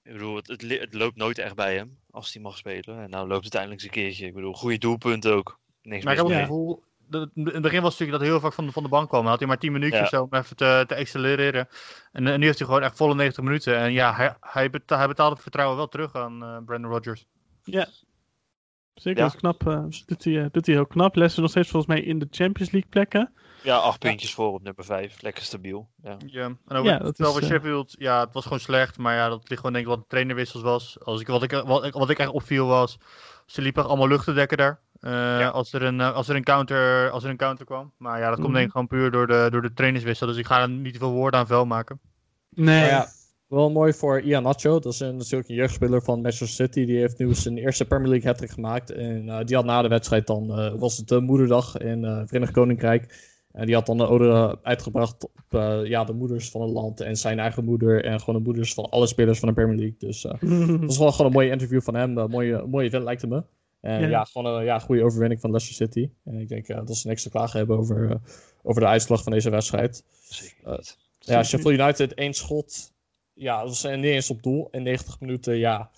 Ik 0.03 0.11
bedoel, 0.11 0.35
het, 0.35 0.47
het 0.67 0.93
loopt 0.93 1.15
nooit 1.15 1.37
echt 1.37 1.55
bij 1.55 1.75
hem 1.75 1.99
als 2.11 2.33
hij 2.33 2.41
mag 2.41 2.57
spelen. 2.57 2.99
En 3.01 3.09
nou 3.09 3.27
loopt 3.27 3.45
het 3.45 3.53
eindelijk 3.55 3.81
eens 3.83 3.89
een 3.95 4.01
keertje. 4.03 4.25
Ik 4.25 4.33
bedoel, 4.33 4.53
goede 4.53 4.77
doelpunten 4.77 5.33
ook. 5.33 5.59
Niks 5.81 6.03
Maar 6.03 6.13
ik 6.13 6.19
heb 6.19 6.27
het 6.29 6.39
gevoel, 6.39 6.83
dat- 7.07 7.29
in 7.33 7.45
het 7.45 7.61
begin 7.61 7.81
was 7.81 7.91
het 7.91 7.99
natuurlijk 7.99 8.11
dat 8.11 8.19
hij 8.21 8.29
heel 8.29 8.39
vaak 8.39 8.53
van 8.53 8.65
de, 8.65 8.71
van 8.71 8.83
de 8.83 8.89
bank 8.89 9.07
kwam. 9.09 9.21
Dan 9.21 9.29
had 9.29 9.39
hij 9.39 9.47
maar 9.47 9.57
10 9.57 9.71
minuutjes 9.71 9.99
Ja. 10.09 10.17
zo 10.17 10.21
om 10.23 10.33
even 10.39 10.55
te, 10.55 10.83
te 10.87 10.95
accelereren. 10.95 11.67
En, 12.11 12.27
eh, 12.27 12.37
nu 12.37 12.45
heeft 12.45 12.57
hij 12.57 12.67
gewoon 12.67 12.83
echt 12.83 12.97
volle 12.97 13.15
90 13.15 13.43
minuten. 13.43 13.77
En 13.77 13.91
ja, 13.91 14.13
hij, 14.13 14.35
hij, 14.39 14.69
beta- 14.69 14.97
hij 14.97 15.07
betaalt 15.07 15.31
het 15.33 15.41
vertrouwen 15.41 15.77
wel 15.77 15.87
terug 15.87 16.15
aan 16.15 16.43
eh, 16.43 16.57
Brandon 16.65 16.91
Rodgers. 16.91 17.25
Zeker, 18.93 19.19
Ja. 19.21 19.25
dat 19.25 19.33
is 19.33 19.39
knap. 19.39 19.67
eh, 19.67 19.83
doet, 20.05 20.23
hij, 20.23 20.49
doet 20.51 20.65
hij 20.65 20.75
heel 20.75 20.85
knap. 20.87 21.15
Leicester 21.15 21.41
nog 21.41 21.51
steeds 21.51 21.69
volgens 21.69 21.93
mij 21.93 22.03
in 22.03 22.19
de 22.19 22.27
Champions 22.31 22.71
League 22.71 22.89
plekken. 22.89 23.33
Ja, 23.63 23.75
acht 23.77 23.99
puntjes 23.99 24.33
voor 24.33 24.53
op 24.53 24.63
nummer 24.63 24.85
vijf. 24.85 25.21
Lekker 25.21 25.43
stabiel. 25.43 25.89
Ja. 26.03 26.17
Ja, 26.25 26.43
en 26.67 26.75
ook 26.77 26.85
Ja, 26.85 26.97
het 27.03 27.15
spel 27.15 27.31
van 27.33 27.41
eh, 27.41 27.47
Sheffield, 27.47 27.95
ja, 27.97 28.19
het 28.23 28.33
was 28.33 28.43
gewoon 28.43 28.59
slecht. 28.59 28.97
Maar 28.97 29.15
ja, 29.15 29.29
dat 29.29 29.49
ligt 29.49 29.55
gewoon 29.61 29.73
denk 29.73 29.85
ik 29.85 29.91
wat 29.91 30.01
de 30.01 30.07
trainerwissels 30.07 30.63
was. 30.63 30.97
Als 31.03 31.21
ik, 31.21 31.27
wat, 31.27 31.43
ik, 31.43 31.51
wat, 31.51 31.85
ik, 31.85 31.93
wat 31.93 32.09
ik 32.09 32.19
echt 32.19 32.29
opviel 32.29 32.67
was, 32.67 32.97
ze 33.45 33.61
liepen 33.61 33.81
echt 33.81 33.89
allemaal 33.91 34.07
lucht 34.07 34.25
te 34.25 34.33
dekken 34.33 34.57
daar. 34.57 34.79
eh, 34.99 35.51
als, 35.51 35.73
er 35.73 35.81
een, 35.83 36.01
eh, 36.01 36.13
als, 36.13 36.27
er 36.29 36.35
een 36.35 36.43
counter, 36.43 37.09
als 37.09 37.23
er 37.23 37.29
een 37.29 37.37
counter 37.37 37.65
kwam. 37.65 37.93
Maar 37.97 38.19
ja, 38.19 38.25
dat 38.27 38.35
komt 38.35 38.47
Mhm. 38.47 38.53
denk 38.55 38.65
ik 38.65 38.71
gewoon 38.71 38.87
puur 38.87 39.11
door 39.11 39.27
de, 39.27 39.47
door 39.51 39.61
de 39.61 39.73
trainerswissel. 39.73 40.27
Dus 40.27 40.37
ik 40.37 40.45
ga 40.45 40.61
er 40.61 40.69
niet 40.69 40.93
te 40.93 40.99
veel 40.99 41.11
woorden 41.11 41.39
aan 41.39 41.47
vuil 41.47 41.65
maken. 41.65 41.99
Nee. 42.49 42.85
Ja, 42.89 43.07
wel 43.47 43.71
mooi 43.71 43.93
voor 43.93 44.21
Ian 44.21 44.43
Nacho. 44.43 44.79
Dat 44.79 44.93
is 44.93 44.99
een, 44.99 45.15
natuurlijk 45.15 45.49
een 45.49 45.55
jeugdspeler 45.55 46.01
van 46.01 46.21
Manchester 46.21 46.47
City. 46.65 46.85
Die 46.85 46.97
heeft 46.99 47.17
nu 47.17 47.33
zijn 47.33 47.57
eerste 47.57 47.85
Premier 47.85 48.09
League 48.09 48.31
hat 48.31 48.51
gemaakt. 48.51 48.91
En 48.91 49.45
die 49.45 49.55
had 49.55 49.65
na 49.65 49.81
de 49.81 49.87
wedstrijd 49.87 50.27
dan, 50.27 50.59
eh, 50.59 50.73
was 50.79 50.97
het 50.97 51.07
de 51.07 51.19
moederdag 51.19 51.77
in 51.77 52.05
eh 52.05 52.21
Verenigd 52.25 52.51
Koninkrijk. 52.51 53.29
En 53.53 53.65
die 53.65 53.75
had 53.75 53.85
dan 53.85 53.99
een 53.99 54.07
ode 54.07 54.59
uitgebracht 54.63 55.23
op 55.23 55.31
eh, 55.49 55.85
ja, 55.85 56.03
de 56.03 56.13
moeders 56.13 56.49
van 56.49 56.61
het 56.61 56.71
land. 56.71 57.01
En 57.01 57.17
zijn 57.17 57.39
eigen 57.39 57.63
moeder. 57.63 58.05
En 58.05 58.19
gewoon 58.19 58.35
de 58.35 58.45
moeders 58.45 58.73
van 58.73 58.89
alle 58.89 59.07
spelers 59.07 59.39
van 59.39 59.47
de 59.47 59.53
Premier 59.53 59.77
League. 59.77 59.95
Dus 59.97 60.25
eh, 60.25 60.31
dat 60.69 60.85
was 60.85 60.97
wel 60.97 61.11
gewoon 61.11 61.27
een 61.27 61.37
mooi 61.37 61.49
interview 61.49 61.81
van 61.81 61.95
hem. 61.95 62.17
Een 62.17 62.29
mooie, 62.29 62.65
mooie 62.67 62.87
event 62.87 63.03
lijkt 63.03 63.21
het 63.21 63.29
me. 63.29 63.43
En 63.81 64.01
Ja. 64.01 64.07
ja, 64.07 64.23
gewoon 64.23 64.55
een 64.55 64.63
ja, 64.63 64.79
goede 64.79 65.03
overwinning 65.03 65.41
van 65.41 65.49
Leicester 65.51 65.87
City. 65.87 66.09
En 66.23 66.39
ik 66.39 66.47
denk 66.47 66.67
eh, 66.67 66.85
dat 66.85 66.97
ze 66.97 67.07
niks 67.07 67.23
te 67.23 67.29
klagen 67.29 67.57
hebben 67.57 67.77
over, 67.77 68.19
over 68.63 68.81
de 68.81 68.87
uitslag 68.87 69.23
van 69.23 69.31
deze 69.31 69.49
wedstrijd. 69.49 70.03
Zeker. 70.29 70.95
Ja, 71.19 71.43
Sheffield 71.43 71.79
United, 71.79 72.13
één 72.13 72.33
schot. 72.33 72.93
Ja, 73.33 73.59
dat 73.59 73.67
was 73.67 73.83
niet 73.83 74.03
eens 74.03 74.29
op 74.29 74.43
doel 74.43 74.67
in 74.71 74.83
90 74.83 75.19
minuten. 75.19 75.57
Ja, 75.57 75.89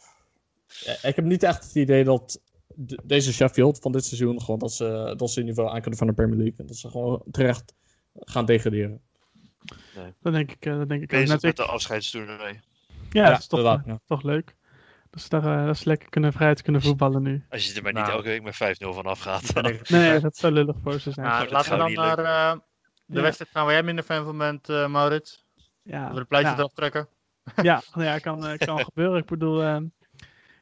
ik 1.02 1.16
heb 1.16 1.26
niet 1.26 1.44
echt 1.44 1.64
het 1.64 1.76
idee 1.76 2.04
dat 2.04 2.42
de- 2.76 3.00
deze 3.04 3.34
Sheffield 3.34 3.80
van 3.80 3.92
dit 3.92 4.06
seizoen 4.06 4.42
gewoon 4.42 4.60
dat 4.60 4.74
ze, 4.74 5.14
dat 5.18 5.30
ze 5.32 5.40
het 5.40 5.48
niveau 5.48 5.70
aan 5.70 5.82
kunnen 5.82 6.00
van 6.00 6.08
de 6.08 6.14
Premier 6.14 6.38
League. 6.38 6.56
En 6.58 6.66
dat 6.66 6.76
ze 6.76 6.90
gewoon 6.90 7.24
terecht 7.32 7.74
gaan 8.14 8.46
degraderen. 8.46 9.02
Dat 10.22 10.34
denk 10.34 10.52
ik, 10.52 10.66
eh, 10.66 10.78
dat 10.78 10.90
denk 10.90 11.02
ik 11.04 11.14
ook. 11.14 11.20
Bezig 11.20 11.28
Net 11.34 11.42
met 11.42 11.52
ik- 11.60 11.66
de 11.66 11.72
afscheidstoernooi. 11.72 12.62
Ja, 13.10 13.30
dat 13.30 13.40
is 13.40 13.48
toch, 13.48 13.82
ja. 13.86 14.00
toch 14.06 14.24
leuk. 14.24 14.56
Dat 15.10 15.22
ze 15.22 15.30
daar 15.30 15.60
eh, 15.60 15.66
dat 15.66 15.78
ze 15.78 15.88
lekker 15.88 16.10
kunnen, 16.10 16.34
vrijheid 16.34 16.62
kunnen 16.62 16.82
voetballen 16.82 17.22
nu. 17.22 17.46
Als 17.50 17.68
je 17.68 17.74
er 17.76 17.84
maar 17.84 17.94
niet 17.94 18.02
Nou. 18.02 18.14
elke 18.16 18.28
week 18.28 18.44
met 18.44 18.56
5-0 18.56 18.94
van 18.94 19.06
afgaat. 19.06 19.54
Nee, 19.90 20.20
dat 20.20 20.38
zou 20.38 20.54
lullig 20.54 20.76
voor 20.84 21.00
ze 21.00 21.12
zijn. 21.12 21.28
Nou, 21.28 21.50
laten 21.50 21.72
we 21.72 21.78
dan 21.78 21.94
naar 21.94 22.18
eh, 22.20 22.60
de 23.06 23.16
Ja. 23.16 23.22
wedstrijd 23.22 23.52
gaan 23.52 23.64
waar 23.66 23.74
jij 23.74 23.84
minder 23.84 24.04
fan 24.04 24.24
van 24.26 24.38
bent, 24.38 24.70
eh, 24.70 24.88
Maurits. 24.88 25.46
ja, 25.82 26.04
Dat 26.06 26.14
we 26.14 26.20
de 26.20 26.26
pleitjes 26.26 26.52
ja, 26.54 26.60
eraf 26.60 26.74
trekken. 26.74 27.08
ja, 27.62 27.82
nou 27.94 28.06
ja, 28.06 28.18
kan, 28.20 28.58
kan 28.58 28.80
gebeuren. 28.94 29.18
Ik 29.20 29.26
bedoel, 29.26 29.64
eh, 29.64 29.78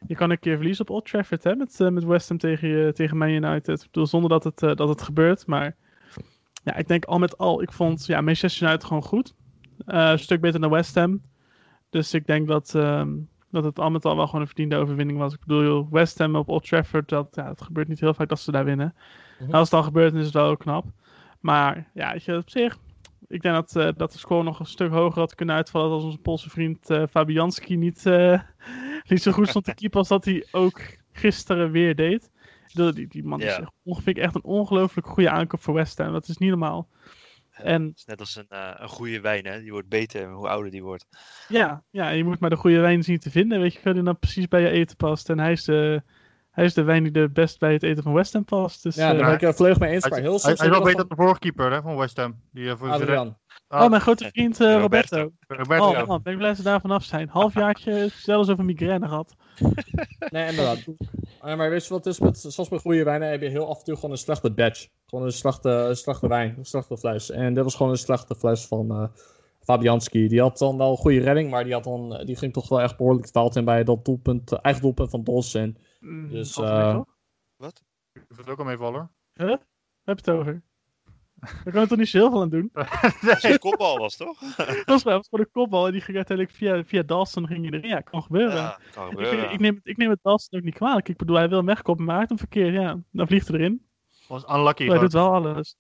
je 0.08 0.16
kan 0.16 0.30
een 0.30 0.40
keer 0.40 0.56
verliezen 0.56 0.88
op 0.88 0.96
Old 0.96 1.06
Trafford 1.06 1.44
hè, 1.44 1.56
met, 1.56 1.80
eh, 1.80 1.90
met 1.90 2.04
West 2.04 2.30
Ham 2.30 2.38
tegen, 2.38 2.94
tegen 2.94 3.18
Man 3.18 3.30
United. 3.30 3.82
Ik 3.82 3.88
bedoel, 3.92 4.08
zonder 4.08 4.30
dat 4.30 4.44
het, 4.44 4.64
eh, 4.64 4.76
dat 4.76 4.90
het 4.90 5.02
gebeurt. 5.02 5.46
Maar 5.48 5.76
ja, 6.64 6.76
ik 6.76 6.88
denk 6.88 7.06
al 7.06 7.20
met 7.20 7.38
al, 7.38 7.62
ik 7.62 7.72
vond 7.72 8.06
ja, 8.06 8.22
Manchester 8.22 8.68
United 8.68 8.84
gewoon 8.84 9.04
goed. 9.04 9.34
Eh, 9.86 10.10
een 10.10 10.20
stuk 10.20 10.42
beter 10.42 10.60
dan 10.60 10.70
West 10.70 10.96
Ham. 10.96 11.22
Dus 11.90 12.14
ik 12.14 12.28
denk 12.28 12.48
dat, 12.48 12.76
ehm, 12.76 13.10
dat 13.50 13.64
het 13.64 13.80
al 13.80 13.90
met 13.90 14.06
al 14.06 14.16
wel 14.16 14.26
gewoon 14.26 14.42
een 14.42 14.48
verdiende 14.48 14.76
overwinning 14.76 15.18
was. 15.20 15.34
Ik 15.34 15.40
bedoel, 15.46 15.88
West 15.90 16.18
Ham 16.18 16.36
op 16.36 16.50
Old 16.50 16.68
Trafford, 16.68 17.10
dat, 17.10 17.28
ja, 17.32 17.48
het 17.48 17.62
gebeurt 17.62 17.88
niet 17.88 18.00
heel 18.00 18.14
vaak 18.14 18.30
dat 18.30 18.40
ze 18.40 18.52
daar 18.52 18.66
winnen. 18.66 18.96
Mhm. 19.40 19.50
En 19.50 19.56
als 19.56 19.62
het 19.62 19.72
dan 19.72 19.84
gebeurt, 19.84 20.12
dan 20.12 20.20
is 20.20 20.26
het 20.26 20.36
wel 20.36 20.58
knap. 20.58 20.86
Maar 21.40 21.90
ja, 21.94 22.16
je, 22.24 22.38
op 22.38 22.50
zich, 22.50 22.78
ik 23.32 23.41
denk 23.41 23.56
dat, 23.56 23.76
eh, 23.76 23.89
dat 23.98 24.12
de 24.12 24.17
score 24.17 24.44
nog 24.44 24.60
een 24.60 24.65
stuk 24.65 24.91
hoger 24.91 25.20
had 25.20 25.36
kunnen 25.36 25.56
uitvallen 25.56 25.91
als 25.91 26.04
onze 26.04 26.17
Poolse 26.17 26.50
vriend 26.50 26.89
eh, 26.89 27.04
Fabianski 27.10 27.78
niet, 27.78 28.06
eh, 28.06 28.41
niet 29.10 29.22
zo 29.22 29.32
goed 29.32 29.48
stond 29.48 29.65
te 29.65 29.74
keeper 29.74 30.00
als 30.00 30.08
dat 30.08 30.26
hij 30.26 30.48
ook 30.52 30.82
gisteren 31.12 31.72
weer 31.72 31.96
deed. 31.96 32.32
Die, 32.74 33.08
die 33.08 33.24
man 33.24 33.41
is 33.41 33.56
echt, 33.56 33.72
ongeveer 33.84 34.17
echt 34.17 34.36
een 34.36 34.44
ongelooflijk 34.44 35.08
goede 35.08 35.30
aankoop 35.30 35.62
voor 35.62 35.74
West 35.74 35.98
Ham. 35.98 36.12
Dat 36.12 36.28
is 36.28 36.38
niet 36.38 36.50
normaal. 36.50 36.89
En 37.52 37.84
Het 37.84 37.98
is 37.98 38.06
net 38.06 38.20
als 38.20 38.36
een, 38.36 38.46
een 38.50 38.88
goede 38.88 39.22
wijn, 39.22 39.46
hè? 39.46 39.62
Die 39.62 39.72
wordt 39.72 39.89
beter 39.89 40.32
hoe 40.32 40.48
ouder 40.48 40.72
die 40.72 40.84
wordt. 40.84 41.08
ja, 41.48 41.84
ja, 41.89 42.10
je 42.10 42.24
moet 42.24 42.39
maar 42.39 42.50
de 42.50 42.56
goede 42.56 42.80
wijn 42.80 43.04
zien 43.04 43.20
te 43.20 43.32
vinden. 43.32 43.60
Weet 43.60 43.74
je, 43.74 43.94
die 43.94 44.04
dan 44.04 44.20
precies 44.20 44.48
bij 44.48 44.62
je 44.62 44.70
eten 44.70 44.96
past. 44.96 45.30
En 45.30 45.39
hij 45.39 45.52
is 45.52 45.63
de, 45.63 46.04
hij 46.52 46.66
is 46.66 46.74
de 46.74 46.84
wijn 46.84 47.04
die 47.04 47.22
er 47.22 47.32
best 47.32 47.60
bij 47.60 47.74
het 47.74 47.84
eten 47.84 48.04
van 48.04 48.14
West 48.14 48.34
Ham 48.34 48.46
past. 48.46 48.84
Dus, 48.84 48.96
Ja, 48.96 49.12
eh, 49.12 49.18
daar 49.20 49.38
ben 49.38 49.50
ik 49.50 49.56
volledig 49.56 49.80
mee 49.80 49.92
eens. 49.92 50.04
Hij, 50.04 50.12
Maar 50.12 50.22
heel 50.22 50.40
hij, 50.42 50.54
is 50.54 50.60
wel 50.60 50.82
beter 50.82 50.98
dan 50.98 51.08
de 51.08 51.16
vorige 51.16 51.40
keeper 51.40 51.72
hè, 51.72 51.82
van 51.82 51.98
West 51.98 52.18
Ham. 52.18 52.36
Die, 52.52 52.70
eh, 52.70 52.78
voor 52.78 52.90
Adrian. 52.90 53.38
oh, 53.70 53.90
mijn 53.90 54.02
grote 54.02 54.30
vriend 54.32 54.62
eh, 54.62 54.80
Roberto. 54.80 55.32
Roberto. 55.48 55.90
Oh 55.90 56.08
man, 56.08 56.22
ben 56.22 56.32
ik 56.32 56.38
blij 56.38 56.50
dat 56.50 56.58
ze 56.58 56.64
daar 56.64 56.82
vanaf 56.82 57.04
zijn. 57.04 57.30
Halfjaartje 57.30 58.10
zelfs 58.24 58.50
over 58.50 58.66
migraine 58.66 59.08
gehad. 59.08 59.36
Nee, 60.30 60.50
inderdaad. 60.50 60.86
Maar 61.42 61.70
weet 61.70 61.84
je 61.84 61.90
wat 61.94 62.06
het 62.06 62.14
is? 62.14 62.20
Met, 62.20 62.40
zoals 62.40 62.70
bij 62.70 62.80
goede 62.80 63.04
wijnen 63.04 63.30
heb 63.30 63.42
je 63.42 63.50
heel 63.50 63.70
af 63.70 63.78
en 63.78 63.84
toe 63.84 63.96
gewoon 63.96 64.12
een 64.12 64.18
slechte 64.18 64.52
batch. 64.52 64.88
Gewoon 65.06 65.26
een 65.26 65.32
slechte, 65.32 65.70
een 65.70 65.96
slechte 65.96 66.28
wijn, 66.28 66.56
een 66.58 66.66
slechte 66.66 66.98
fles. 66.98 67.32
En 67.32 67.54
dit 67.54 67.64
was 67.64 67.76
gewoon 67.76 67.92
een 67.92 67.98
slechte 67.98 68.36
fles 68.36 68.68
van 68.68 68.92
eh 68.92 69.04
Fabianski. 69.64 70.28
Die 70.28 70.42
had 70.42 70.58
dan 70.58 70.78
wel 70.78 70.92
een 70.92 70.98
goede 70.98 71.20
redding, 71.20 71.50
maar 71.50 71.64
die, 71.64 71.74
had 71.74 71.84
dan, 71.84 72.16
eh, 72.16 72.26
die 72.26 72.36
ging 72.36 72.54
toch 72.54 72.70
wel 72.70 72.82
echt 72.82 72.98
behoorlijk 72.98 73.28
fout 73.28 73.56
in 73.56 73.66
bij 73.66 73.84
dat 73.84 74.06
doelpunt, 74.06 74.52
eh, 74.52 74.60
eigen 74.62 74.82
doelpunt 74.82 75.10
van 75.10 75.24
Dos. 75.24 75.54
En 75.54 75.78
Dus, 76.30 76.54
valt 76.54 76.68
eh, 76.68 76.84
mee, 76.86 76.94
toch? 76.94 77.70
Ik 78.14 78.24
vind 78.28 78.38
het 78.40 78.50
ook 78.50 78.60
al 78.60 78.66
meevallen. 78.66 79.12
Huh? 79.34 79.48
Heb 80.04 80.20
je 80.20 80.32
het 80.32 80.40
over? 80.40 80.62
Daar 81.42 81.64
kan 81.72 81.80
het 81.80 81.90
toch 81.90 81.98
niet 81.98 82.08
zo 82.10 82.18
heel 82.18 82.30
veel 82.32 82.42
aan 82.42 82.50
doen? 82.50 82.70
Het 82.74 83.44
een 83.44 83.60
kopbal 83.60 83.98
was, 83.98 84.16
toch? 84.18 84.40
Dat 84.58 84.84
was 84.86 85.04
wel 85.04 85.24
voor 85.30 85.40
de 85.40 85.46
kopbal 85.52 85.86
en 85.86 85.92
die 85.92 86.02
ging 86.02 86.18
uiteindelijk 86.18 86.58
via, 86.58 86.84
via 86.84 87.02
Dawson 87.04 87.48
ging 87.48 87.70
hij 87.70 87.80
erin. 87.80 87.90
Ja, 87.90 88.02
kan 88.02 88.24
gebeuren. 88.24 88.56
Ja, 88.56 88.80
kan 88.92 89.04
ik, 89.06 89.10
gebeuren. 89.12 89.52
ik, 89.52 89.60
neem, 89.60 89.76
het- 89.76 89.88
ik 89.88 89.98
neem 89.98 90.10
het 90.10 90.20
Dawson 90.22 90.60
ook 90.60 90.66
niet 90.66 90.74
kwalijk. 90.74 91.10
Ik 91.10 91.18
bedoel, 91.18 91.36
hij 91.36 91.48
wil 91.50 91.58
hem 91.58 91.66
wegkoppen, 91.66 92.06
maar 92.06 92.28
hem 92.28 92.38
verkeerd. 92.38 92.74
Ja, 92.74 93.00
dan 93.12 93.28
vliegt 93.28 93.48
hij 93.48 93.58
erin. 93.60 93.86
Was 94.28 94.44
unlucky. 94.50 94.88
hij 94.88 95.00
doet 95.00 95.14
wel 95.14 95.34
alles. 95.34 95.76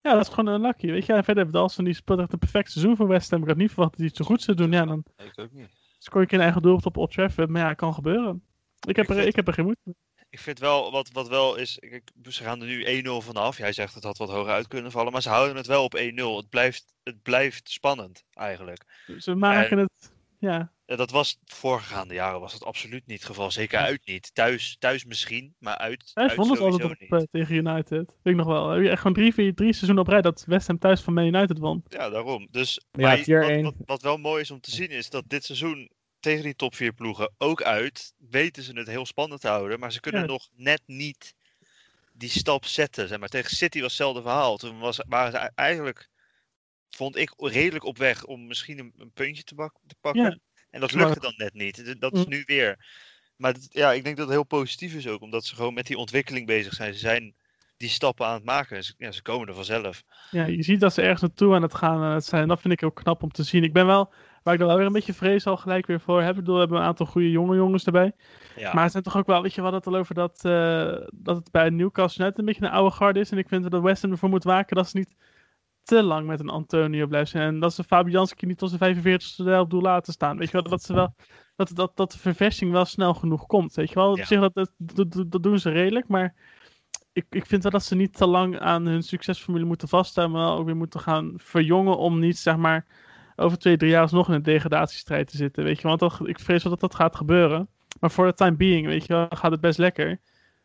Ja, 0.00 0.12
dat 0.14 0.22
is 0.28 0.34
gewoon 0.34 0.54
een 0.54 0.60
lucky. 0.60 0.86
Weet 0.86 1.06
je, 1.06 1.12
en 1.12 1.24
verder 1.24 1.42
heeft 1.42 1.54
Dawson 1.54 1.84
die 1.84 1.94
speelt 1.94 2.18
echt 2.20 2.32
een 2.32 2.38
perfect 2.38 2.70
seizoen 2.72 2.96
voor 2.96 3.06
West 3.08 3.30
Ham. 3.30 3.42
Ik 3.42 3.48
had 3.48 3.56
niet 3.56 3.68
verwacht 3.72 3.90
dat 3.90 3.98
hij 4.00 4.08
het 4.08 4.16
zo 4.16 4.24
goed 4.24 4.42
zou 4.42 4.56
doen. 4.56 4.70
Ja, 4.72 4.84
dan 4.84 5.04
Nee, 5.16 5.26
ik 5.26 5.38
ook 5.38 5.52
niet. 5.52 5.68
scoor 5.98 6.20
je 6.20 6.32
een 6.32 6.40
eigen 6.40 6.62
doelpunt 6.62 6.86
op 6.86 6.96
Old 6.96 7.12
Trafford. 7.12 7.48
Maar 7.48 7.62
ja, 7.62 7.74
kan 7.74 7.94
gebeuren. 7.94 8.42
Ik 8.80 8.96
heb, 8.96 9.04
Ik 9.04 9.10
er, 9.10 9.14
vind- 9.16 9.28
ik 9.28 9.36
heb 9.36 9.46
er 9.46 9.52
geen 9.52 9.64
moeite 9.64 9.80
mee. 9.84 9.94
Ik 10.30 10.38
vind 10.38 10.58
wel, 10.58 10.90
wat, 10.92 11.10
wat 11.12 11.28
wel 11.28 11.54
is, 11.56 11.76
kijk, 11.80 12.10
ze 12.28 12.42
gaan 12.42 12.60
er 12.60 12.66
nu 12.66 13.02
1-0 13.02 13.08
vanaf. 13.24 13.58
Jij 13.58 13.72
zegt 13.72 13.94
het 13.94 14.04
had 14.04 14.18
wat 14.18 14.30
hoger 14.30 14.52
uit 14.52 14.68
kunnen 14.68 14.90
vallen, 14.92 15.12
maar 15.12 15.22
ze 15.22 15.28
houden 15.28 15.56
het 15.56 15.66
wel 15.66 15.84
op 15.84 15.96
1-0. 15.96 16.00
Het 16.36 16.48
blijft, 16.48 16.94
het 17.02 17.22
blijft 17.22 17.70
spannend, 17.70 18.24
eigenlijk. 18.32 18.84
Ze 19.18 19.34
maken 19.34 19.78
het... 19.78 20.12
Ja, 20.40 20.72
dat 20.96 21.10
was, 21.10 21.38
voorgaande 21.44 22.14
jaren 22.14 22.40
was 22.40 22.52
dat 22.52 22.64
absoluut 22.64 23.06
niet 23.06 23.16
het 23.18 23.26
geval. 23.26 23.50
Zeker 23.50 23.78
uit 23.78 24.06
niet. 24.06 24.34
Thuis, 24.34 24.76
thuis 24.78 25.04
misschien, 25.04 25.54
maar 25.58 25.76
uit, 25.78 26.10
hij 26.14 26.24
uit 26.24 26.34
vond 26.34 26.50
het 26.50 26.60
altijd 26.60 26.84
op 26.84 26.98
niet. 27.00 27.12
eh, 27.12 27.18
tegen 27.30 27.54
United. 27.54 28.06
Weet 28.06 28.34
ik 28.34 28.36
nog 28.36 28.46
wel. 28.46 28.68
Heb 28.68 28.82
je 28.82 28.88
echt 28.90 29.00
gewoon 29.00 29.16
drie, 29.16 29.34
vier, 29.34 29.54
drie 29.54 29.72
seizoenen 29.72 30.04
op 30.04 30.10
rij 30.10 30.22
dat 30.22 30.44
West 30.46 30.66
Ham 30.66 30.78
thuis 30.78 31.00
van 31.00 31.14
Man 31.14 31.24
United 31.24 31.58
won. 31.58 31.84
Ja, 31.88 32.10
daarom. 32.10 32.48
Dus 32.50 32.80
Ja, 32.90 33.00
maar 33.06 33.72
wat 33.86 34.02
wel 34.02 34.16
mooi 34.16 34.40
is 34.40 34.50
om 34.50 34.60
te 34.60 34.70
zien 34.70 34.88
is 34.90 35.10
dat 35.10 35.24
dit 35.26 35.44
seizoen 35.44 35.90
tegen 36.20 36.42
die 36.42 36.54
top 36.54 36.74
4 36.74 36.92
ploegen 36.92 37.32
ook 37.38 37.62
uit 37.62 38.12
weten 38.30 38.62
ze 38.62 38.72
het 38.72 38.86
heel 38.86 39.06
spannend 39.06 39.40
te 39.40 39.48
houden, 39.48 39.78
maar 39.78 39.92
ze 39.92 40.00
kunnen 40.00 40.20
Ja. 40.20 40.26
nog 40.26 40.48
net 40.56 40.82
niet 40.86 41.34
die 42.12 42.28
stap 42.30 42.64
zetten. 42.64 43.08
Zeg 43.08 43.18
maar. 43.18 43.28
Tegen 43.28 43.56
City 43.56 43.78
was 43.80 43.86
hetzelfde 43.88 44.22
verhaal. 44.22 44.56
Toen 44.56 44.78
was, 44.78 45.00
waren 45.08 45.32
ze 45.32 45.50
eigenlijk, 45.54 46.08
vond 46.90 47.16
ik, 47.16 47.32
redelijk 47.36 47.84
op 47.84 47.98
weg 47.98 48.24
om 48.24 48.46
misschien 48.46 48.78
een, 48.78 48.92
een 48.96 49.12
puntje 49.12 49.42
te, 49.42 49.54
bak- 49.54 49.80
te 49.86 49.94
pakken. 50.00 50.22
Ja. 50.22 50.38
En 50.70 50.80
dat 50.80 50.92
lukte 50.92 51.20
dan 51.20 51.34
net 51.36 51.54
niet. 51.54 52.00
Dat 52.00 52.12
is 52.12 52.24
Mm. 52.24 52.30
nu 52.30 52.42
weer. 52.46 52.86
Maar 53.36 53.54
ja, 53.68 53.92
ik 53.92 54.04
denk 54.04 54.16
dat 54.16 54.26
het 54.26 54.34
heel 54.34 54.44
positief 54.46 54.94
is 54.94 55.06
ook, 55.06 55.20
omdat 55.20 55.44
ze 55.44 55.54
gewoon 55.54 55.74
met 55.74 55.86
die 55.86 55.96
ontwikkeling 55.98 56.46
bezig 56.46 56.74
zijn. 56.74 56.92
Ze 56.92 56.98
zijn 56.98 57.34
die 57.76 57.88
stappen 57.88 58.26
aan 58.26 58.34
het 58.34 58.44
maken. 58.44 58.76
en 58.76 58.84
Ze, 58.84 58.94
ja, 58.96 59.10
ze 59.12 59.22
komen 59.22 59.48
er 59.48 59.54
vanzelf. 59.54 60.02
Ja, 60.30 60.46
je 60.46 60.62
ziet 60.62 60.80
dat 60.80 60.94
ze 60.94 61.02
ergens 61.02 61.20
naartoe 61.20 61.54
aan 61.54 61.62
het 61.62 61.74
gaan 61.74 62.02
aan 62.02 62.14
het 62.14 62.24
zijn. 62.24 62.42
En 62.42 62.48
dat 62.48 62.60
vind 62.60 62.72
ik 62.72 62.82
ook 62.82 62.94
knap 62.94 63.22
om 63.22 63.30
te 63.30 63.42
zien. 63.42 63.62
Ik 63.64 63.72
ben 63.72 63.86
wel, 63.86 64.12
waar 64.48 64.56
ik 64.56 64.62
dan 64.62 64.68
wel 64.72 64.78
weer 64.78 64.86
een 64.86 64.98
beetje 64.98 65.14
vrees 65.26 65.46
al 65.46 65.56
gelijk 65.56 65.86
weer 65.86 66.00
voor 66.00 66.20
heb. 66.22 66.30
Ik 66.30 66.36
bedoel, 66.36 66.54
we 66.54 66.60
hebben 66.60 66.78
een 66.78 66.84
aantal 66.84 67.06
goede 67.06 67.30
jonge 67.30 67.56
jongens 67.56 67.84
erbij. 67.86 68.12
Ja. 68.56 68.72
Maar 68.74 68.82
het 68.82 68.92
zijn 68.92 69.02
toch 69.04 69.16
ook 69.16 69.26
wel, 69.26 69.42
weet 69.42 69.50
je, 69.54 69.56
we 69.56 69.62
hadden 69.62 69.80
het 69.80 69.92
al 69.94 70.00
over 70.00 70.14
dat, 70.14 70.44
eh, 70.44 71.06
dat 71.14 71.36
het 71.36 71.50
bij 71.50 71.70
Newcastle 71.70 72.24
net 72.24 72.38
een 72.38 72.44
beetje 72.44 72.64
een 72.64 72.70
oude 72.70 72.94
garde 72.94 73.20
is. 73.20 73.30
En 73.30 73.38
ik 73.38 73.48
vind 73.48 73.70
dat 73.70 73.82
West 73.82 74.02
Ham 74.02 74.10
ervoor 74.10 74.28
moet 74.28 74.44
waken 74.44 74.76
dat 74.76 74.88
ze 74.88 74.96
niet 74.96 75.16
te 75.82 76.02
lang 76.02 76.26
met 76.26 76.40
een 76.40 76.48
Antonio 76.48 77.06
blijven 77.06 77.28
zijn. 77.30 77.54
En 77.54 77.60
dat 77.60 77.74
ze 77.74 77.84
Fabianski 77.84 78.46
niet 78.46 78.58
tot 78.58 78.70
zijn 78.70 78.96
45ste 78.96 79.58
op 79.58 79.70
doel 79.70 79.80
laten 79.80 80.12
staan. 80.12 80.38
Weet 80.38 80.50
je 80.50 80.52
wel, 80.52 80.62
dat 80.70 80.82
ze 80.82 80.94
wel, 80.94 81.14
dat, 81.56 81.70
dat, 81.74 81.96
dat 81.96 82.12
de 82.12 82.18
verversing 82.18 82.72
wel 82.72 82.84
snel 82.84 83.14
genoeg 83.14 83.46
komt. 83.46 83.74
Weet 83.74 83.88
je 83.88 83.94
wel, 83.94 84.10
op 84.10 84.16
Ja. 84.16 84.24
zich 84.24 84.40
dat, 84.40 84.54
dat, 84.54 84.72
dat, 84.76 85.30
dat 85.30 85.42
doen 85.42 85.58
ze 85.58 85.70
redelijk, 85.70 86.08
maar 86.08 86.34
ik, 87.12 87.26
ik 87.30 87.46
vind 87.46 87.62
wel 87.62 87.72
dat 87.72 87.84
ze 87.84 87.94
niet 87.94 88.16
te 88.16 88.26
lang 88.26 88.58
aan 88.58 88.86
hun 88.86 89.02
succesformule 89.02 89.64
moeten 89.64 89.88
vasthouden, 89.88 90.36
maar 90.36 90.46
wel 90.46 90.56
ook 90.58 90.66
weer 90.66 90.76
moeten 90.76 91.00
gaan 91.00 91.32
verjongen 91.36 91.98
om 91.98 92.18
niet, 92.18 92.38
zeg 92.38 92.56
maar, 92.56 92.86
over 93.38 93.58
twee, 93.58 93.76
drie 93.76 93.90
jaar 93.90 94.02
alsnog 94.02 94.28
in 94.28 94.34
een 94.34 94.42
degradatiestrijd 94.42 95.28
te 95.30 95.36
zitten. 95.36 95.64
Weet 95.64 95.80
je, 95.80 95.88
want 95.88 96.00
dat, 96.00 96.20
ik 96.24 96.38
vrees 96.38 96.62
wel 96.62 96.72
dat 96.72 96.80
dat 96.80 96.94
gaat 96.94 97.16
gebeuren. 97.16 97.68
Maar 98.00 98.10
voor 98.10 98.26
de 98.26 98.34
time 98.34 98.56
being, 98.56 98.86
weet 98.86 99.06
je 99.06 99.12
wel, 99.12 99.26
gaat 99.30 99.50
het 99.50 99.60
best 99.60 99.78
lekker. 99.78 100.08
Dus 100.08 100.18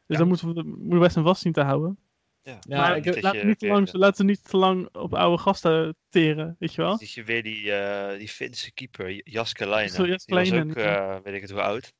Ja. 0.07 0.17
dan 0.17 0.27
moeten 0.27 0.47
we 0.47 0.63
moeten 0.63 0.89
we 0.89 0.99
best 0.99 1.15
een 1.15 1.23
vast 1.23 1.41
zien 1.41 1.51
te 1.53 1.61
houden. 1.61 1.97
Ja, 2.41 2.59
maar 2.67 2.97
ik- 2.97 3.21
laten, 3.21 3.33
je 3.39 3.39
we 3.39 3.47
niet 3.47 3.59
te 3.59 3.67
lang, 3.67 3.93
laten 3.93 4.25
we 4.25 4.31
niet 4.31 4.49
te 4.49 4.57
lang 4.57 4.89
op 4.95 5.13
oude 5.13 5.37
gasten 5.41 5.95
teren, 6.09 6.55
weet 6.59 6.73
je 6.73 6.81
wel? 6.81 6.97
Dat 6.97 7.11
je 7.11 7.23
weer 7.23 7.43
die, 7.43 7.71
eh, 7.71 8.17
die 8.19 8.27
Finse 8.29 8.71
keeper, 8.73 9.29
Jaskelainen. 9.29 9.93
Zo, 9.93 10.03
Die 10.03 10.17
was 10.25 10.51
ook, 10.51 10.73
eh, 10.75 11.15
weet 11.23 11.33
ik 11.33 11.41
het 11.41 11.51
hoe 11.51 11.61
oud. 11.61 11.93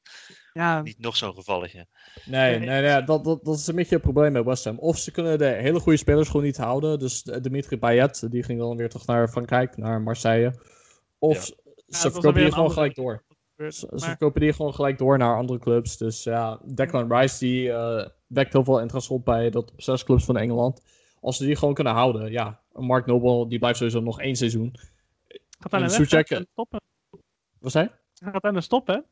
Ja, 0.53 0.81
Niet 0.81 0.99
nog 0.99 1.15
zo'n 1.17 1.33
gevalletje. 1.33 1.87
Nee, 2.25 2.57
Nee. 2.59 2.67
nee, 2.67 2.81
nee 2.81 3.03
dat, 3.03 3.23
dat, 3.23 3.43
dat 3.45 3.55
is 3.57 3.67
een 3.67 3.75
beetje 3.75 3.93
het 3.95 4.03
probleem 4.03 4.31
met 4.31 4.45
West 4.45 4.63
Ham. 4.63 4.79
Of 4.79 4.97
ze 4.97 5.11
kunnen 5.11 5.37
de 5.37 5.45
hele 5.45 5.79
goede 5.79 5.97
spelers 5.97 6.27
gewoon 6.29 6.45
niet 6.45 6.57
houden. 6.57 6.99
Dus 6.99 7.23
de- 7.23 7.41
Dimitri 7.41 7.77
Payet, 7.77 8.31
die 8.31 8.43
ging 8.43 8.59
dan 8.59 8.77
weer 8.77 8.89
terug 8.89 9.05
naar 9.05 9.27
Frankrijk, 9.27 9.77
naar 9.77 10.01
Marseille. 10.01 10.53
Of 11.17 11.35
Ja. 11.35 11.41
ze- 11.41 11.55
dat 11.87 11.99
verkopen 12.11 12.41
die 12.41 12.51
gewoon 12.51 12.71
gelijk 12.71 12.95
door. 12.95 13.23
gebeurt. 13.55 13.75
Ze, 13.75 13.87
verkopen 13.95 14.41
die 14.41 14.53
gewoon 14.53 14.73
gelijk 14.73 14.97
door 14.97 15.17
naar 15.17 15.35
andere 15.37 15.59
clubs. 15.59 15.97
Dus 15.97 16.23
ja, 16.23 16.59
Declan 16.65 17.13
Rice 17.13 17.39
die 17.39 17.71
eh, 17.71 18.07
wekt 18.27 18.53
heel 18.53 18.63
veel 18.63 18.79
interesse 18.81 19.13
op 19.13 19.25
bij 19.25 19.43
de 19.43 19.63
top 19.63 19.71
6 19.81 20.03
clubs 20.03 20.25
van 20.25 20.37
Engeland. 20.37 20.81
Als 21.21 21.37
ze 21.37 21.45
die 21.45 21.55
gewoon 21.55 21.73
kunnen 21.73 21.93
houden, 21.93 22.31
ja. 22.31 22.61
Mark 22.71 23.05
Noble 23.05 23.47
die 23.49 23.59
blijft 23.59 23.77
sowieso 23.77 23.99
nog 23.99 24.21
één 24.21 24.35
seizoen. 24.35 24.75
gaat 25.59 25.71
hij 25.71 25.79
naar 25.79 25.89
en 26.29 26.45
stoppen. 26.51 26.81
Wat 27.59 27.71
zei? 27.71 27.89
Hij 28.19 28.31
gaat 28.31 28.41
hij 28.41 28.51
naar 28.51 28.63
stoppen? 28.63 29.05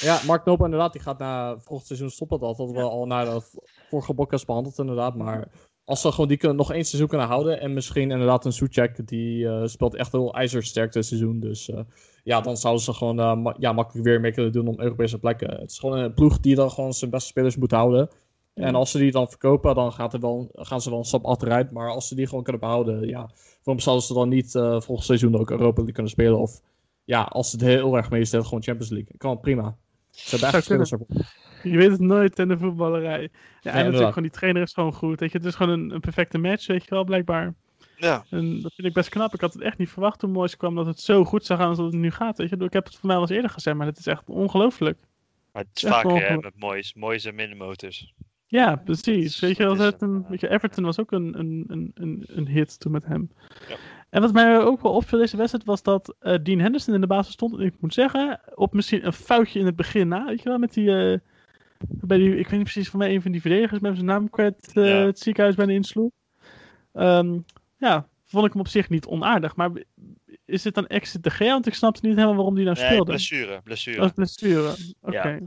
Ja, 0.00 0.20
Mark 0.26 0.44
Noble 0.44 0.64
inderdaad, 0.64 0.92
die 0.92 1.02
gaat 1.02 1.18
na 1.18 1.58
volgend 1.58 1.86
seizoen 1.86 2.10
stoppen. 2.10 2.38
Dat 2.40 2.56
hadden 2.56 2.76
we 2.76 2.82
al 2.82 3.06
naar 3.06 3.24
de 3.24 3.40
vorige 3.88 4.14
podcast 4.14 4.46
behandeld 4.46 4.78
inderdaad. 4.78 5.14
Maar 5.14 5.48
als 5.84 6.00
ze 6.00 6.10
gewoon 6.10 6.28
die 6.28 6.36
kunnen, 6.36 6.56
nog 6.56 6.72
één 6.72 6.84
seizoen 6.84 7.08
kunnen 7.08 7.26
houden. 7.26 7.60
En 7.60 7.72
misschien 7.74 8.10
inderdaad 8.10 8.44
een 8.44 8.52
Soetjek, 8.52 9.08
die 9.08 9.48
eh, 9.48 9.66
speelt 9.66 9.94
echt 9.94 10.12
heel 10.12 10.34
ijzersterk 10.34 10.92
dit 10.92 11.06
seizoen. 11.06 11.40
Dus 11.40 11.70
eh, 11.70 11.80
ja, 12.24 12.40
dan 12.40 12.56
zouden 12.56 12.82
ze 12.82 12.92
gewoon 12.92 13.20
eh, 13.20 13.34
ma- 13.36 13.56
ja, 13.58 13.72
makkelijk 13.72 14.06
weer 14.06 14.20
mee 14.20 14.32
kunnen 14.32 14.52
doen 14.52 14.68
om 14.68 14.80
Europese 14.80 15.18
plekken. 15.18 15.50
Het 15.60 15.70
is 15.70 15.78
gewoon 15.78 15.98
een 15.98 16.14
ploeg 16.14 16.40
die 16.40 16.54
dan 16.54 16.70
gewoon 16.70 16.92
zijn 16.92 17.10
beste 17.10 17.28
spelers 17.28 17.56
moet 17.56 17.70
houden. 17.70 18.08
En 18.54 18.74
als 18.74 18.90
ze 18.90 18.98
die 18.98 19.10
dan 19.12 19.28
verkopen, 19.28 19.74
dan 19.74 19.92
gaat 19.92 20.12
er 20.12 20.20
wel, 20.20 20.48
gaan 20.52 20.80
ze 20.80 20.90
wel 20.90 20.98
een 20.98 21.04
stap 21.04 21.24
achteruit. 21.24 21.70
Maar 21.70 21.88
als 21.90 22.08
ze 22.08 22.14
die 22.14 22.26
gewoon 22.26 22.42
kunnen 22.42 22.60
behouden, 22.62 23.08
ja, 23.08 23.30
waarom 23.62 23.82
zouden 23.82 24.06
ze 24.06 24.14
dan 24.14 24.28
niet 24.28 24.50
volgend 24.52 25.04
seizoen 25.04 25.36
ook 25.38 25.50
Europa 25.50 25.74
League 25.76 25.92
kunnen 25.92 26.10
spelen? 26.12 26.38
Of 26.38 26.60
ja, 27.04 27.22
als 27.22 27.52
het 27.52 27.60
heel 27.60 27.96
erg 27.96 28.10
mee 28.10 28.20
is, 28.20 28.30
gewoon 28.30 28.62
Champions 28.62 28.90
League. 28.90 29.16
Kan 29.16 29.40
prima. 29.40 29.76
Ze 30.10 30.30
hebben 30.30 30.48
echt 30.48 30.50
Zou 30.50 30.62
spelers 30.62 30.92
ervoor. 30.92 31.06
Je 31.62 31.76
weet 31.76 31.90
het 31.90 32.00
nooit 32.00 32.38
in 32.38 32.48
de 32.48 32.58
voetballerij. 32.58 33.28
Ja, 33.60 33.72
en 33.72 33.84
natuurlijk 33.84 34.08
gewoon 34.08 34.22
die 34.22 34.38
trainer 34.38 34.62
is 34.62 34.72
gewoon 34.72 34.92
goed. 34.92 35.20
Weet 35.20 35.32
je, 35.32 35.38
het 35.38 35.46
is 35.46 35.54
gewoon 35.54 35.78
een, 35.78 35.90
een 35.94 36.00
perfecte 36.00 36.38
match, 36.38 36.66
weet 36.66 36.84
je 36.84 36.90
wel, 36.90 37.04
blijkbaar. 37.04 37.54
Ja, 37.96 38.24
En 38.30 38.60
dat 38.60 38.74
vind 38.74 38.88
ik 38.88 38.92
best 38.94 39.08
knap. 39.08 39.34
Ik 39.34 39.40
had 39.40 39.52
het 39.52 39.62
echt 39.62 39.78
niet 39.78 39.90
verwacht 39.90 40.18
toen 40.18 40.30
Moyes 40.30 40.56
kwam 40.56 40.74
dat 40.74 40.86
het 40.86 41.00
zo 41.00 41.24
goed 41.24 41.46
zou 41.46 41.58
gaan 41.58 41.68
als 41.68 41.76
dat 41.76 41.86
het 41.86 42.00
nu 42.00 42.10
gaat. 42.10 42.38
Weet 42.38 42.48
je? 42.48 42.56
Ik 42.56 42.72
heb 42.72 42.84
het 42.84 42.96
voor 42.96 43.06
mij 43.06 43.16
wel 43.16 43.24
eens 43.24 43.34
eerder 43.34 43.50
gezegd, 43.50 43.76
maar 43.76 43.86
het 43.86 43.98
is 43.98 44.06
echt 44.06 44.28
ongelooflijk. 44.28 44.98
maar 45.52 45.62
het 45.62 45.76
is 45.76 45.82
Ja, 45.82 45.90
vaker 45.90 46.28
hè, 46.28 46.36
met 46.36 46.58
moois. 46.58 46.94
Moois 46.94 47.24
en 47.24 47.34
middenmotors. 47.34 48.14
Ja, 48.46 48.76
precies. 48.76 49.40
Weet 49.40 49.56
je, 49.56 49.64
Dat 49.64 49.78
het 49.78 50.02
een, 50.02 50.26
weet 50.28 50.40
je, 50.40 50.50
Everton 50.50 50.84
was 50.84 50.98
ook 50.98 51.12
een, 51.12 51.38
een, 51.38 51.64
een, 51.68 51.90
een, 51.94 52.24
een 52.26 52.48
hit 52.48 52.80
toen 52.80 52.92
met 52.92 53.04
hem. 53.04 53.30
Ja. 53.68 53.76
En 54.10 54.20
wat 54.20 54.32
mij 54.32 54.58
ook 54.60 54.82
wel 54.82 54.92
opviel 54.92 55.18
deze 55.18 55.36
wedstrijd 55.36 55.64
was 55.64 55.82
dat 55.82 56.14
eh, 56.20 56.34
Dean 56.42 56.58
Henderson 56.58 56.94
in 56.94 57.00
de 57.00 57.06
basis 57.06 57.32
stond. 57.32 57.54
En 57.58 57.64
ik 57.66 57.74
moet 57.80 57.94
zeggen, 57.94 58.40
op 58.54 58.72
misschien 58.72 59.06
een 59.06 59.12
foutje 59.12 59.58
in 59.58 59.66
het 59.66 59.76
begin 59.76 60.08
na, 60.08 60.24
weet 60.24 60.42
je 60.42 60.48
wel, 60.48 60.58
met 60.58 60.72
die... 60.74 60.90
eh, 61.12 61.18
bij 61.88 62.18
die 62.18 62.30
ik 62.30 62.44
weet 62.48 62.50
niet 62.50 62.62
precies, 62.62 62.88
voor 62.88 62.98
mij 62.98 63.14
een 63.14 63.22
van 63.22 63.32
die 63.32 63.40
verdedigers 63.40 63.80
met 63.80 63.94
zijn 63.94 64.06
naam 64.06 64.30
kwijt 64.30 64.70
eh, 64.74 64.88
Ja. 64.88 65.06
het 65.06 65.18
ziekenhuis 65.18 65.54
bijna 65.56 65.72
insloeg. 65.72 66.10
Ehm, 66.92 67.38
ja, 67.76 68.08
vond 68.26 68.46
ik 68.46 68.52
hem 68.52 68.60
op 68.60 68.68
zich 68.68 68.88
niet 68.88 69.06
onaardig. 69.06 69.56
Maar 69.56 69.70
is 70.44 70.62
dit 70.62 70.74
dan 70.74 70.86
exit 70.86 71.22
de 71.22 71.30
G? 71.30 71.38
Want 71.38 71.66
ik 71.66 71.74
snapte 71.74 72.00
niet 72.06 72.14
helemaal 72.14 72.34
waarom 72.36 72.54
die 72.54 72.64
nou 72.64 72.76
Nee, 72.76 72.86
speelde. 72.86 73.04
blessure. 73.10 73.60
blessure. 73.62 74.04
Is 74.04 74.10
blessure. 74.12 74.74
Oké. 75.00 75.38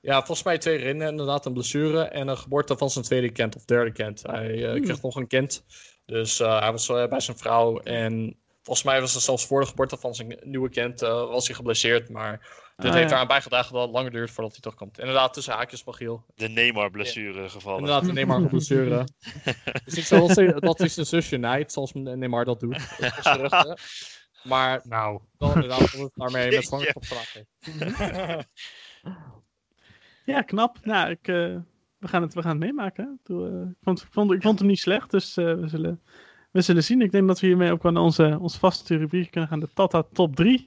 Ja, 0.00 0.16
volgens 0.16 0.42
mij 0.42 0.58
twee 0.58 0.76
rinnen 0.76 1.08
inderdaad, 1.08 1.46
een 1.46 1.52
blessure 1.52 2.02
en 2.02 2.28
een 2.28 2.38
geboorte 2.38 2.76
van 2.76 2.90
zijn 2.90 3.04
tweede 3.04 3.30
kind 3.32 3.56
of 3.56 3.64
derde 3.64 3.92
kind. 3.92 4.22
Hij 4.22 4.64
eh, 4.64 4.70
Hmm. 4.72 4.80
kreeg 4.82 5.02
nog 5.02 5.16
een 5.16 5.26
kind, 5.26 5.64
dus 6.06 6.40
eh, 6.40 6.60
hij 6.60 6.70
was 6.72 6.88
eh, 6.88 7.06
bij 7.08 7.20
zijn 7.20 7.36
vrouw 7.38 7.78
en 7.80 8.36
volgens 8.62 8.86
mij 8.86 9.00
was 9.00 9.14
het 9.14 9.22
zelfs 9.22 9.46
voor 9.46 9.60
de 9.60 9.66
geboorte 9.66 9.96
van 9.96 10.14
zijn 10.14 10.38
nieuwe 10.42 10.68
kind 10.68 11.02
eh, 11.02 11.08
was 11.10 11.46
hij 11.46 11.56
geblesseerd, 11.56 12.08
maar 12.08 12.62
dit 12.76 12.86
Ah, 12.90 12.94
heeft 12.96 13.08
ja. 13.10 13.14
eraan 13.16 13.26
bijgedragen 13.26 13.72
dat 13.72 13.82
het 13.82 13.90
langer 13.92 14.10
duurt 14.10 14.30
voordat 14.30 14.52
hij 14.52 14.60
terugkomt. 14.60 14.98
Inderdaad, 14.98 15.32
tussen 15.34 15.54
haakjes 15.54 15.84
Magiel. 15.84 16.24
De 16.34 16.48
Neymar-blessure 16.48 17.48
gevallen. 17.48 17.78
Inderdaad, 17.80 18.12
Neymar 18.12 18.36
een 18.36 18.48
blessure. 18.48 19.04
Het 19.42 19.82
is 19.86 19.94
niet 19.94 20.04
zoals 20.04 20.34
hij- 20.34 20.52
dat 20.52 20.78
hij 20.78 20.88
zijn 20.88 21.06
zusje 21.06 21.36
nijdt, 21.36 21.72
zoals 21.72 21.92
Neymar 21.92 22.44
dat 22.44 22.60
doet. 22.60 22.76
Is. 22.98 23.26
Maar 24.42 24.80
Nou, 24.84 25.20
wel 25.38 25.54
inderdaad 25.54 25.90
het 25.92 26.10
daarmee 26.14 26.50
met 26.50 26.64
zwangerschap 26.66 27.02
te 27.02 27.14
maken. 27.14 28.46
Ja, 30.24 30.42
knap. 30.42 30.78
Nou, 30.84 31.10
ik, 31.10 31.28
eh, 31.28 31.56
we 32.04 32.10
gaan 32.10 32.22
het, 32.22 32.34
we 32.34 32.42
gaan 32.42 32.50
het 32.50 32.60
meemaken. 32.60 33.20
ik, 33.24 33.36
eh, 33.36 33.62
vond, 33.82 34.06
vond, 34.10 34.32
ik 34.32 34.42
vond 34.42 34.58
hem 34.58 34.68
niet 34.68 34.78
slecht, 34.78 35.10
dus 35.10 35.36
eh, 35.36 35.54
we, 35.54 35.68
zullen, 35.68 36.00
we 36.50 36.60
zullen 36.60 36.84
zien. 36.84 37.00
Ik 37.00 37.12
denk 37.12 37.26
dat 37.26 37.40
we 37.40 37.46
hiermee 37.46 37.72
ook 37.72 37.84
aan 37.84 37.96
onze, 37.96 38.38
ons 38.40 38.58
vaste 38.58 38.96
rubriek 38.96 39.30
kunnen 39.30 39.50
gaan, 39.50 39.60
de 39.60 39.68
Tata 39.74 40.02
Top 40.12 40.36
3. 40.36 40.66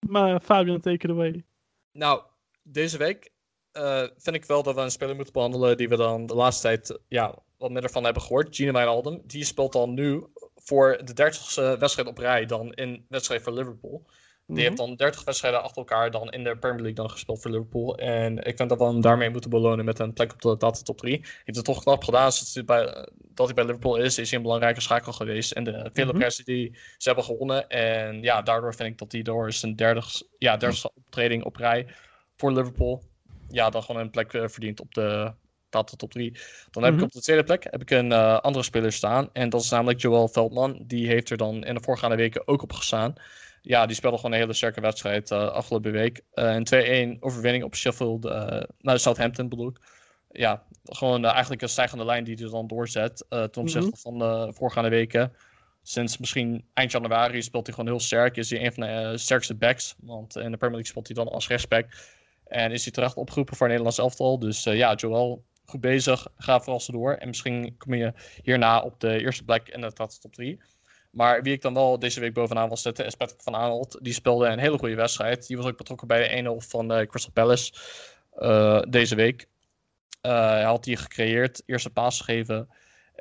maar 0.00 0.40
Fabian, 0.40 0.80
take 0.80 1.06
it 1.06 1.10
away. 1.10 1.44
Nou, 1.92 2.22
deze 2.62 2.98
week 2.98 3.30
eh, 3.72 4.02
vind 4.16 4.36
ik 4.36 4.44
wel 4.44 4.62
dat 4.62 4.74
we 4.74 4.80
een 4.80 4.90
speler 4.90 5.14
moeten 5.14 5.32
behandelen 5.32 5.76
die 5.76 5.88
we 5.88 5.96
dan 5.96 6.26
de 6.26 6.34
laatste 6.34 6.62
tijd 6.62 6.98
ja, 7.08 7.38
wat 7.58 7.70
minder 7.70 7.90
van 7.90 8.04
hebben 8.04 8.22
gehoord. 8.22 8.56
Gino 8.56 8.72
Wijnaldum. 8.72 9.20
Die 9.26 9.44
speelt 9.44 9.72
dan 9.72 9.94
nu 9.94 10.24
voor 10.56 11.00
de 11.04 11.12
dertigste 11.12 11.76
wedstrijd 11.78 12.08
op 12.08 12.18
rij 12.18 12.46
dan 12.46 12.72
in 12.72 13.06
wedstrijd 13.08 13.42
voor 13.42 13.52
Liverpool. 13.52 14.06
Die 14.46 14.56
Mhm. 14.56 14.66
heeft 14.66 14.76
dan 14.76 14.96
30 14.96 15.24
wedstrijden 15.24 15.62
achter 15.62 15.76
elkaar 15.78 16.10
dan 16.10 16.30
in 16.30 16.44
de 16.44 16.56
Premier 16.56 16.80
League 16.80 16.94
dan 16.94 17.10
gespeeld 17.10 17.42
voor 17.42 17.50
Liverpool. 17.50 17.96
En 17.96 18.38
ik 18.38 18.56
vind 18.56 18.68
dat 18.68 18.78
we 18.78 18.84
hem 18.84 19.00
daarmee 19.00 19.30
moeten 19.30 19.50
belonen 19.50 19.84
met 19.84 19.98
een 19.98 20.12
plek 20.12 20.32
op 20.32 20.40
de 20.40 20.56
data 20.56 20.82
top 20.82 20.98
3. 20.98 21.12
Hij 21.12 21.28
heeft 21.44 21.56
het 21.56 21.64
toch 21.64 21.82
knap 21.82 22.04
gedaan 22.04 22.32
sinds 22.32 22.54
hij 22.54 22.64
bij, 22.64 23.08
dat 23.18 23.46
hij 23.46 23.54
bij 23.54 23.64
Liverpool 23.64 23.96
is. 23.96 24.18
Is 24.18 24.28
hij 24.28 24.38
een 24.38 24.44
belangrijke 24.44 24.80
schakel 24.80 25.12
geweest. 25.12 25.52
En 25.52 25.64
de 25.64 25.90
vele 25.92 26.12
prijzen 26.12 26.44
die 26.44 26.76
ze 26.98 27.08
hebben 27.08 27.24
gewonnen. 27.24 27.68
En 27.68 28.22
ja, 28.22 28.42
daardoor 28.42 28.74
vind 28.74 28.88
ik 28.88 28.98
dat 28.98 29.12
hij 29.12 29.22
door 29.22 29.52
zijn 29.52 29.76
derde, 29.76 30.02
ja, 30.38 30.56
derde 30.56 30.90
optreding 30.94 31.44
op 31.44 31.56
rij 31.56 31.86
voor 32.36 32.52
Liverpool. 32.52 33.02
Ja, 33.48 33.70
dan 33.70 33.82
gewoon 33.82 34.00
een 34.00 34.10
plek 34.10 34.32
eh, 34.32 34.48
verdient 34.48 34.80
op 34.80 34.94
de 34.94 35.32
data 35.70 35.96
top 35.96 36.10
3. 36.10 36.36
Dan 36.70 36.82
heb 36.82 36.92
Mhm. 36.92 37.00
ik 37.02 37.06
op 37.08 37.12
de 37.12 37.20
tweede 37.20 37.44
plek 37.44 37.66
heb 37.70 37.80
ik 37.80 37.90
een 37.90 38.12
eh, 38.12 38.38
andere 38.38 38.64
speler 38.64 38.92
staan. 38.92 39.28
En 39.32 39.48
dat 39.48 39.62
is 39.62 39.70
namelijk 39.70 40.00
Joel 40.00 40.28
Veldman. 40.28 40.82
Die 40.86 41.06
heeft 41.06 41.30
er 41.30 41.36
dan 41.36 41.64
in 41.64 41.74
de 41.74 41.82
voorgaande 41.82 42.16
weken 42.16 42.48
ook 42.48 42.62
op 42.62 42.72
gestaan. 42.72 43.14
Ja, 43.62 43.86
die 43.86 43.96
speelde 43.96 44.16
gewoon 44.16 44.32
een 44.32 44.38
hele 44.38 44.52
sterke 44.52 44.80
wedstrijd 44.80 45.30
eh, 45.30 45.48
afgelopen 45.48 45.92
week. 45.92 46.20
Eh, 46.32 46.54
een 46.54 46.64
2-1 46.64 47.16
overwinning 47.20 47.64
op 47.64 47.74
Sheffield, 47.74 48.22
naar 48.78 48.98
Southampton 48.98 49.48
bedoel 49.48 49.68
ik. 49.68 49.76
Ja, 50.30 50.62
gewoon 50.84 51.24
eigenlijk 51.24 51.62
een 51.62 51.68
stijgende 51.68 52.04
lijn 52.04 52.24
die 52.24 52.36
hij 52.36 52.50
dan 52.50 52.66
doorzet 52.66 53.24
ten 53.28 53.54
opzichte 53.54 53.88
Mhm. 53.88 53.96
van 53.96 54.18
de 54.18 54.52
voorgaande 54.54 54.88
weken. 54.90 55.32
Sinds 55.82 56.18
misschien 56.18 56.64
eind 56.74 56.92
januari 56.92 57.42
speelt 57.42 57.66
hij 57.66 57.74
gewoon 57.74 57.90
heel 57.90 58.00
sterk. 58.00 58.36
Is 58.36 58.50
hij 58.50 58.64
een 58.64 58.72
van 58.72 58.82
de 58.86 59.18
sterkste 59.18 59.54
backs. 59.54 59.94
Want 60.00 60.36
in 60.36 60.50
de 60.50 60.56
Premier 60.56 60.70
League 60.76 60.86
speelt 60.86 61.06
hij 61.06 61.16
dan 61.16 61.28
als 61.32 61.48
rechtsback. 61.48 61.86
En 62.52 62.72
is 62.72 62.82
hij 62.82 62.92
terecht 62.92 63.16
opgeroepen 63.16 63.56
voor 63.56 63.66
het 63.66 63.76
Nederlands 63.76 63.98
elftal. 63.98 64.38
Dus 64.38 64.66
eh, 64.66 64.76
ja, 64.76 64.94
Joel, 64.94 65.44
goed 65.64 65.80
bezig. 65.80 66.26
Ga 66.36 66.60
vooral 66.60 66.80
zo 66.80 66.92
door. 66.92 67.12
En 67.12 67.28
misschien 67.28 67.76
kom 67.78 67.94
je 67.94 68.12
hierna 68.42 68.80
op 68.80 69.00
de 69.00 69.20
eerste 69.20 69.44
plek 69.44 69.68
in 69.68 69.80
de 69.80 69.92
top 69.92 70.32
3. 70.34 70.60
Maar 71.10 71.42
wie 71.42 71.52
ik 71.52 71.62
dan 71.62 71.74
wel 71.74 71.98
deze 71.98 72.20
week 72.20 72.34
bovenaan 72.34 72.68
wil 72.68 72.76
zetten 72.76 73.06
is 73.06 73.14
Patrick 73.14 73.42
van 73.42 73.54
Aanholt. 73.54 73.98
Die 74.02 74.12
speelde 74.12 74.46
een 74.46 74.58
hele 74.58 74.78
goede 74.78 74.94
wedstrijd. 74.94 75.46
Die 75.46 75.56
was 75.56 75.66
ook 75.66 75.76
betrokken 75.76 76.06
bij 76.06 76.42
de 76.42 76.60
1-0 76.62 76.66
van 76.68 76.92
eh, 76.92 77.06
Crystal 77.06 77.32
Palace 77.32 77.72
eh, 78.32 78.82
deze 78.88 79.14
week. 79.14 79.48
Hij 80.20 80.62
had 80.62 80.84
die 80.84 80.96
gecreëerd, 80.96 81.62
eerste 81.66 81.90
paas 81.90 82.20
gegeven. 82.20 82.68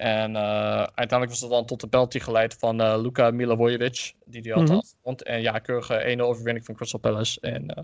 En 0.02 0.36
eh, 0.36 0.82
uiteindelijk 0.82 1.30
was 1.30 1.41
het 1.41 1.49
dan 1.49 1.66
tot 1.66 1.80
de 1.80 1.88
penalty 1.88 2.20
geleid 2.20 2.54
van 2.60 2.82
eh, 2.82 3.02
Luka 3.02 3.32
Milivojevic, 3.32 4.14
die 4.26 4.41
die 4.41 4.54
had 4.54 4.70
afgerond. 4.70 5.24
En 5.24 5.41
ja, 5.41 5.60
keurige 5.60 6.16
1-0 6.18 6.22
overwinning 6.22 6.66
van 6.66 6.76
Crystal 6.76 6.99
Palace. 6.99 7.39
En 7.39 7.68
eh, 7.68 7.84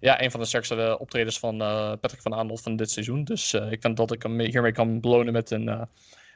ja, 0.00 0.22
een 0.22 0.30
van 0.30 0.40
de 0.40 0.46
sterkste 0.46 0.96
optredens 0.98 1.38
van 1.38 1.58
Patrick 2.00 2.22
van 2.22 2.34
Aanholt 2.34 2.60
van 2.60 2.76
dit 2.76 2.90
seizoen. 2.90 3.24
Dus 3.24 3.54
ik 3.54 3.80
vind 3.80 3.96
dat 3.96 4.12
ik 4.12 4.22
hem 4.22 4.40
hiermee 4.40 4.72
kan 4.72 5.00
belonen 5.00 5.32
met 5.32 5.50
een 5.50 5.88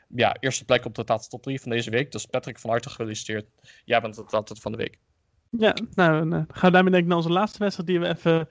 ja, 0.08 0.36
eerste 0.40 0.64
plek 0.64 0.84
op 0.84 0.94
de 0.94 1.04
Tata 1.04 1.28
top 1.28 1.42
3 1.42 1.60
van 1.60 1.70
deze 1.70 1.90
week. 1.90 2.12
Dus 2.12 2.26
Patrick, 2.26 2.58
van 2.58 2.70
harte 2.70 2.88
gefeliciteerd. 2.88 3.46
Jij 3.84 4.00
bent 4.00 4.16
het 4.16 4.32
altijd 4.32 4.60
van 4.60 4.72
de 4.72 4.78
week. 4.78 4.98
Ja, 5.50 5.74
nou, 5.94 6.28
dan 6.28 6.46
gaan 6.48 6.68
we 6.68 6.70
daarmee 6.70 6.92
denk 6.92 7.02
ik 7.02 7.08
naar 7.08 7.18
onze 7.18 7.32
laatste 7.32 7.58
wedstrijd 7.58 7.88
die 7.88 8.00
we 8.00 8.08
even 8.08 8.48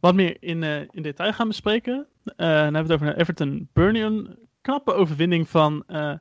wat 0.00 0.14
meer 0.14 0.36
in, 0.40 0.62
in 0.90 1.02
detail 1.02 1.32
gaan 1.32 1.48
bespreken. 1.48 2.06
Eh, 2.24 2.36
dan 2.36 2.74
hebben 2.74 2.86
we 2.86 2.92
het 2.92 3.02
over 3.02 3.16
Everton 3.16 3.68
Burnley. 3.72 4.36
Knappe 4.60 4.92
overwinning 4.92 5.48
van, 5.48 5.84
eh, 5.86 6.14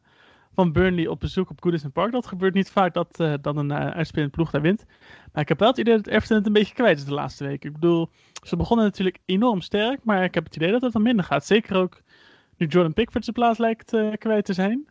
van 0.54 0.72
Burnley 0.72 1.08
op 1.08 1.20
bezoek 1.20 1.50
op 1.50 1.62
Goodison 1.62 1.92
Park. 1.92 2.12
Dat 2.12 2.28
gebeurt 2.28 2.54
niet 2.54 2.72
vaak 2.72 2.94
dat, 2.94 3.20
eh 3.20 3.34
dat 3.42 3.56
een 3.58 3.70
uh, 3.70 3.76
uitspelend 3.90 4.32
ploeg 4.32 4.52
daar 4.52 4.62
wint. 4.62 4.86
Maar 5.34 5.42
ik 5.42 5.48
heb 5.50 5.60
wel 5.60 5.70
het 5.70 5.78
idee 5.78 5.96
dat 5.96 6.08
Everton 6.08 6.38
het 6.38 6.46
een 6.46 6.54
beetje 6.54 6.74
kwijt 6.74 6.98
is 6.98 7.06
de 7.06 7.14
laatste 7.14 7.44
week. 7.46 7.66
Ik 7.66 7.74
bedoel, 7.74 8.10
ze 8.44 8.56
begonnen 8.56 8.86
natuurlijk 8.86 9.20
enorm 9.26 9.62
sterk, 9.62 10.04
maar 10.04 10.24
ik 10.24 10.34
heb 10.34 10.44
het 10.44 10.56
idee 10.56 10.72
dat 10.72 10.82
het 10.82 10.94
dan 10.94 11.02
minder 11.02 11.26
gaat. 11.26 11.46
Zeker 11.46 11.76
ook 11.76 12.02
nu 12.58 12.68
Jordan 12.68 12.94
Pickford 12.94 13.24
zijn 13.24 13.36
plaats 13.36 13.58
lijkt 13.60 13.94
eh, 13.94 14.12
kwijt 14.18 14.46
te 14.46 14.54
zijn. 14.54 14.88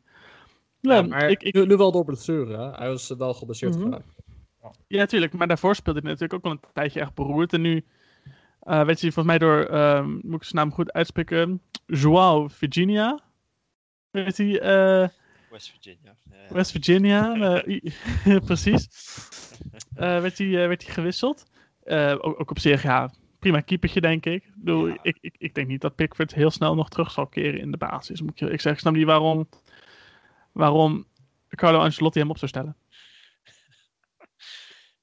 Ja, 0.81 0.95
Ja, 0.95 1.03
maar 1.03 1.31
ik, 1.31 1.43
ik, 1.43 1.55
nu, 1.55 1.67
nu 1.67 1.77
wel 1.77 1.93
door 1.93 2.05
blessure. 2.05 2.57
Hè? 2.57 2.71
Hij 2.71 2.89
was 2.89 3.11
eh, 3.11 3.19
wel 3.19 3.35
geblesseerd 3.35 3.75
Mhm. 3.75 3.85
geraakt. 3.85 4.15
Ja, 4.87 4.99
natuurlijk. 4.99 5.33
Maar 5.33 5.47
daarvoor 5.47 5.75
speelde 5.75 6.01
hij 6.01 6.09
natuurlijk 6.09 6.35
ook 6.35 6.45
al 6.45 6.51
een 6.51 6.73
tijdje 6.73 7.01
echt 7.01 7.15
beroerd. 7.15 7.53
En 7.53 7.61
nu 7.61 7.85
eh 8.61 8.85
werd 8.85 9.01
hij 9.01 9.11
volgens 9.13 9.25
mij 9.27 9.39
door, 9.39 9.65
ehm, 9.65 10.11
moet 10.11 10.35
ik 10.35 10.45
zijn 10.45 10.65
naam 10.65 10.73
goed 10.73 10.93
uitspreken, 10.93 11.63
Joao 11.87 12.49
Virginia. 12.49 13.21
Weet 14.25 14.37
hij, 14.37 14.61
eh, 14.61 15.09
West 15.51 15.71
Virginia. 15.71 16.17
Ja. 16.31 16.55
West 16.55 16.71
Virginia, 16.71 17.63
precies. 18.45 18.87
Eh, 19.97 20.21
werd, 20.21 20.39
hij, 20.39 20.47
eh, 20.47 20.67
werd 20.69 20.85
hij 20.85 20.95
gewisseld. 20.95 21.45
Ook, 22.21 22.41
ook 22.41 22.51
op 22.51 22.59
zich, 22.59 22.83
ja, 22.83 23.11
prima 23.39 23.61
keepertje, 23.61 24.01
denk 24.01 24.27
ik. 24.27 24.45
Ik, 24.45 24.53
bedoel, 24.57 24.87
Ja. 24.87 24.99
ik, 25.03 25.19
ik, 25.21 25.35
ik 25.39 25.55
denk 25.55 25.69
niet 25.69 25.81
dat 25.81 25.95
Pickford 25.95 26.35
heel 26.35 26.51
snel 26.51 26.75
nog 26.75 26.89
terug 26.89 27.11
zal 27.11 27.27
keren 27.27 27.61
in 27.61 27.71
de 27.71 27.77
basis. 27.77 28.21
Moet 28.21 28.39
je, 28.39 28.51
ik 28.51 28.61
zeg, 28.61 28.73
ik 28.73 28.79
snap 28.79 28.95
niet 28.95 29.07
waarom, 29.07 29.49
waarom 30.53 31.07
Carlo 31.49 31.79
Ancelotti 31.79 32.19
hem 32.21 32.31
op 32.31 32.39
zou 32.39 32.51
stellen. 32.51 32.77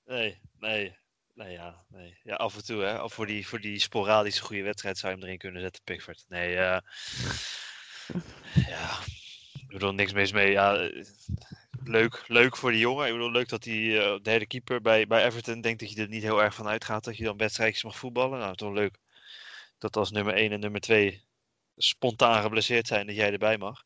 Nee, 0.06 0.40
nee. 0.60 0.96
Nee, 1.34 1.52
ja, 1.52 1.86
nee. 1.88 2.20
Ja, 2.24 2.36
af 2.36 2.56
en 2.56 2.66
toe, 2.66 2.82
hè. 2.82 3.02
Of 3.02 3.14
voor 3.14 3.26
die, 3.26 3.48
voor 3.48 3.60
die 3.60 3.80
sporadische 3.80 4.44
goede 4.44 4.64
wedstrijd 4.64 4.98
zou 4.98 5.12
je 5.12 5.18
hem 5.18 5.28
erin 5.28 5.40
kunnen 5.40 5.62
zetten, 5.62 5.84
Pickford. 5.84 6.26
Nee, 6.28 6.56
eh 6.56 6.78
ja. 8.68 8.90
Ik 9.54 9.80
bedoel, 9.80 9.94
niks 9.94 10.14
mis 10.14 10.32
mee. 10.32 10.52
Ja, 10.52 10.90
leuk, 11.84 12.24
leuk 12.28 12.58
voor 12.58 12.72
die 12.72 12.80
jongen. 12.80 13.06
Ik 13.06 13.12
bedoel, 13.12 13.32
leuk 13.32 13.50
dat 13.50 13.64
die 13.64 14.02
eh, 14.02 14.20
derde 14.22 14.46
keeper 14.46 14.82
bij, 14.82 15.08
bij 15.08 15.26
Everton 15.26 15.62
denkt 15.62 15.80
dat 15.80 15.92
je 15.92 16.02
er 16.02 16.08
niet 16.08 16.24
heel 16.24 16.44
erg 16.44 16.56
van 16.56 16.68
uitgaat 16.68 17.04
dat 17.04 17.18
je 17.18 17.24
dan 17.24 17.38
wedstrijdjes 17.38 17.84
mag 17.84 17.98
voetballen. 17.98 18.40
Nou, 18.40 18.56
toch 18.56 18.74
leuk 18.74 19.00
dat 19.78 19.96
als 19.96 20.12
nummer 20.12 20.34
1 20.34 20.52
en 20.52 20.60
nummer 20.60 20.82
2 20.82 21.24
spontaan 21.78 22.42
geblesseerd 22.42 22.88
zijn, 22.88 23.08
dat 23.08 23.16
jij 23.16 23.32
erbij 23.32 23.58
mag. 23.58 23.84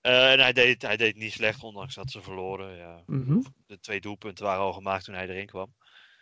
Eh, 0.00 0.32
en 0.32 0.40
hij 0.40 0.52
deed, 0.52 0.82
hij 0.82 0.96
deed 0.96 1.16
niet 1.16 1.32
slecht, 1.32 1.62
ondanks 1.62 1.94
dat 1.94 2.10
ze 2.10 2.22
verloren. 2.22 2.76
Ja. 2.76 3.02
Mhm. 3.06 3.40
De 3.66 3.80
twee 3.80 4.00
doelpunten 4.00 4.44
waren 4.44 4.62
al 4.62 4.72
gemaakt 4.72 5.04
toen 5.04 5.14
hij 5.14 5.28
erin 5.28 5.46
kwam. 5.46 5.74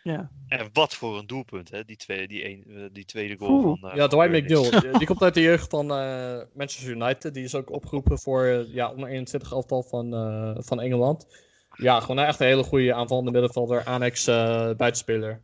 Ja. 0.03 0.31
En 0.47 0.69
wat 0.73 0.93
voor 0.93 1.17
een 1.17 1.27
doelpunt, 1.27 1.71
hè? 1.71 1.85
Die, 1.85 1.95
tweede, 1.95 2.27
die, 2.27 2.45
een, 2.49 2.63
eh, 2.67 2.89
die 2.91 3.05
tweede 3.05 3.37
goal 3.37 3.51
Oeh. 3.51 3.79
van. 3.79 3.89
eh, 3.89 3.95
Ja, 3.95 4.07
Dwight. 4.07 4.31
McNeil. 4.31 4.69
die 4.99 5.07
komt 5.07 5.21
uit 5.21 5.33
de 5.33 5.41
jeugd 5.41 5.69
van 5.69 5.91
eh, 5.91 6.39
Manchester 6.53 6.89
United. 6.91 7.33
Die 7.33 7.43
is 7.43 7.55
ook 7.55 7.71
opgeroepen 7.71 8.19
voor 8.19 8.45
ja, 8.67 8.91
onder 8.91 9.09
21 9.09 9.51
elftal 9.51 9.83
van, 9.83 10.13
eh, 10.13 10.55
van 10.57 10.81
Engeland. 10.81 11.27
Ja, 11.75 11.99
gewoon 11.99 12.19
echt 12.25 12.39
een 12.39 12.47
hele 12.47 12.63
goede 12.63 12.93
aanvallende 12.93 13.31
middenvelder. 13.31 13.83
Annex 13.83 14.27
eh 14.27 14.35
buitenspeler. 14.77 15.41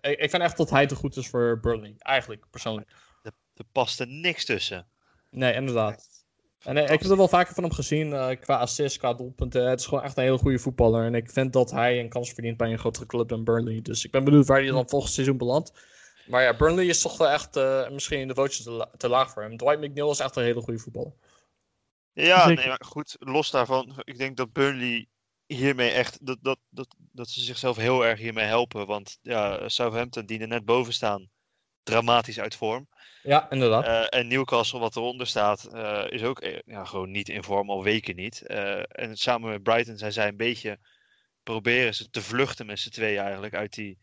Ik, 0.00 0.18
ik 0.18 0.30
vind 0.30 0.42
echt 0.42 0.56
dat 0.56 0.70
hij 0.70 0.86
te 0.86 0.94
goed 0.94 1.16
is 1.16 1.28
voor 1.28 1.60
Burnley. 1.60 1.94
Eigenlijk, 1.98 2.44
persoonlijk. 2.50 2.90
Er 3.22 3.64
paste 3.72 4.04
niks 4.06 4.44
tussen. 4.44 4.86
Nee, 5.30 5.54
inderdaad. 5.54 6.17
En 6.64 6.76
eh, 6.76 6.82
ik 6.82 7.00
heb 7.00 7.10
er 7.10 7.16
wel 7.16 7.28
vaker 7.28 7.54
van 7.54 7.62
hem 7.64 7.72
gezien 7.72 8.12
eh, 8.12 8.40
qua 8.40 8.56
assist, 8.56 8.98
qua 8.98 9.14
doelpunten. 9.14 9.68
Het 9.68 9.80
is 9.80 9.86
gewoon 9.86 10.04
echt 10.04 10.16
een 10.16 10.22
hele 10.22 10.38
goede 10.38 10.58
voetballer. 10.58 11.04
En 11.04 11.14
ik 11.14 11.30
vind 11.30 11.52
dat 11.52 11.70
hij 11.70 12.00
een 12.00 12.08
kans 12.08 12.32
verdient 12.32 12.56
bij 12.56 12.72
een 12.72 12.78
grotere 12.78 13.06
club 13.06 13.28
dan 13.28 13.44
Burnley. 13.44 13.80
Dus 13.82 14.04
ik 14.04 14.10
ben 14.10 14.24
benieuwd 14.24 14.46
waar 14.46 14.60
hij 14.60 14.70
dan 14.70 14.88
volgend 14.88 15.12
seizoen 15.12 15.36
belandt. 15.36 15.72
Maar 16.26 16.42
ja, 16.42 16.56
Burnley 16.56 16.86
is 16.86 17.00
toch 17.00 17.18
wel 17.18 17.28
echt 17.28 17.56
eh, 17.56 17.88
misschien 17.90 18.20
in 18.20 18.28
de 18.28 18.34
vootjes 18.34 18.64
te, 18.64 18.70
la- 18.70 18.90
te 18.96 19.08
laag 19.08 19.30
voor 19.30 19.42
hem. 19.42 19.56
Dwight 19.56 19.80
McNeil 19.80 20.10
is 20.10 20.18
echt 20.18 20.36
een 20.36 20.42
hele 20.42 20.60
goede 20.60 20.78
voetballer. 20.78 21.12
Ja, 22.12 22.46
nee, 22.48 22.66
maar 22.66 22.84
goed, 22.84 23.16
los 23.18 23.50
daarvan. 23.50 23.92
Ik 24.04 24.18
denk 24.18 24.36
dat 24.36 24.52
Burnley 24.52 25.06
hiermee 25.46 25.90
echt. 25.90 26.26
Dat, 26.26 26.38
dat, 26.42 26.58
dat, 26.70 26.94
dat 27.12 27.28
ze 27.28 27.40
zichzelf 27.40 27.76
heel 27.76 28.06
erg 28.06 28.18
hiermee 28.18 28.44
helpen. 28.44 28.86
Want 28.86 29.18
ja, 29.22 29.68
Southampton, 29.68 30.26
die 30.26 30.40
er 30.40 30.48
net 30.48 30.64
boven 30.64 30.92
staan, 30.92 31.28
dramatisch 31.82 32.40
uit 32.40 32.54
vorm. 32.54 32.88
Ja, 33.22 33.50
inderdaad. 33.50 33.84
Eh, 33.84 34.18
en 34.20 34.26
Newcastle, 34.26 34.78
wat 34.78 34.96
eronder 34.96 35.26
staat, 35.26 35.64
eh, 35.64 36.04
is 36.08 36.22
ook 36.22 36.40
eh, 36.40 36.58
ja, 36.64 36.84
gewoon 36.84 37.10
niet 37.10 37.28
in 37.28 37.42
vorm, 37.42 37.70
al 37.70 37.82
weken 37.82 38.16
niet. 38.16 38.46
Eh, 38.46 38.82
en 38.88 39.16
samen 39.16 39.50
met 39.50 39.62
Brighton 39.62 39.96
zijn 39.96 40.12
zij 40.12 40.28
een 40.28 40.36
beetje 40.36 40.78
proberen 41.42 41.94
ze 41.94 42.10
te 42.10 42.22
vluchten 42.22 42.66
met 42.66 42.78
z'n 42.78 42.90
tweeën 42.90 43.20
eigenlijk 43.20 43.54
uit 43.54 43.74
die 43.74 43.98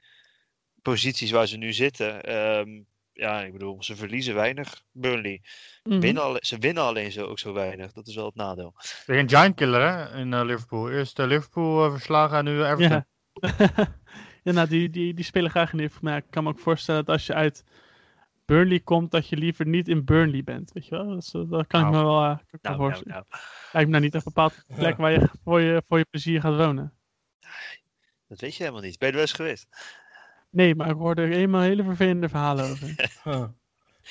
posities 0.82 1.32
waar 1.32 1.48
ze 1.48 1.58
nu 1.58 1.74
zitten. 1.74 2.24
Ehm, 2.24 2.82
ja, 3.14 3.44
ik 3.44 3.52
bedoel, 3.52 3.84
ze 3.84 3.96
verliezen 3.96 4.36
weinig, 4.36 4.82
Burnley. 4.92 5.42
Mhm. 5.84 6.00
Winnen 6.00 6.38
ze 6.40 6.58
winnen 6.58 6.84
alleen 6.84 7.12
zo, 7.12 7.26
ook 7.26 7.40
zo 7.40 7.54
weinig. 7.54 7.92
Dat 7.92 8.08
is 8.08 8.16
wel 8.16 8.26
het 8.26 8.36
nadeel. 8.36 8.74
Weer 9.06 9.20
een 9.20 9.30
giant 9.30 9.56
killer 9.56 9.82
hè, 9.82 10.20
in 10.20 10.46
Liverpool. 10.46 10.92
Eerst 10.92 11.18
Liverpool 11.18 11.92
verslagen 11.92 12.38
en 12.38 12.46
nu 12.46 12.64
Everton. 12.64 13.06
Ja. 13.34 13.98
ja, 14.46 14.52
nou, 14.52 14.68
die, 14.68 14.90
die, 14.90 15.14
die 15.14 15.24
spelen 15.26 15.50
graag 15.50 15.72
in 15.72 15.78
Liverpool. 15.80 16.10
Maar 16.10 16.18
ik 16.18 16.26
kan 16.30 16.44
me 16.44 16.50
ook 16.50 16.60
voorstellen 16.60 17.06
dat 17.06 17.16
als 17.16 17.26
je 17.26 17.34
uit 17.34 17.64
Burnley 18.46 18.80
komt, 18.80 19.12
dat 19.12 19.28
je 19.30 19.38
liever 19.38 19.66
niet 19.68 19.88
in 19.88 20.04
Burnley 20.06 20.44
bent. 20.44 20.72
Weet 20.74 20.86
je 20.86 20.96
wel? 20.96 21.08
Dat, 21.10 21.18
is- 21.18 21.32
dat 21.32 21.68
kan 21.68 21.86
ik 21.86 21.92
Nou. 21.92 21.92
me 21.92 22.04
wel, 22.04 22.22
eh, 22.24 22.28
kan 22.30 22.40
ik 22.52 22.62
Nou, 22.62 22.78
nou, 22.78 22.78
voorstellen. 22.78 23.26
nou. 23.30 23.42
Lijkt 23.72 23.88
me 23.90 23.94
nou 23.94 24.04
niet 24.04 24.14
een 24.14 24.22
bepaalde 24.24 24.56
plek 24.78 24.98
waar 24.98 25.12
je 25.12 25.30
voor, 25.44 25.62
je 25.62 25.84
voor 25.88 25.98
je 25.98 26.06
plezier 26.10 26.42
gaat 26.42 26.56
wonen. 26.56 26.94
Dat 28.28 28.40
weet 28.40 28.56
je 28.56 28.64
helemaal 28.64 28.84
niet. 28.84 28.98
Ben 29.00 29.08
je 29.08 29.14
er 29.14 29.20
wel 29.20 29.28
eens 29.30 29.38
geweest? 29.38 29.68
Nee, 30.50 30.76
maar 30.76 30.90
ik 30.90 30.96
hoorde 30.96 31.22
er 31.22 31.32
eenmaal 31.32 31.62
hele 31.62 31.84
vervelende 31.84 32.30
verhalen 32.30 32.66
over. 32.70 33.10
Huh. 33.24 33.46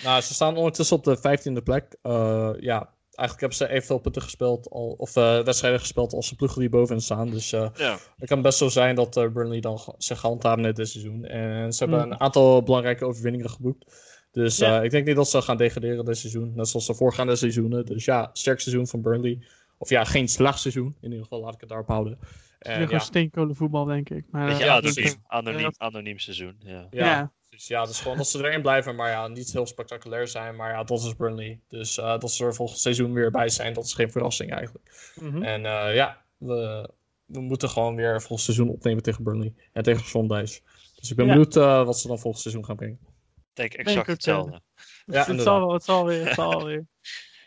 Nou, 0.02 0.20
ze 0.20 0.34
staan 0.34 0.56
ondertussen 0.56 0.96
op 0.96 1.04
de 1.04 1.16
15e 1.18 1.62
plek. 1.62 1.96
Eh, 2.02 2.50
ja, 2.58 2.94
eigenlijk 3.16 3.40
hebben 3.40 3.58
ze 3.58 3.68
evenveel 3.68 3.98
punten 3.98 4.22
gespeeld, 4.22 4.70
al, 4.70 4.94
of 4.98 5.16
eh, 5.16 5.40
wedstrijden 5.42 5.80
gespeeld 5.80 6.12
als 6.12 6.28
de 6.28 6.36
ploegen 6.36 6.60
die 6.60 6.68
bovenin 6.68 7.00
staan. 7.02 7.30
Dus 7.30 7.52
eh, 7.52 7.68
Ja. 7.76 7.98
het 8.18 8.28
kan 8.28 8.42
best 8.42 8.58
zo 8.58 8.68
zijn 8.68 8.94
dat 8.94 9.16
eh, 9.16 9.28
Burnley 9.28 9.60
dan 9.60 9.94
zich 9.98 10.20
handhaven 10.20 10.62
net 10.62 10.76
dit 10.76 10.88
seizoen. 10.88 11.24
En 11.24 11.72
ze 11.72 11.82
hebben 11.84 12.00
Mhm. 12.02 12.10
een 12.12 12.20
aantal 12.20 12.62
belangrijke 12.62 13.04
overwinningen 13.04 13.50
geboekt. 13.50 14.12
Dus 14.32 14.56
Ja. 14.56 14.78
eh, 14.78 14.84
ik 14.84 14.90
denk 14.90 15.06
niet 15.06 15.16
dat 15.16 15.28
ze 15.30 15.42
gaan 15.42 15.56
degraderen 15.56 16.04
dit 16.04 16.16
seizoen, 16.18 16.52
net 16.54 16.68
zoals 16.68 16.86
de 16.86 16.94
voorgaande 16.94 17.36
seizoenen. 17.36 17.86
Dus 17.86 18.04
ja, 18.04 18.30
sterk 18.32 18.60
seizoen 18.60 18.86
van 18.86 19.02
Burnley. 19.02 19.38
Of 19.78 19.88
ja, 19.88 20.04
geen 20.04 20.28
slecht 20.28 20.58
seizoen. 20.60 20.96
In 21.00 21.08
ieder 21.10 21.22
geval 21.22 21.40
laat 21.40 21.54
ik 21.54 21.60
het 21.60 21.68
daarop 21.68 21.88
houden. 21.88 22.18
Het 22.58 22.68
is 22.68 22.74
En 22.84 22.88
ja, 22.88 22.98
steenkolen 22.98 23.56
voetbal, 23.56 23.84
denk 23.84 24.10
ik. 24.10 24.24
Maar, 24.30 24.46
Beetje 24.46 24.64
ja, 24.64 24.70
anoniem, 24.72 24.92
precies. 24.94 25.16
anoniem, 25.26 25.60
Ja. 25.60 25.72
anoniem 25.76 26.18
seizoen. 26.18 26.56
Ja. 26.90 27.32
Ja. 27.54 27.60
Dus 27.60 27.66
ja, 27.66 27.80
het 27.80 27.90
is 27.90 28.00
gewoon 28.00 28.16
dat 28.16 28.28
ze 28.28 28.38
erin 28.38 28.62
blijven, 28.62 28.94
maar 28.94 29.10
ja, 29.10 29.28
niet 29.28 29.52
heel 29.52 29.66
spectaculair 29.66 30.28
zijn. 30.28 30.56
Maar 30.56 30.70
ja, 30.70 30.84
dat 30.84 31.02
is 31.04 31.16
Burnley. 31.16 31.60
Dus 31.68 31.98
eh, 31.98 32.18
dat 32.18 32.32
ze 32.32 32.44
er 32.44 32.54
volgend 32.54 32.78
seizoen 32.78 33.12
weer 33.12 33.30
bij 33.30 33.48
zijn, 33.48 33.74
dat 33.74 33.84
is 33.84 33.94
geen 33.94 34.10
verrassing 34.10 34.52
eigenlijk. 34.52 35.12
Mhm. 35.20 35.42
En 35.42 35.66
eh, 35.66 35.94
ja, 35.94 36.24
we, 36.38 36.90
we 37.24 37.40
moeten 37.40 37.68
gewoon 37.68 37.94
weer 37.94 38.20
volgend 38.20 38.40
seizoen 38.40 38.68
opnemen 38.68 39.02
tegen 39.02 39.24
Burnley 39.24 39.54
en 39.72 39.82
tegen 39.82 40.04
Sunrise. 40.04 40.60
Dus 40.94 41.10
ik 41.10 41.16
ben 41.16 41.26
Ja. 41.26 41.32
benieuwd 41.32 41.56
eh, 41.56 41.84
wat 41.84 41.98
ze 41.98 42.08
dan 42.08 42.18
volgend 42.18 42.42
seizoen 42.42 42.64
gaan 42.64 42.76
brengen. 42.76 42.98
Ik 43.02 43.50
denk 43.52 43.74
exact 43.74 44.06
hetzelfde. 44.06 44.60
Ja, 45.06 45.18
het, 45.18 45.28
inderdaad. 45.28 45.44
zal 45.44 45.58
wel, 45.60 45.72
het 45.72 45.84
zal 45.84 46.04
weer, 46.06 46.24
het 46.24 46.34
zal 46.34 46.64
weer. 46.64 46.86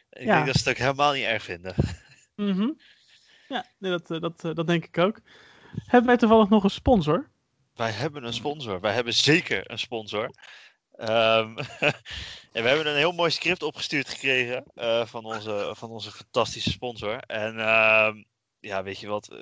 Ik 0.09 0.23
ja. 0.23 0.33
denk 0.33 0.45
dat 0.45 0.55
ze 0.55 0.69
het 0.69 0.69
ook 0.69 0.83
helemaal 0.83 1.13
niet 1.13 1.23
erg 1.23 1.43
vinden. 1.43 1.75
Mhm. 2.35 2.69
Ja, 3.47 3.65
nee, 3.77 3.91
dat, 3.91 4.11
eh, 4.11 4.19
dat, 4.19 4.41
dat 4.41 4.67
denk 4.67 4.85
ik 4.85 4.97
ook. 4.97 5.19
Hebben 5.85 6.07
wij 6.07 6.17
toevallig 6.17 6.49
nog 6.49 6.63
een 6.63 6.69
sponsor? 6.69 7.29
Wij 7.77 7.91
hebben 7.91 8.23
een 8.23 8.33
sponsor. 8.33 8.79
Wij 8.79 8.93
hebben 8.93 9.13
zeker 9.13 9.71
een 9.71 9.79
sponsor. 9.79 10.29
Ehm, 10.91 11.57
en 12.55 12.63
we 12.63 12.67
hebben 12.67 12.87
een 12.87 12.95
heel 12.95 13.11
mooi 13.11 13.31
script 13.31 13.63
opgestuurd 13.63 14.09
gekregen 14.09 14.63
eh, 14.73 15.05
van, 15.05 15.25
onze, 15.25 15.73
van 15.77 15.89
onze 15.89 16.11
fantastische 16.11 16.71
sponsor. 16.71 17.17
En 17.19 17.59
ehm, 17.59 18.23
ja, 18.59 18.83
weet 18.83 18.99
je 18.99 19.07
wat, 19.07 19.31
eh, 19.31 19.37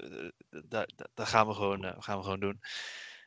daar 0.50 0.88
daar- 0.96 1.10
daar 1.14 1.28
gaan 1.28 1.48
we 1.48 1.54
gewoon, 1.54 1.86
eh, 1.86 1.94
gaan 2.00 2.18
we 2.18 2.24
gewoon 2.24 2.40
doen. 2.40 2.62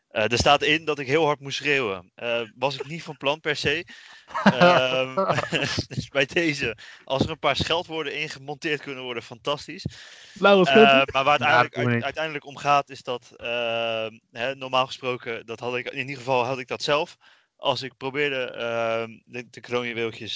Eh, 0.08 0.32
er 0.32 0.38
staat 0.38 0.62
in 0.62 0.84
dat 0.84 0.98
ik 0.98 1.06
heel 1.06 1.24
hard 1.24 1.40
moest 1.40 1.56
schreeuwen. 1.56 2.10
Eh, 2.14 2.40
was 2.58 2.74
ik 2.74 2.86
niet 2.86 3.02
van 3.02 3.16
plan 3.16 3.40
per 3.40 3.56
se. 3.56 3.84
Ehm, 4.52 5.14
dus 5.94 6.08
bij 6.08 6.26
deze, 6.26 6.76
als 7.04 7.22
er 7.22 7.30
een 7.30 7.38
paar 7.38 7.56
scheldwoorden 7.56 8.20
ingemonteerd 8.20 8.80
kunnen 8.80 9.04
worden, 9.04 9.22
fantastisch. 9.22 9.84
Blauwe 10.32 10.66
Eh, 10.66 11.02
maar 11.12 11.24
waar 11.24 11.38
het 11.38 11.42
eigenlijk, 11.42 11.76
uit- 11.76 12.02
uiteindelijk 12.02 12.46
om 12.46 12.56
gaat, 12.56 12.90
is 12.90 13.02
dat 13.02 13.32
ehm, 13.36 14.18
hè, 14.32 14.54
normaal 14.54 14.86
gesproken, 14.86 15.46
dat 15.46 15.60
had 15.60 15.76
ik, 15.76 15.90
in 15.90 15.98
ieder 15.98 16.16
geval 16.16 16.44
had 16.44 16.58
ik 16.58 16.68
dat 16.68 16.82
zelf. 16.82 17.16
Als 17.56 17.82
ik 17.82 17.96
probeerde 17.96 18.44
ehm, 18.44 19.10
de, 19.24 19.50
de 19.50 19.60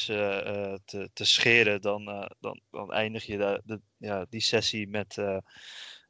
eh, 0.09 0.39
eh, 0.39 0.79
te, 0.85 1.11
te 1.12 1.25
scheren, 1.25 1.81
dan, 1.81 2.09
eh, 2.09 2.27
dan, 2.41 2.61
dan 2.70 2.93
eindig 2.93 3.25
je 3.25 3.37
de, 3.37 3.62
de, 3.64 3.81
ja, 3.97 4.27
die 4.29 4.41
sessie 4.41 4.89
met 4.89 5.18
eh, 5.18 5.37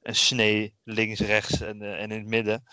een 0.02 0.14
snee 0.16 0.74
links, 0.84 1.20
rechts 1.20 1.60
en, 1.60 1.82
eh, 1.82 2.00
en 2.02 2.10
in 2.10 2.18
het 2.18 2.28
midden. 2.28 2.64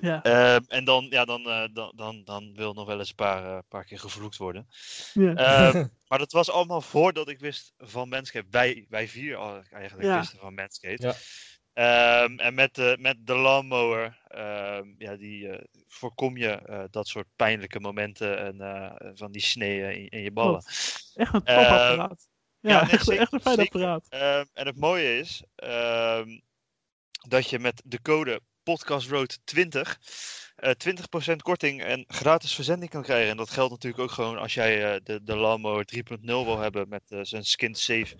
ja. 0.00 0.22
Ehm, 0.22 0.60
en 0.68 0.84
dan, 0.84 1.06
ja, 1.10 1.24
dan, 1.24 1.48
eh, 1.48 1.64
dan, 1.72 1.92
dan, 1.96 2.24
dan 2.24 2.54
wil 2.54 2.72
nog 2.74 2.86
wel 2.86 2.98
eens 2.98 3.08
een 3.08 3.14
paar, 3.14 3.44
eh, 3.44 3.58
paar 3.68 3.84
keer 3.84 3.98
gevloekt 3.98 4.36
worden. 4.36 4.68
ja. 5.12 5.34
Ehm, 5.34 5.86
maar 6.08 6.18
dat 6.18 6.32
was 6.32 6.50
allemaal 6.50 6.80
voordat 6.80 7.28
ik 7.28 7.38
wist 7.38 7.72
van 7.78 8.08
Manscaped. 8.08 8.50
Wij, 8.50 8.86
wij 8.88 9.08
vier 9.08 9.36
al 9.36 9.62
eigenlijk 9.70 10.08
Ja. 10.08 10.18
wisten 10.18 10.38
van 10.38 10.54
Manscaped. 10.54 11.02
Ja. 11.02 11.14
Ehm, 11.78 12.38
en 12.38 12.54
met 12.54 12.74
de, 12.74 12.96
met 13.00 13.26
de 13.26 13.34
lawnmower, 13.34 14.18
ehm, 14.28 14.94
ja, 14.98 15.16
die 15.16 15.48
eh, 15.48 15.64
voorkom 15.86 16.36
je 16.36 16.48
eh, 16.50 16.84
dat 16.90 17.08
soort 17.08 17.26
pijnlijke 17.36 17.80
momenten 17.80 18.38
en 18.38 18.60
eh, 18.60 19.10
van 19.14 19.32
die 19.32 19.42
sneeën 19.42 19.94
in, 19.94 20.08
in 20.08 20.22
je 20.22 20.30
ballen. 20.30 20.62
echt 21.14 21.34
een 21.34 21.42
topapparaat. 21.42 22.28
Ja, 22.60 22.82
nee, 22.82 22.90
echt, 22.90 23.04
zeker, 23.06 23.22
echt 23.22 23.32
een 23.32 23.40
fijn 23.40 23.58
apparaat. 23.58 24.06
Ehm, 24.08 24.44
en 24.52 24.66
het 24.66 24.76
mooie 24.76 25.18
is 25.18 25.42
ehm, 25.54 26.38
dat 27.28 27.50
je 27.50 27.58
met 27.58 27.82
de 27.84 28.02
code 28.02 28.40
podcastroad20 28.40 29.80
eh 30.56 30.72
20% 31.32 31.36
korting 31.36 31.82
en 31.82 32.04
gratis 32.08 32.54
verzending 32.54 32.90
kan 32.90 33.02
krijgen. 33.02 33.30
En 33.30 33.36
dat 33.36 33.50
geldt 33.50 33.70
natuurlijk 33.70 34.02
ook 34.02 34.10
gewoon 34.10 34.38
als 34.38 34.54
jij 34.54 34.94
eh, 34.94 35.00
de, 35.02 35.22
de 35.22 35.36
Lawnmower 35.36 35.86
3.0 35.96 36.20
wil 36.20 36.58
hebben 36.58 36.88
met 36.88 37.02
eh, 37.08 37.18
zijn 37.22 37.44
skin 37.44 37.74
safe 37.74 38.14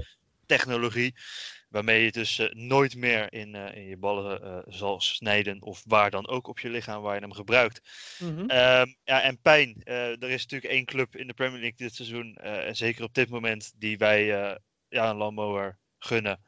technologie. 0.46 1.14
Waarmee 1.68 2.04
je 2.04 2.12
dus 2.12 2.38
eh, 2.38 2.52
nooit 2.52 2.96
meer 2.96 3.32
in, 3.32 3.54
eh, 3.54 3.76
in 3.76 3.84
je 3.88 3.96
ballen 3.96 4.42
eh, 4.42 4.58
zal 4.66 5.00
snijden 5.00 5.62
of 5.62 5.82
waar 5.86 6.10
dan 6.10 6.28
ook 6.28 6.46
op 6.46 6.58
je 6.58 6.70
lichaam 6.70 7.02
waar 7.02 7.14
je 7.14 7.20
hem 7.20 7.32
gebruikt. 7.32 7.80
Mhm. 8.18 8.48
Ehm, 8.48 8.86
ja, 9.04 9.22
en 9.22 9.40
pijn. 9.40 9.80
Eh, 9.84 10.22
er 10.22 10.30
is 10.30 10.42
natuurlijk 10.42 10.72
één 10.72 10.84
club 10.84 11.16
in 11.16 11.26
de 11.26 11.34
Premier 11.34 11.60
League 11.60 11.76
dit 11.76 11.94
seizoen, 11.94 12.34
eh, 12.34 12.66
en 12.66 12.76
zeker 12.76 13.04
op 13.04 13.14
dit 13.14 13.28
moment, 13.28 13.72
die 13.76 13.98
wij 13.98 14.34
eh, 14.34 14.56
ja, 14.88 15.10
een 15.10 15.16
lawnmower 15.16 15.78
gunnen. 15.98 16.40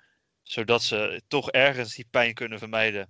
Zodat 0.50 0.82
ze 0.82 1.22
toch 1.28 1.50
ergens 1.50 1.94
die 1.94 2.06
pijn 2.10 2.34
kunnen 2.34 2.58
vermijden. 2.58 3.08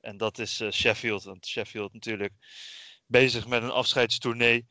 En 0.00 0.16
dat 0.16 0.38
is 0.38 0.60
eh, 0.60 0.70
Sheffield. 0.70 1.22
Want 1.22 1.46
Sheffield 1.46 1.92
natuurlijk 1.92 2.32
bezig 3.06 3.46
met 3.46 3.62
een 3.62 3.70
afscheidstournee 3.70 4.66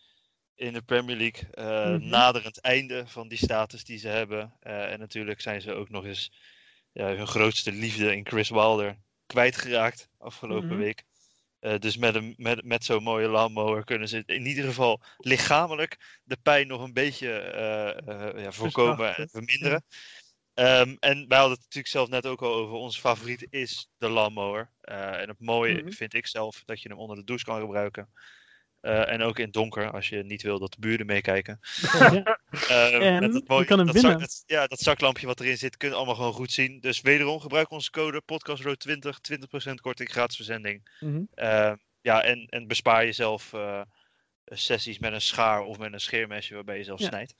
in 0.55 0.73
de 0.73 0.81
Premier 0.81 1.15
League. 1.15 1.49
eh, 1.51 1.65
Mhm. 1.93 2.09
Naderend 2.09 2.59
einde 2.61 3.07
van 3.07 3.27
die 3.27 3.37
status 3.37 3.83
die 3.83 3.97
ze 3.97 4.07
hebben. 4.07 4.57
Eh, 4.59 4.91
en 4.91 4.99
natuurlijk 4.99 5.41
zijn 5.41 5.61
ze 5.61 5.73
ook 5.73 5.89
nog 5.89 6.05
eens 6.05 6.31
ja, 6.91 7.15
hun 7.15 7.27
grootste 7.27 7.71
liefde 7.71 8.15
in 8.15 8.27
Chris 8.27 8.49
Wilder 8.49 8.97
kwijtgeraakt 9.25 10.09
afgelopen 10.17 10.67
Mhm. 10.67 10.77
week. 10.77 11.03
Dus 11.79 11.97
met, 11.97 12.15
een, 12.15 12.33
met, 12.37 12.63
met 12.63 12.85
zo'n 12.85 13.03
mooie 13.03 13.27
lawnmower 13.27 13.83
kunnen 13.83 14.07
ze 14.07 14.23
in 14.25 14.45
ieder 14.45 14.63
geval 14.63 15.01
lichamelijk 15.17 16.19
de 16.23 16.37
pijn 16.41 16.67
nog 16.67 16.81
een 16.81 16.93
beetje 16.93 17.29
ja, 18.37 18.51
voorkomen 18.51 19.15
en 19.15 19.29
verminderen. 19.29 19.83
Ehm, 20.59 20.95
en 20.99 21.27
wij 21.27 21.37
hadden 21.37 21.55
het 21.57 21.63
natuurlijk 21.63 21.87
zelf 21.87 22.09
net 22.09 22.25
ook 22.25 22.41
al 22.41 22.53
over. 22.53 22.73
Onze 22.75 22.99
favoriet 22.99 23.47
is 23.49 23.89
de 23.97 24.09
lawnmower. 24.09 24.71
Eh, 24.81 25.21
en 25.21 25.27
het 25.29 25.39
mooie 25.39 25.81
Mhm. 25.83 25.91
vind 25.91 26.13
ik 26.13 26.27
zelf 26.27 26.61
dat 26.65 26.81
je 26.81 26.89
hem 26.89 26.97
onder 26.97 27.15
de 27.17 27.23
douche 27.23 27.45
kan 27.45 27.59
gebruiken. 27.59 28.09
Eh, 28.81 29.11
en 29.11 29.21
ook 29.21 29.37
in 29.37 29.43
het 29.45 29.53
donker, 29.53 29.91
als 29.91 30.09
je 30.09 30.23
niet 30.23 30.41
wil 30.41 30.59
dat 30.59 30.71
de 30.71 30.79
buren 30.79 31.05
meekijken. 31.05 31.59
Ja. 32.23 32.39
Ehm, 32.67 33.01
En 33.01 33.13
met 33.19 33.33
je 33.33 33.39
dat 33.39 33.47
mooie- 33.47 33.65
kan 33.65 33.77
hem 33.77 33.85
dat 33.87 33.95
zak- 33.95 34.03
winnen. 34.03 34.19
dat- 34.19 34.43
ja, 34.45 34.67
dat 34.67 34.79
zaklampje 34.79 35.25
wat 35.27 35.39
erin 35.39 35.57
zit, 35.57 35.77
kun 35.77 35.89
je 35.89 35.95
allemaal 35.95 36.15
gewoon 36.15 36.33
goed 36.33 36.51
zien. 36.51 36.79
Dus 36.79 37.01
wederom 37.01 37.39
gebruik 37.39 37.71
onze 37.71 37.91
code 37.91 38.21
podcastroad20, 38.25 39.19
20% 39.21 39.81
korting, 39.81 40.09
gratis 40.11 40.35
verzending. 40.35 40.89
Mhm. 40.99 41.21
Ehm, 41.33 41.75
ja, 42.01 42.23
en, 42.23 42.45
en 42.49 42.67
bespaar 42.67 43.05
jezelf 43.05 43.53
eh, 43.53 43.81
sessies 44.49 44.99
met 44.99 45.13
een 45.13 45.21
schaar 45.21 45.61
of 45.63 45.77
met 45.79 45.93
een 45.93 45.99
scheermesje 45.99 46.53
waarbij 46.53 46.77
je 46.77 46.83
zelf 46.83 46.99
Ja. 46.99 47.07
snijdt. 47.07 47.33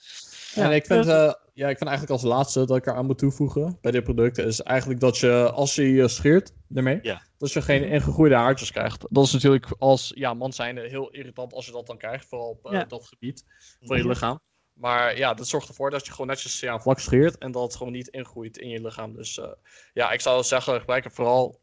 Ja, 0.55 0.63
en 0.63 0.71
ik 0.71 0.85
vind, 0.85 1.07
eh, 1.07 1.33
ja, 1.53 1.69
ik 1.69 1.77
vind 1.77 1.89
eigenlijk 1.89 2.09
als 2.09 2.21
laatste 2.21 2.65
dat 2.65 2.77
ik 2.77 2.85
eraan 2.85 3.05
moet 3.05 3.17
toevoegen 3.17 3.77
bij 3.81 3.91
dit 3.91 4.03
product, 4.03 4.37
is 4.37 4.61
eigenlijk 4.61 4.99
dat 4.99 5.17
je, 5.17 5.51
als 5.51 5.75
je 5.75 5.91
je 5.91 6.07
scheert 6.07 6.51
ermee, 6.73 6.99
Ja. 7.01 7.21
dat 7.37 7.51
je 7.51 7.61
geen 7.61 7.83
ingegroeide 7.83 8.35
haartjes 8.35 8.71
krijgt. 8.71 9.05
Dat 9.09 9.25
is 9.25 9.31
natuurlijk 9.31 9.65
als 9.77 10.11
ja, 10.15 10.33
man 10.33 10.53
zijnde 10.53 10.81
heel 10.89 11.09
irritant 11.09 11.53
als 11.53 11.65
je 11.65 11.71
dat 11.71 11.87
dan 11.87 11.97
krijgt, 11.97 12.25
vooral 12.25 12.49
op 12.49 12.65
eh, 12.65 12.71
Ja. 12.71 12.83
dat 12.85 13.05
gebied 13.05 13.45
van 13.81 13.97
je 13.97 14.03
Mhm. 14.03 14.11
lichaam. 14.11 14.39
Maar 14.73 15.17
ja, 15.17 15.33
dat 15.33 15.47
zorgt 15.47 15.67
ervoor 15.67 15.89
dat 15.89 16.05
je 16.05 16.11
gewoon 16.11 16.27
netjes 16.27 16.59
ja, 16.59 16.79
vlak 16.79 16.99
scheert 16.99 17.37
en 17.37 17.51
dat 17.51 17.63
het 17.63 17.75
gewoon 17.75 17.93
niet 17.93 18.07
ingroeit 18.07 18.57
in 18.57 18.69
je 18.69 18.81
lichaam. 18.81 19.15
Dus 19.15 19.37
eh, 19.39 19.51
ja, 19.93 20.11
ik 20.11 20.21
zou 20.21 20.43
zeggen, 20.43 20.79
gebruik 20.79 21.03
het 21.03 21.13
vooral, 21.13 21.61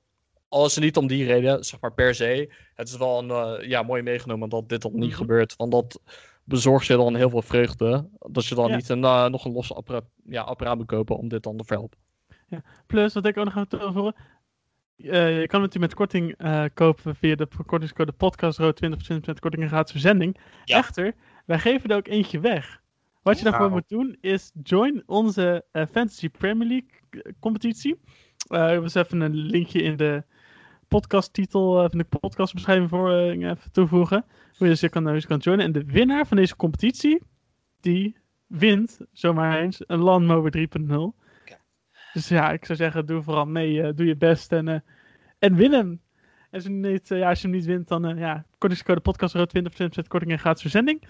al 0.48 0.66
is 0.66 0.74
het 0.74 0.84
niet 0.84 0.96
om 0.96 1.06
die 1.06 1.24
reden, 1.24 1.64
zeg 1.64 1.80
maar 1.80 1.92
per 1.92 2.14
se. 2.14 2.52
Het 2.74 2.88
is 2.88 2.96
wel 2.96 3.18
een 3.18 3.30
eh, 3.30 3.68
ja, 3.68 3.82
mooi 3.82 4.02
meegenomen 4.02 4.48
dat 4.48 4.68
dit 4.68 4.82
dan 4.82 4.92
niet 4.94 5.08
Mhm. 5.08 5.16
gebeurt, 5.18 5.56
want 5.56 5.72
dat 5.72 6.00
bezorgt 6.44 6.86
je 6.86 6.96
dan 6.96 7.14
heel 7.16 7.30
veel 7.30 7.42
vreugde. 7.42 8.08
Dat 8.18 8.46
je 8.46 8.54
dan 8.54 8.68
Ja. 8.68 8.76
niet 8.76 8.88
een, 8.88 9.04
eh, 9.04 9.26
nog 9.26 9.44
een 9.44 9.52
los 9.52 9.74
apparaat, 9.74 10.04
ja, 10.24 10.42
apparaat 10.42 10.76
moet 10.76 10.86
kopen 10.86 11.16
om 11.16 11.28
dit 11.28 11.42
dan 11.42 11.56
te 11.56 11.64
verhelpen. 11.64 11.98
Plus, 12.86 13.14
wat 13.14 13.26
ik 13.26 13.36
ook 13.36 13.44
nog 13.44 13.52
ga 13.54 13.64
toevoegen. 13.64 14.14
eh, 14.96 15.40
je 15.40 15.46
kan 15.46 15.62
het 15.62 15.78
met 15.78 15.94
korting 15.94 16.36
kopen 16.74 17.16
via 17.16 17.34
de 17.34 17.48
kortingscode 17.66 18.12
podcastrood 18.12 18.76
20% 18.76 19.40
korting 19.40 19.62
en 19.62 19.68
gratis 19.68 19.90
verzending. 19.92 20.36
Ja. 20.64 20.76
Echter, 20.78 21.14
wij 21.46 21.58
geven 21.58 21.90
er 21.90 21.96
ook 21.96 22.06
eentje 22.08 22.40
weg. 22.40 22.82
Wat 23.22 23.38
je 23.38 23.44
daarvoor 23.44 23.70
moet 23.70 23.88
doen 23.88 24.16
is 24.20 24.52
join 24.62 25.02
onze 25.06 25.64
Fantasy 25.72 26.28
Premier 26.28 26.68
League 26.68 27.34
competitie. 27.40 27.92
Ik 28.48 28.80
was 28.80 28.94
even 28.94 29.20
een 29.20 29.34
linkje 29.34 29.82
in 29.82 29.96
de 29.96 30.24
podcasttitel 30.88 31.82
eh, 31.82 31.88
van 31.90 31.98
de 31.98 32.04
podcastbeschrijving 32.04 32.88
voor 32.88 33.12
eh, 33.12 33.28
even 33.50 33.72
toevoegen. 33.72 34.24
Hoe 34.28 34.66
je 34.66 34.72
dus 34.72 34.80
je 34.80 34.88
kan, 34.88 35.04
dus 35.04 35.22
je 35.22 35.28
kan 35.28 35.38
joinen. 35.38 35.66
En 35.66 35.72
de 35.72 35.84
winnaar 35.84 36.26
van 36.26 36.36
deze 36.36 36.56
competitie, 36.56 37.22
die 37.80 38.16
wint 38.46 38.98
zomaar 39.12 39.58
eens 39.60 39.82
een 39.86 39.98
Lawnmower 40.02 40.68
3.0. 40.78 41.24
Dus 42.12 42.28
ja, 42.28 42.52
ik 42.52 42.64
zou 42.64 42.78
zeggen, 42.78 43.06
doe 43.06 43.22
vooral 43.22 43.46
mee, 43.46 43.82
eh, 43.82 43.94
doe 43.94 44.06
je 44.06 44.16
best 44.16 44.52
en, 44.52 44.68
eh, 44.68 44.80
en 45.38 45.54
win 45.54 45.72
hem. 45.72 46.00
En 46.50 46.52
als 46.52 46.62
je, 46.62 46.68
hem 46.70 46.80
niet, 46.80 47.10
eh, 47.10 47.18
ja, 47.18 47.28
als 47.28 47.40
je 47.40 47.46
hem 47.48 47.56
niet 47.56 47.66
wint, 47.66 47.88
dan 47.88 48.08
uh, 48.10 48.18
ja, 48.18 48.44
kortingscode 48.58 49.00
podcast 49.00 49.34
rood 49.34 49.48
20% 49.48 50.06
korting 50.08 50.32
en 50.32 50.38
gratis 50.38 50.60
verzending. 50.62 51.02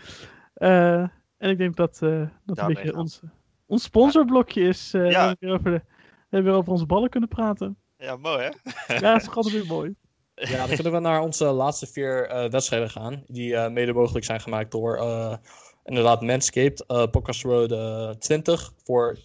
Eh, 0.55 1.01
en 1.39 1.51
ik 1.51 1.59
denk 1.59 1.77
dat 1.77 1.99
dat 1.99 2.59
een 2.59 2.66
beetje 2.66 2.97
ons, 2.97 3.20
ons 3.66 3.83
sponsorblokje 3.83 4.61
is. 4.62 4.95
eh, 4.95 5.11
Ja. 5.11 5.35
we, 5.41 5.47
hebben 5.49 5.49
weer 5.49 5.53
over 5.59 5.70
de, 5.70 5.83
we 5.87 6.27
hebben 6.29 6.51
weer 6.51 6.61
over 6.61 6.72
onze 6.72 6.87
ballen 6.87 7.11
kunnen 7.11 7.29
praten. 7.29 7.77
Ja, 7.99 8.16
mooi 8.16 8.42
hè? 8.42 8.51
Ja, 8.94 9.12
dat 9.12 9.22
is 9.22 9.28
altijd 9.28 9.55
weer 9.55 9.66
mooi. 9.66 9.94
Ja, 10.34 10.66
dan 10.66 10.74
kunnen 10.74 10.92
we 10.92 10.99
naar 10.99 11.20
onze 11.20 11.44
laatste 11.44 11.86
vier 11.86 12.28
eh, 12.28 12.51
wedstrijden 12.51 12.90
gaan. 12.90 13.24
Die 13.26 13.57
eh, 13.57 13.70
mede 13.70 13.92
mogelijk 13.92 14.24
zijn 14.24 14.40
gemaakt 14.40 14.70
door 14.70 14.97
eh, 14.97 15.36
Inderdaad, 15.84 16.22
Manscaped, 16.22 16.84
eh 16.86 17.07
Podcast 17.11 17.42
Road 17.42 17.72
eh, 17.72 18.11
20 18.11 18.72
voor 18.84 19.18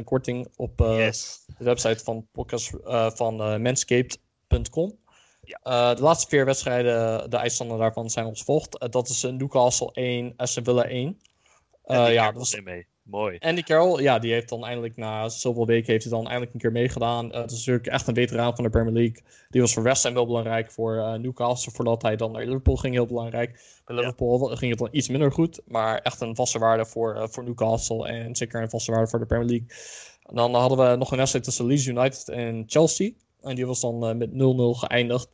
20% 0.00 0.04
korting 0.04 0.48
op 0.56 0.80
eh, 0.80 0.96
yes. 0.96 1.44
de 1.58 1.64
website 1.64 2.04
van, 2.04 2.26
podcast, 2.32 2.72
eh, 2.74 3.10
van 3.10 3.40
eh, 3.40 3.56
manscaped.com. 3.56 4.98
Ja. 5.42 5.60
Eh, 5.62 5.96
de 5.96 6.02
laatste 6.02 6.28
vier 6.28 6.44
wedstrijden, 6.44 7.30
de 7.30 7.36
eindstanden 7.36 7.78
daarvan 7.78 8.10
zijn 8.10 8.26
als 8.26 8.42
volgt. 8.42 8.92
Dat 8.92 9.08
is 9.08 9.22
Newcastle 9.22 9.90
1, 9.92 10.32
Aston 10.36 10.64
Villa 10.64 10.84
1. 10.84 11.20
Eh, 11.82 11.96
En 11.96 12.04
die 12.04 12.12
ja, 12.12 12.26
dat 12.26 12.34
was 12.34 12.60
mee. 12.60 12.86
Mooi. 13.10 13.38
Andy 13.38 13.62
Carroll, 13.62 14.02
ja, 14.02 14.18
die 14.18 14.32
heeft 14.32 14.48
dan 14.48 14.64
eindelijk 14.64 14.96
na 14.96 15.28
zoveel 15.28 15.66
weken 15.66 15.92
heeft 15.92 16.04
hij 16.04 16.12
dan 16.12 16.26
eindelijk 16.26 16.52
een 16.54 16.60
keer 16.60 16.72
meegedaan. 16.72 17.32
Eh, 17.32 17.40
het 17.40 17.50
is 17.50 17.56
natuurlijk 17.56 17.86
echt 17.86 18.06
een 18.06 18.14
veteraan 18.14 18.54
van 18.54 18.64
de 18.64 18.70
Premier 18.70 18.92
League. 18.92 19.22
Die 19.50 19.60
was 19.60 19.72
voor 19.72 19.82
West 19.82 20.02
Ham 20.02 20.14
wel 20.14 20.26
belangrijk, 20.26 20.70
voor 20.70 20.96
eh, 20.96 21.12
Newcastle 21.12 21.72
voordat 21.72 22.02
hij 22.02 22.16
dan 22.16 22.32
naar 22.32 22.44
Liverpool 22.44 22.76
ging 22.76 22.94
heel 22.94 23.06
belangrijk. 23.06 23.50
Bij 23.84 23.96
Ja. 23.96 24.00
Liverpool 24.00 24.38
ging 24.38 24.70
het 24.70 24.78
dan 24.78 24.88
iets 24.90 25.08
minder 25.08 25.32
goed, 25.32 25.60
maar 25.66 25.98
echt 25.98 26.20
een 26.20 26.34
vaste 26.34 26.58
waarde 26.58 26.86
voor, 26.86 27.14
eh, 27.14 27.28
voor 27.28 27.44
Newcastle 27.44 28.08
en 28.08 28.36
zeker 28.36 28.62
een 28.62 28.70
vaste 28.70 28.90
waarde 28.90 29.08
voor 29.08 29.18
de 29.18 29.26
Premier 29.26 29.48
League. 29.48 29.66
En 30.22 30.34
dan 30.34 30.54
hadden 30.54 30.90
we 30.90 30.96
nog 30.96 31.10
een 31.10 31.16
wedstrijd 31.16 31.44
tussen 31.44 31.66
Leeds 31.66 31.86
United 31.86 32.28
en 32.28 32.64
Chelsea. 32.66 33.10
En 33.42 33.54
die 33.54 33.66
was 33.66 33.80
dan 33.80 34.18
met 34.18 34.32
0-0 34.32 34.74
geëindigd. 34.74 35.28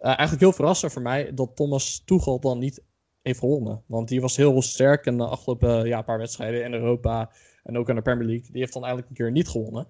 Eigenlijk 0.00 0.40
heel 0.40 0.52
verrassend 0.52 0.92
voor 0.92 1.02
mij 1.02 1.34
dat 1.34 1.56
Thomas 1.56 2.02
Tuchel 2.04 2.40
dan 2.40 2.58
niet 2.58 2.82
heeft 3.22 3.38
gewonnen. 3.38 3.82
Want 3.86 4.08
die 4.08 4.20
was 4.20 4.36
heel 4.36 4.62
sterk 4.62 5.06
in 5.06 5.16
de 5.18 5.26
afgelopen 5.26 5.86
ja, 5.86 6.02
paar 6.02 6.18
wedstrijden 6.18 6.64
in 6.64 6.72
Europa 6.74 7.30
en 7.64 7.78
ook 7.78 7.88
in 7.88 7.94
de 7.94 8.02
Premier 8.02 8.26
League. 8.26 8.50
Die 8.50 8.60
heeft 8.60 8.72
dan 8.72 8.84
eigenlijk 8.84 9.10
een 9.10 9.16
keer 9.24 9.32
niet 9.32 9.48
gewonnen. 9.48 9.86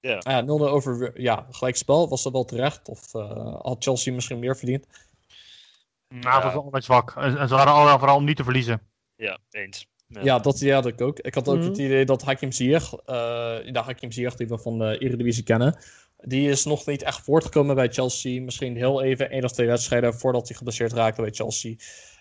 Ja. 0.00 0.18
Ah 0.18 0.32
ja 0.32 0.42
0-0 0.42 0.46
over 0.46 1.20
ja, 1.20 1.46
gelijkspel. 1.50 2.08
Was 2.08 2.22
dat 2.22 2.32
wel 2.32 2.44
terecht? 2.44 2.88
Of 2.88 3.14
eh, 3.14 3.54
had 3.62 3.84
Chelsea 3.84 4.12
misschien 4.12 4.38
meer 4.38 4.56
verdiend? 4.56 4.86
Nou, 6.08 6.34
het 6.34 6.44
was 6.44 6.54
altijd 6.64 6.84
zwak. 6.84 7.14
En, 7.16 7.36
en 7.38 7.48
ze 7.48 7.54
waren 7.54 7.72
allemaal 7.72 7.98
vooral 7.98 8.16
om 8.16 8.24
niet 8.24 8.36
te 8.36 8.44
verliezen. 8.44 8.80
Ja, 9.16 9.38
eens. 9.50 9.88
Ja. 10.06 10.20
Ja, 10.22 10.38
dat 10.38 10.60
idee 10.60 10.72
had 10.72 10.86
ik 10.86 11.00
ook. 11.00 11.18
Ik 11.18 11.34
had 11.34 11.48
ook 11.48 11.56
Mhm. 11.56 11.64
het 11.68 11.78
idee 11.78 12.04
dat 12.04 12.22
Hakim 12.22 12.52
Ziyech, 12.52 12.92
eh 12.94 13.04
de 13.72 13.80
Hakim 13.84 14.12
Ziyech 14.12 14.34
die 14.34 14.48
we 14.48 14.58
van 14.58 14.78
de 14.78 14.98
Eredivisie 14.98 15.42
kennen, 15.42 15.78
die 16.16 16.48
is 16.50 16.64
nog 16.64 16.86
niet 16.86 17.02
echt 17.02 17.20
voortgekomen 17.20 17.74
bij 17.74 17.88
Chelsea. 17.88 18.40
Misschien 18.42 18.76
heel 18.76 19.02
even 19.02 19.30
één 19.30 19.44
of 19.44 19.52
twee 19.52 19.66
wedstrijden 19.66 20.14
voordat 20.14 20.48
hij 20.48 20.56
geblesseerd 20.56 20.92
raakte 20.92 21.22
bij 21.22 21.30
Chelsea. 21.30 21.74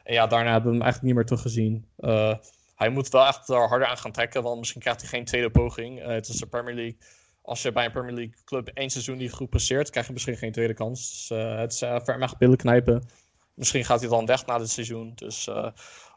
En 0.08 0.14
ja, 0.14 0.28
daarna 0.28 0.51
hebben 0.51 0.72
we 0.72 0.78
hem 0.78 0.86
eigenlijk 0.86 1.01
niet 1.03 1.16
meer 1.16 1.26
teruggezien. 1.26 1.88
Eh, 1.97 2.34
hij 2.76 2.89
moet 2.89 3.10
wel 3.10 3.26
echt 3.26 3.49
er 3.49 3.68
harder 3.68 3.88
aan 3.88 3.97
gaan 3.97 4.12
trekken, 4.12 4.43
want 4.43 4.60
misschien 4.60 4.82
krijgt 4.82 5.01
hij 5.01 5.10
geen 5.10 5.26
tweede 5.26 5.49
poging. 5.49 6.01
Eh, 6.01 6.08
het 6.08 6.28
is 6.28 6.38
de 6.38 6.45
Premier 6.45 6.76
League. 6.76 6.97
Als 7.41 7.62
je 7.62 7.72
bij 7.72 7.86
een 7.86 7.91
Premier 7.91 8.14
League 8.14 8.36
club 8.45 8.68
één 8.68 8.89
seizoen 8.89 9.18
niet 9.18 9.32
goed 9.32 9.49
presteert, 9.49 9.89
krijg 9.89 10.08
je 10.08 10.14
misschien 10.14 10.38
geen 10.38 10.51
tweede 10.51 10.74
kans. 10.74 11.10
Dus, 11.10 11.38
eh, 11.38 11.58
het 11.58 11.74
is 11.74 11.82
uh, 11.82 11.99
ver 12.03 12.22
echt 12.22 12.38
billen 12.38 12.58
knijpen. 12.58 13.10
Misschien 13.53 13.86
gaat 13.86 13.99
hij 13.99 14.10
dan 14.10 14.26
weg 14.26 14.45
na 14.45 14.58
dit 14.58 14.70
seizoen. 14.70 15.12
Dus 15.16 15.45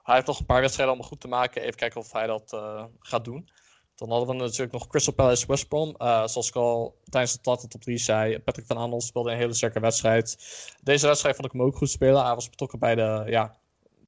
hij 0.03 0.15
heeft 0.15 0.27
nog 0.27 0.39
een 0.39 0.47
paar 0.47 0.61
wedstrijden 0.61 0.95
om 0.95 1.03
goed 1.03 1.21
te 1.21 1.29
maken. 1.29 1.63
Even 1.63 1.77
kijken 1.77 2.01
of 2.01 2.13
hij 2.13 2.27
dat 2.27 2.57
gaat 2.99 3.25
doen. 3.25 3.49
Dan 3.95 4.11
hadden 4.11 4.37
we 4.37 4.43
natuurlijk 4.43 4.73
nog 4.73 4.87
Crystal 4.87 5.15
Palace 5.15 5.47
West 5.47 5.69
Brom. 5.69 5.95
Zoals 5.99 6.49
ik 6.49 6.55
al 6.55 6.99
tijdens 7.05 7.33
de 7.33 7.41
Tata 7.41 7.69
top 7.69 7.81
3 7.83 7.99
zei, 7.99 8.39
Patrick 8.39 8.67
van 8.67 8.79
Aanholt 8.79 9.03
speelde 9.03 9.31
een 9.31 9.37
hele 9.37 9.55
sterke 9.55 9.81
wedstrijd. 9.81 10.37
Deze 10.83 11.07
wedstrijd 11.07 11.37
vond 11.37 11.47
ik 11.47 11.53
hem 11.53 11.63
ook 11.63 11.77
goed 11.77 11.91
spelen. 11.91 12.25
Hij 12.25 12.35
was 12.35 12.51
betrokken 12.51 12.79
bij, 12.79 12.95
de, 12.95 13.23
ja, 13.27 13.60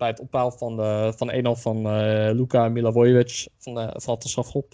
bij 0.03 0.11
het 0.11 0.21
opbouw 0.21 0.51
van 0.51 0.77
de, 0.77 1.13
van 1.17 1.57
1-0 1.57 1.61
van 1.61 1.87
eh 1.87 2.35
Luka 2.35 2.69
Milivojevic 2.69 3.49
van, 3.59 3.75
de, 3.75 3.95
van 3.97 4.19
de. 4.19 4.65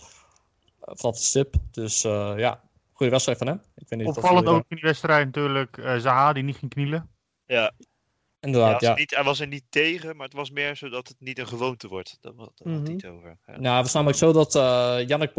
Eh, 0.81 0.95
van 0.97 1.11
de 1.11 1.17
stip. 1.17 1.55
Dus 1.71 2.05
eh, 2.05 2.33
ja, 2.37 2.61
goede 2.93 3.13
wedstrijd 3.13 3.39
van 3.39 3.47
hem. 3.47 3.63
Ik 3.75 3.89
weet 3.89 3.99
niet 3.99 4.09
of 4.09 4.17
Opvallend 4.17 4.45
jullie 4.45 4.61
ook 4.61 4.67
in 4.69 4.77
die 4.77 4.85
wedstrijd 4.85 5.27
natuurlijk 5.27 5.79
eh, 5.79 5.97
Zaha 5.97 6.33
die 6.33 6.43
niet 6.43 6.57
ging 6.57 6.71
knielen. 6.71 7.11
Ja, 7.47 7.73
hij, 8.41 8.51
Inderdaad, 8.51 8.73
was 8.73 8.83
ja. 8.83 8.91
er 8.91 8.99
niet, 8.99 9.15
hij 9.15 9.25
was 9.25 9.41
er 9.41 9.47
niet 9.47 9.65
tegen, 9.69 10.17
maar 10.17 10.27
het 10.27 10.37
was 10.37 10.51
meer 10.51 10.77
zodat 10.77 11.09
het 11.09 11.17
niet 11.21 11.39
een 11.39 11.47
gewoonte 11.47 11.89
wordt. 11.89 12.19
Daar 12.21 12.33
had 12.37 12.53
hij 12.55 12.73
Mhm. 12.73 12.93
het 12.93 13.07
over. 13.07 13.39
Ja. 13.47 13.59
Nou, 13.61 13.77
het 13.77 13.87
is 13.87 13.93
namelijk 13.93 14.19
zo 14.19 14.33
dat 14.33 14.55
eh 14.55 14.99
Yannick 15.07 15.33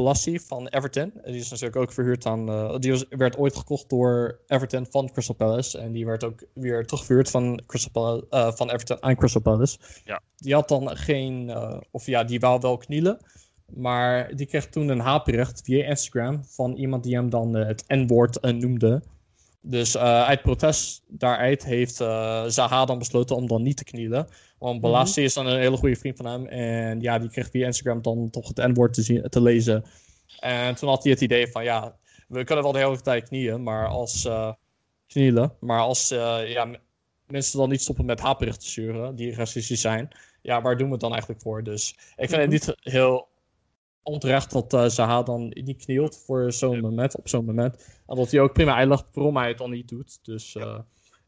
van 0.48 0.68
Everton, 0.68 1.12
die 1.24 1.36
is 1.36 1.50
natuurlijk 1.50 1.76
ook 1.76 1.94
verhuurd 1.94 2.26
aan, 2.26 2.50
eh, 2.50 2.76
die 2.78 2.92
was, 2.92 3.06
werd 3.10 3.38
ooit 3.38 3.56
gekocht 3.56 3.90
door 3.90 4.40
Everton 4.48 4.86
van 4.90 5.12
Crystal 5.12 5.36
Palace 5.36 5.78
en 5.78 5.92
die 5.92 6.06
werd 6.06 6.24
ook 6.24 6.44
weer 6.54 6.86
teruggehuurd 6.86 7.30
van, 7.30 7.64
Crystal 7.66 7.92
Palace, 7.92 8.26
eh, 8.30 8.52
van 8.52 8.70
Everton 8.70 9.04
aan 9.04 9.16
Crystal 9.16 9.42
Palace. 9.42 9.78
Ja. 10.04 10.22
Die 10.36 10.54
had 10.54 10.68
dan 10.68 10.98
geen, 10.98 11.50
eh, 11.50 11.78
of 11.92 12.06
ja, 12.06 12.24
die 12.24 12.40
wou 12.40 12.60
wel 12.60 12.78
knielen, 12.78 13.18
maar 13.66 14.36
die 14.36 14.46
kreeg 14.46 14.70
toen 14.70 14.88
een 14.90 15.00
haatbericht 15.00 15.62
via 15.64 15.86
Instagram 15.86 16.44
van 16.46 16.74
iemand 16.76 17.04
die 17.04 17.16
hem 17.16 17.30
dan 17.30 17.54
het 17.56 17.84
N-woord 17.88 18.40
eh, 18.40 18.52
noemde. 18.54 19.04
Dus 19.62 19.96
eh, 19.96 20.24
uit 20.24 20.42
protest 20.42 21.04
daaruit 21.08 21.66
heeft 21.66 22.02
eh, 22.02 22.44
Zaha 22.46 22.86
dan 22.86 22.98
besloten 22.98 23.36
om 23.36 23.48
dan 23.48 23.62
niet 23.62 23.78
te 23.78 23.84
knielen. 23.84 24.28
Want 24.58 24.82
Balassi 24.82 25.24
is 25.24 25.34
dan 25.34 25.48
een 25.48 25.60
hele 25.60 25.78
goede 25.78 25.96
vriend 25.96 26.18
van 26.18 26.26
hem. 26.26 26.48
En 26.48 27.02
ja, 27.02 27.20
die 27.20 27.30
kreeg 27.30 27.50
via 27.50 27.66
Instagram 27.66 28.02
dan 28.02 28.30
toch 28.30 28.48
het 28.48 28.58
N-woord 28.58 28.94
te, 28.94 29.02
zien- 29.02 29.30
te 29.30 29.42
lezen. 29.42 29.86
En 30.40 30.76
toen 30.76 30.90
had 30.90 31.04
hij 31.04 31.12
het 31.12 31.22
idee 31.22 31.48
van 31.48 31.64
ja, 31.64 31.96
we 32.28 32.44
kunnen 32.44 32.64
wel 32.64 32.74
de 32.74 32.80
hele 32.80 33.02
tijd 33.02 33.28
knieën, 33.28 33.64
maar 33.64 33.88
als 33.88 34.26
eh, 34.26 34.52
knielen. 35.08 35.54
Maar 35.60 35.80
als 35.80 36.12
eh, 36.12 36.52
ja, 36.52 36.68
mensen 37.28 37.60
dan 37.60 37.70
niet 37.70 37.82
stoppen 37.82 38.06
met 38.06 38.20
haatberichten 38.20 38.64
te 38.64 38.70
sturen, 38.70 39.16
die 39.16 39.36
racistisch 39.36 39.82
zijn, 39.82 40.10
ja, 40.42 40.62
waar 40.62 40.78
doen 40.78 40.86
we 40.88 40.92
het 40.92 41.02
dan 41.02 41.12
eigenlijk 41.12 41.42
voor? 41.42 41.64
Dus 41.64 41.96
ik 42.16 42.30
vind 42.30 42.42
het 42.42 42.50
niet 42.50 42.76
heel 42.80 43.29
onterecht 44.10 44.52
dat 44.52 44.74
eh 44.74 44.86
Zaha 44.86 45.24
dan 45.24 45.48
niet 45.50 45.86
knielt 45.86 46.24
voor 46.26 46.52
zo'n 46.52 46.80
moment, 46.80 47.16
op 47.16 47.28
zo'n 47.28 47.46
moment. 47.46 48.02
En 48.08 48.16
dat 48.16 48.32
hij 48.32 48.40
ook 48.40 48.54
prima 48.54 48.76
uitlegt 48.76 49.06
waarom 49.14 49.38
hij 49.38 49.48
het 49.48 49.58
dan 49.58 49.72
niet 49.72 49.88
doet. 49.88 50.20
Dus 50.22 50.56
eh, 50.56 50.80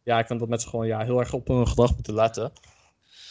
ja, 0.04 0.20
ik 0.20 0.28
vind 0.28 0.40
dat 0.40 0.50
mensen 0.50 0.70
gewoon 0.70 0.88
ja, 0.88 1.04
heel 1.04 1.20
erg 1.20 1.34
op 1.34 1.48
hun 1.48 1.68
gedrag 1.68 1.94
moeten 1.94 2.14
letten. 2.14 2.52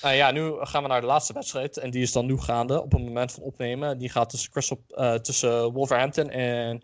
Nou 0.03 0.15
ja, 0.15 0.31
nu 0.31 0.53
gaan 0.61 0.83
we 0.83 0.89
naar 0.89 1.01
de 1.01 1.07
laatste 1.07 1.33
wedstrijd. 1.33 1.77
En 1.77 1.91
die 1.91 2.03
is 2.03 2.13
dan 2.13 2.27
nu 2.27 2.39
gaande 2.39 2.83
op 2.83 2.93
het 2.93 3.03
moment 3.03 3.33
van 3.33 3.43
opnemen. 3.43 3.99
Die 3.99 4.09
gaat 4.09 4.31
tussen, 4.31 4.51
Crystal, 4.51 4.85
eh, 4.89 5.15
tussen 5.15 5.73
Wolverhampton 5.73 6.31
en 6.31 6.83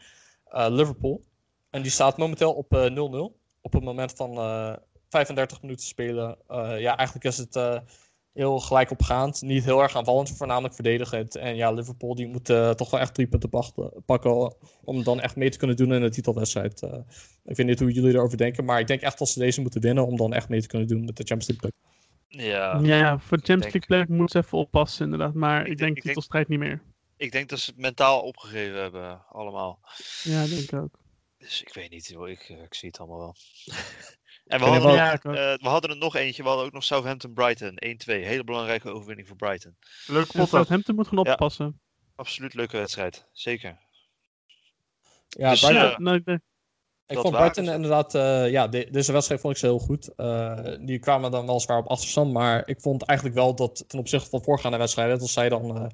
Liverpool. 0.51 1.23
En 1.71 1.83
die 1.83 1.91
staat 1.91 2.17
momenteel 2.17 2.53
op 2.53 2.73
eh, 2.73 2.91
0-0. 2.91 3.37
Op 3.61 3.73
het 3.73 3.85
moment 3.85 4.13
van 4.13 4.37
eh, 4.37 4.73
35 5.09 5.63
minuten 5.63 5.87
spelen. 5.87 6.39
Ja, 6.79 6.97
eigenlijk 6.97 7.25
is 7.25 7.37
het 7.37 7.83
heel 8.37 8.59
gelijk 8.59 8.91
opgaand. 8.91 9.43
Niet 9.43 9.65
heel 9.65 9.83
erg 9.83 9.97
aanvallend, 9.97 10.37
voornamelijk 10.37 10.75
verdedigend. 10.75 11.37
En 11.37 11.57
ja, 11.57 11.71
Liverpool 11.73 12.15
die 12.15 12.27
moet 12.27 12.51
eh, 12.51 12.71
toch 12.71 12.91
wel 12.91 13.01
echt 13.01 13.15
drie 13.15 13.27
punten 13.27 13.49
pakken. 14.05 14.55
Om 14.85 15.03
dan 15.05 15.21
echt 15.21 15.37
mee 15.37 15.51
te 15.51 15.59
kunnen 15.59 15.77
doen 15.77 15.93
in 15.95 16.01
de 16.01 16.11
titelwedstrijd. 16.11 16.83
Eh, 16.83 16.99
ik 17.45 17.57
weet 17.57 17.67
niet 17.67 17.79
hoe 17.81 17.93
jullie 17.93 18.15
erover 18.15 18.37
denken. 18.37 18.65
Maar 18.65 18.81
ik 18.81 18.87
denk 18.87 19.01
echt 19.01 19.19
dat 19.19 19.29
ze 19.29 19.39
deze 19.39 19.61
moeten 19.61 19.81
winnen. 19.81 20.07
Om 20.07 20.17
dan 20.17 20.33
echt 20.33 20.49
mee 20.49 20.61
te 20.61 20.67
kunnen 20.69 20.89
doen 20.89 21.05
met 21.05 21.17
de 21.17 21.25
Champions 21.25 21.47
League. 21.49 21.71
plek. 21.71 21.95
Ja, 22.29 22.79
Ja, 22.83 23.19
voor 23.19 23.37
de 23.39 23.45
Champions 23.45 23.73
League 23.75 23.87
plek 24.07 24.09
moet 24.19 24.31
ze 24.31 24.39
even 24.39 24.59
oppassen 24.59 25.05
inderdaad. 25.05 25.35
Maar 25.35 25.61
ik, 25.61 25.67
denk- 25.67 25.79
denk 25.79 25.89
ik 25.91 25.95
denk- 25.95 26.07
titelstrijd 26.07 26.49
niet 26.49 26.59
meer. 26.59 26.83
ik 27.17 27.33
denk 27.33 27.49
dat 27.49 27.59
ze 27.59 27.71
het 27.71 27.81
mentaal 27.81 28.21
opgegeven 28.21 28.81
hebben, 28.81 29.27
allemaal. 29.29 29.81
Ja, 30.23 30.47
denk 30.47 30.61
ik 30.61 30.73
ook. 30.75 30.99
Dus 31.39 31.63
ik 31.63 31.75
weet 31.75 31.91
niet. 31.91 32.11
Ik, 32.11 32.41
eh, 32.49 32.63
ik 32.63 32.75
zie 32.75 32.89
het 32.89 32.99
allemaal 32.99 33.19
wel. 33.19 33.35
en 34.47 34.59
we 34.59 34.65
hadden, 34.65 34.83
wel- 34.83 34.97
nog, 34.97 34.97
Ja, 34.97 35.53
eh, 35.53 35.59
we 35.63 35.69
hadden 35.69 35.91
er 35.91 35.97
nog 35.97 36.17
eentje. 36.17 36.43
We 36.43 36.49
hadden 36.49 36.67
ook 36.67 36.73
nog 36.73 36.85
Southampton-Brighton. 36.85 37.77
1-2. 37.85 38.25
Hele 38.25 38.45
belangrijke 38.45 38.91
overwinning 38.91 39.29
voor 39.29 39.37
Brighton. 39.37 39.77
Leuk 40.07 40.33
pot. 40.33 40.49
Southampton 40.49 40.95
moet 40.95 41.09
gaan 41.09 41.21
Ja. 41.25 41.33
oppassen. 41.33 41.81
Absoluut 42.17 42.55
leuke 42.55 42.77
wedstrijd. 42.77 43.27
Zeker. 43.33 43.79
Ja, 45.29 45.51
Dus, 45.51 45.61
Brighton- 45.61 45.91
eh, 45.91 45.99
nou, 45.99 46.17
ik 46.17 46.25
denk- 46.25 46.41
Ik 47.09 47.15
Dat 47.15 47.25
vond 47.25 47.37
Brighton 47.37 47.69
inderdaad, 47.69 48.15
eh, 48.15 48.51
ja, 48.51 48.69
de- 48.69 48.89
deze 48.91 49.13
wedstrijd 49.13 49.41
vond 49.41 49.53
ik 49.53 49.59
ze 49.61 49.67
heel 49.67 49.79
goed. 49.79 50.15
Eh, 50.15 50.59
die 50.81 50.99
kwamen 50.99 51.31
dan 51.31 51.47
weliswaar 51.47 51.79
op 51.79 51.87
achterstand, 51.87 52.33
maar 52.33 52.69
ik 52.69 52.81
vond 52.81 53.03
eigenlijk 53.03 53.39
wel 53.39 53.55
dat 53.55 53.85
ten 53.89 53.99
opzichte 53.99 54.29
van 54.31 54.43
voorgaande 54.43 54.77
wedstrijden, 54.79 55.19
dat 55.19 55.29
zij 55.29 55.49
dan, 55.49 55.77
eh, 55.77 55.87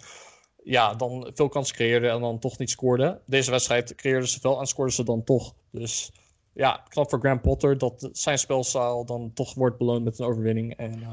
ja, 0.65 0.95
dan 0.95 1.31
veel 1.35 1.49
kansen 1.49 1.75
creëerden 1.75 2.11
en 2.11 2.21
dan 2.21 2.39
toch 2.39 2.59
niet 2.59 2.71
scoorden. 2.71 3.21
Deze 3.27 3.51
wedstrijd 3.51 3.95
creëerden 3.95 4.29
ze 4.29 4.41
veel 4.41 4.61
en 4.61 4.67
scoorden 4.67 4.95
ze 4.95 5.05
dan 5.05 5.25
toch. 5.25 5.55
Dus 5.71 6.11
ja, 6.55 6.85
knap 6.89 7.11
voor 7.11 7.19
Graham 7.19 7.41
Potter 7.41 7.79
dat 7.79 8.09
zijn 8.13 8.39
spelstijl 8.39 9.05
dan 9.05 9.33
toch 9.35 9.55
wordt 9.55 9.79
beloond 9.79 10.05
met 10.05 10.19
een 10.19 10.27
overwinning. 10.27 10.77
En 10.77 11.03
eh, 11.03 11.13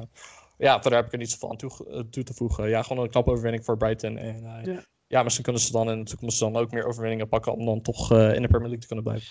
ja, 0.57 0.81
verder 0.81 0.97
heb 0.97 1.05
ik 1.05 1.11
er 1.13 1.17
niet 1.17 1.29
zoveel 1.31 1.49
aan 1.49 1.57
toe, 1.57 1.87
eh, 1.89 1.99
toe 1.99 2.23
te 2.23 2.33
voegen. 2.33 2.69
Ja, 2.69 2.81
gewoon 2.83 3.03
een 3.03 3.09
knappe 3.09 3.31
overwinning 3.31 3.65
voor 3.65 3.77
Brighton. 3.77 4.17
En 4.17 4.35
eh, 4.45 4.65
Ja. 4.75 4.83
ja. 5.07 5.23
misschien 5.23 5.43
kunnen 5.43 5.61
ze 5.61 5.71
dan 5.71 5.89
in 5.89 5.99
de 6.03 6.09
toekomst 6.09 6.39
dan 6.39 6.55
ook 6.55 6.71
meer 6.71 6.85
overwinningen 6.85 7.29
pakken 7.29 7.53
om 7.53 7.65
dan 7.65 7.81
toch 7.81 8.11
eh, 8.11 8.33
in 8.33 8.41
de 8.41 8.47
Premier 8.47 8.69
League 8.69 8.79
te 8.79 8.87
kunnen 8.87 9.05
blijven. 9.05 9.27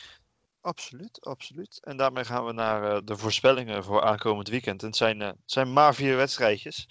Absoluut, 0.60 1.20
absoluut. 1.24 1.78
En 1.84 1.96
daarmee 1.96 2.24
gaan 2.24 2.44
we 2.44 2.52
naar 2.52 2.82
eh, 2.94 3.00
de 3.04 3.16
voorspellingen 3.16 3.84
voor 3.84 4.02
aankomend 4.02 4.48
weekend. 4.48 4.80
En 4.82 4.86
het 4.88 4.96
zijn, 4.96 5.22
eh, 5.22 5.28
het 5.28 5.36
zijn 5.44 5.72
maar 5.72 5.94
vier 5.94 6.16
wedstrijdjes. 6.16 6.86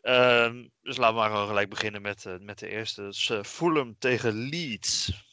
Ehm, 0.00 0.66
dus 0.82 0.96
laten 0.96 1.14
we 1.14 1.20
maar 1.20 1.30
gewoon 1.30 1.46
gelijk 1.46 1.68
beginnen 1.70 2.02
met, 2.02 2.26
met 2.40 2.58
de 2.58 2.68
eerste. 2.68 3.02
Dus, 3.02 3.32
Fulham 3.42 3.96
tegen 3.98 4.32
Leeds. 4.34 5.24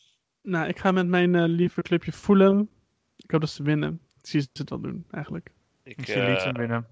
nou, 0.42 0.68
ik 0.68 0.80
ga 0.80 0.92
met 0.92 1.08
mijn 1.08 1.36
eh, 1.36 1.44
lieve 1.48 1.82
clubje 1.82 2.12
Fulham. 2.12 2.70
Ik 3.16 3.32
hoop 3.32 3.42
dat 3.42 3.50
ze 3.50 3.64
winnen. 3.64 4.00
Ik 4.22 4.28
zie 4.30 4.42
ze 4.42 4.48
het 4.54 4.70
wel 4.70 4.80
doen, 4.80 5.06
eigenlijk. 5.12 5.52
Ik, 5.84 5.98
Ik 5.98 6.06
zie 6.06 6.16
Leeds 6.22 6.44
eh, 6.44 6.54
winnen. 6.54 6.88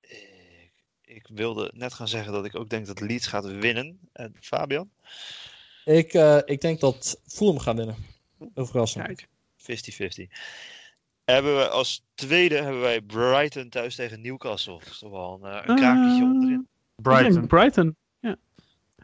ik, 0.00 0.72
ik 1.04 1.26
wilde 1.30 1.70
net 1.74 1.94
gaan 1.94 2.08
zeggen 2.08 2.32
dat 2.32 2.44
ik 2.44 2.56
ook 2.56 2.68
denk 2.68 2.86
dat 2.86 3.00
Leeds 3.00 3.26
gaat 3.26 3.44
winnen. 3.44 3.98
En 4.12 4.34
Fabian? 4.40 4.90
Ik, 5.84 6.12
eh, 6.12 6.38
ik 6.44 6.60
denk 6.60 6.80
dat 6.80 7.20
Fulham 7.26 7.58
gaat 7.58 7.76
winnen. 7.76 7.96
Heel 8.54 8.66
verrassend. 8.66 9.06
Kijk. 9.06 9.28
50-50. 9.56 10.28
Hebben 11.24 11.56
we 11.56 11.68
als 11.68 12.04
tweede 12.14 12.54
hebben 12.54 12.80
wij 12.80 13.00
Brighton 13.00 13.68
thuis 13.68 13.94
tegen 13.94 14.20
Newcastle. 14.20 14.78
Dat 14.78 14.86
is 14.88 14.98
toch 14.98 15.10
wel 15.10 15.38
een, 15.42 15.50
eh, 15.50 15.62
een 15.66 15.78
Eh, 15.82 16.22
onderin. 16.22 16.68
Brighton. 16.96 17.46
Brighton. 17.46 17.96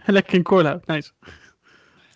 Lekker 0.07 0.35
in 0.35 0.43
Corloud, 0.43 0.87
nice. 0.87 1.11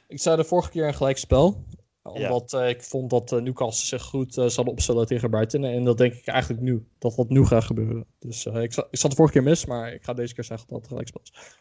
Ik 0.06 0.20
zei 0.20 0.36
de 0.36 0.44
vorige 0.44 0.70
keer 0.70 0.86
een 0.86 0.94
gelijkspel. 0.94 1.64
Omdat 2.09 2.52
eh, 2.52 2.68
ik 2.68 2.82
vond 2.82 3.11
dat 3.11 3.32
uh, 3.32 3.40
Newcastle 3.40 3.86
zich 3.86 4.02
goed 4.02 4.36
uh, 4.36 4.46
zal 4.46 4.64
opstellen 4.64 5.06
tegen 5.06 5.30
Brighton. 5.30 5.64
En 5.64 5.84
dat 5.84 5.98
denk 5.98 6.12
ik 6.12 6.26
eigenlijk 6.26 6.62
nu. 6.62 6.88
Dat 6.98 7.16
dat 7.16 7.28
nu 7.28 7.46
gaat 7.46 7.64
gebeuren. 7.64 8.06
Dus 8.18 8.46
uh, 8.46 8.54
ik, 8.54 8.76
ik 8.90 8.98
zat 8.98 9.11
de 9.11 9.16
vorige 9.16 9.34
keer 9.34 9.42
mis, 9.42 9.66
maar 9.66 9.92
ik 9.92 10.04
ga 10.04 10.12
deze 10.12 10.34
keer 10.34 10.44
zeggen 10.44 10.68
dat 10.68 10.78
het 10.78 10.88
gelijkspel 10.88 11.20
is. 11.22 11.56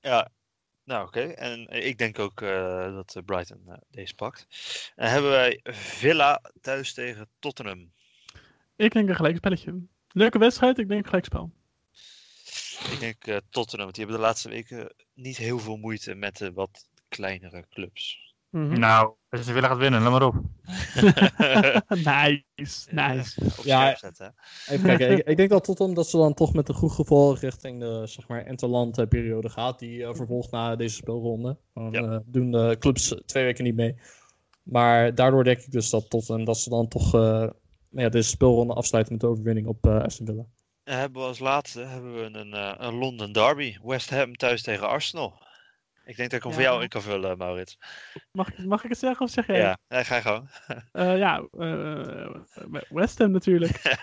Ja, 0.00 0.30
nou 0.84 1.06
oké. 1.06 1.18
Okay. 1.18 1.32
En 1.32 1.68
ik 1.68 1.98
denk 1.98 2.18
ook 2.18 2.40
uh, 2.40 2.94
dat 2.94 3.22
Brighton 3.24 3.62
uh, 3.68 3.74
deze 3.90 4.14
pakt. 4.14 4.46
En 4.96 5.10
hebben 5.10 5.30
wij 5.30 5.60
Villa 5.62 6.40
thuis 6.60 6.94
tegen 6.94 7.28
Tottenham. 7.38 7.92
Ik 8.76 8.92
denk 8.92 9.08
een 9.08 9.16
gelijkspelletje. 9.16 9.82
Leuke 10.08 10.38
wedstrijd, 10.38 10.78
ik 10.78 10.88
denk 10.88 11.06
gelijkspel. 11.06 11.50
Ik 12.92 13.00
denk 13.00 13.26
uh, 13.26 13.36
Tottenham, 13.50 13.84
want 13.84 13.94
die 13.94 14.04
hebben 14.04 14.22
de 14.22 14.26
laatste 14.26 14.48
weken 14.48 14.94
niet 15.14 15.36
heel 15.36 15.58
veel 15.58 15.76
moeite 15.76 16.14
met 16.14 16.36
de 16.36 16.52
wat 16.52 16.88
kleinere 17.08 17.64
clubs. 17.68 18.29
Mm 18.50 18.70
-hmm. 18.70 18.78
Nou, 18.78 19.14
als 19.28 19.44
ze 19.46 19.52
willen 19.52 19.68
gaat 19.68 19.78
winnen, 19.78 20.02
laat 20.02 20.10
maar 20.10 20.22
op. 20.22 20.34
nice, 21.88 22.88
nice. 22.90 23.42
Ja, 23.62 23.96
zetten, 23.96 24.34
even 24.68 24.86
kijken. 24.86 25.10
ik, 25.10 25.26
ik, 25.26 25.36
denk 25.36 25.50
dat 25.50 25.64
Tottenham 25.64 25.94
dat 25.94 26.08
ze 26.08 26.16
dan 26.16 26.34
toch 26.34 26.54
met 26.54 26.68
een 26.68 26.74
goed 26.74 26.92
gevoel 26.92 27.36
richting 27.38 27.80
de 27.80 28.02
zeg 28.06 28.28
maar 28.28 28.46
interland 28.46 29.08
periode 29.08 29.48
gaat. 29.48 29.78
Die 29.78 29.98
uh, 29.98 30.14
vervolgt 30.14 30.50
na 30.50 30.76
deze 30.76 30.94
speelronde. 30.94 31.56
Dan 31.74 31.92
ja. 31.92 32.02
uh, 32.02 32.16
doen 32.24 32.50
de 32.50 32.76
clubs 32.78 33.14
twee 33.26 33.44
weken 33.44 33.64
niet 33.64 33.76
mee. 33.76 33.96
Maar 34.62 35.14
daardoor 35.14 35.44
denk 35.44 35.58
ik 35.58 35.72
dus 35.72 35.90
dat 35.90 36.10
Tottenham 36.10 36.44
dat 36.44 36.58
ze 36.58 36.70
dan 36.70 36.88
toch 36.88 37.14
uh, 37.14 37.48
ja, 37.90 38.08
deze 38.08 38.28
speelronde 38.28 38.74
afsluiten 38.74 39.12
met 39.12 39.22
de 39.22 39.28
overwinning 39.28 39.66
op 39.66 39.86
Aston 39.86 40.26
Villa. 40.26 40.44
Hebben 40.84 41.22
we 41.22 41.28
als 41.28 41.38
laatste 41.38 41.80
hebben 41.80 42.14
we 42.14 42.38
een, 42.38 42.54
uh, 42.54 42.74
een 42.76 42.94
London 42.94 43.32
derby. 43.32 43.76
West 43.82 44.10
Ham 44.10 44.36
thuis 44.36 44.62
tegen 44.62 44.88
Arsenal. 44.88 45.48
Ik 46.10 46.16
denk 46.16 46.30
dat 46.30 46.38
ik 46.38 46.44
hem 46.44 46.52
ja. 46.52 46.58
voor 46.58 46.68
jou 46.68 46.82
in 46.82 46.88
kan 46.88 47.02
vullen, 47.02 47.38
Maurits. 47.38 47.78
Mag, 48.32 48.58
mag 48.58 48.84
ik 48.84 48.90
het 48.90 48.98
zeggen 48.98 49.26
of 49.26 49.32
zeg 49.32 49.46
jij? 49.46 49.58
Ja, 49.58 49.78
ja 49.88 50.02
ga 50.02 50.16
je 50.16 50.22
gewoon. 50.22 50.48
Uh, 50.92 51.18
ja, 51.18 51.48
uh, 51.52 52.36
West 52.88 53.18
Ham 53.18 53.30
natuurlijk. 53.30 53.82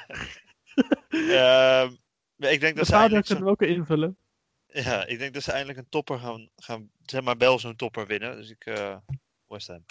uh, 1.09 1.89
ik 2.37 2.59
denk 2.59 2.75
dat 2.75 2.85
ze 2.85 2.95
eindelijk... 2.95 3.25
kunnen 3.25 3.43
we 3.43 3.49
ook 3.49 3.61
invullen. 3.61 4.17
Ja, 4.65 5.05
ik 5.05 5.19
denk 5.19 5.33
dat 5.33 5.43
ze 5.43 5.51
eindelijk 5.51 5.79
een 5.79 5.89
topper 5.89 6.19
gaan, 6.19 6.49
gaan 6.55 6.89
zeg 7.01 7.21
maar, 7.21 7.37
Bel 7.37 7.59
zo'n 7.59 7.75
topper 7.75 8.07
winnen. 8.07 8.35
Dus 8.35 8.49
ik, 8.49 8.63
West 9.47 9.67
Ham. 9.67 9.85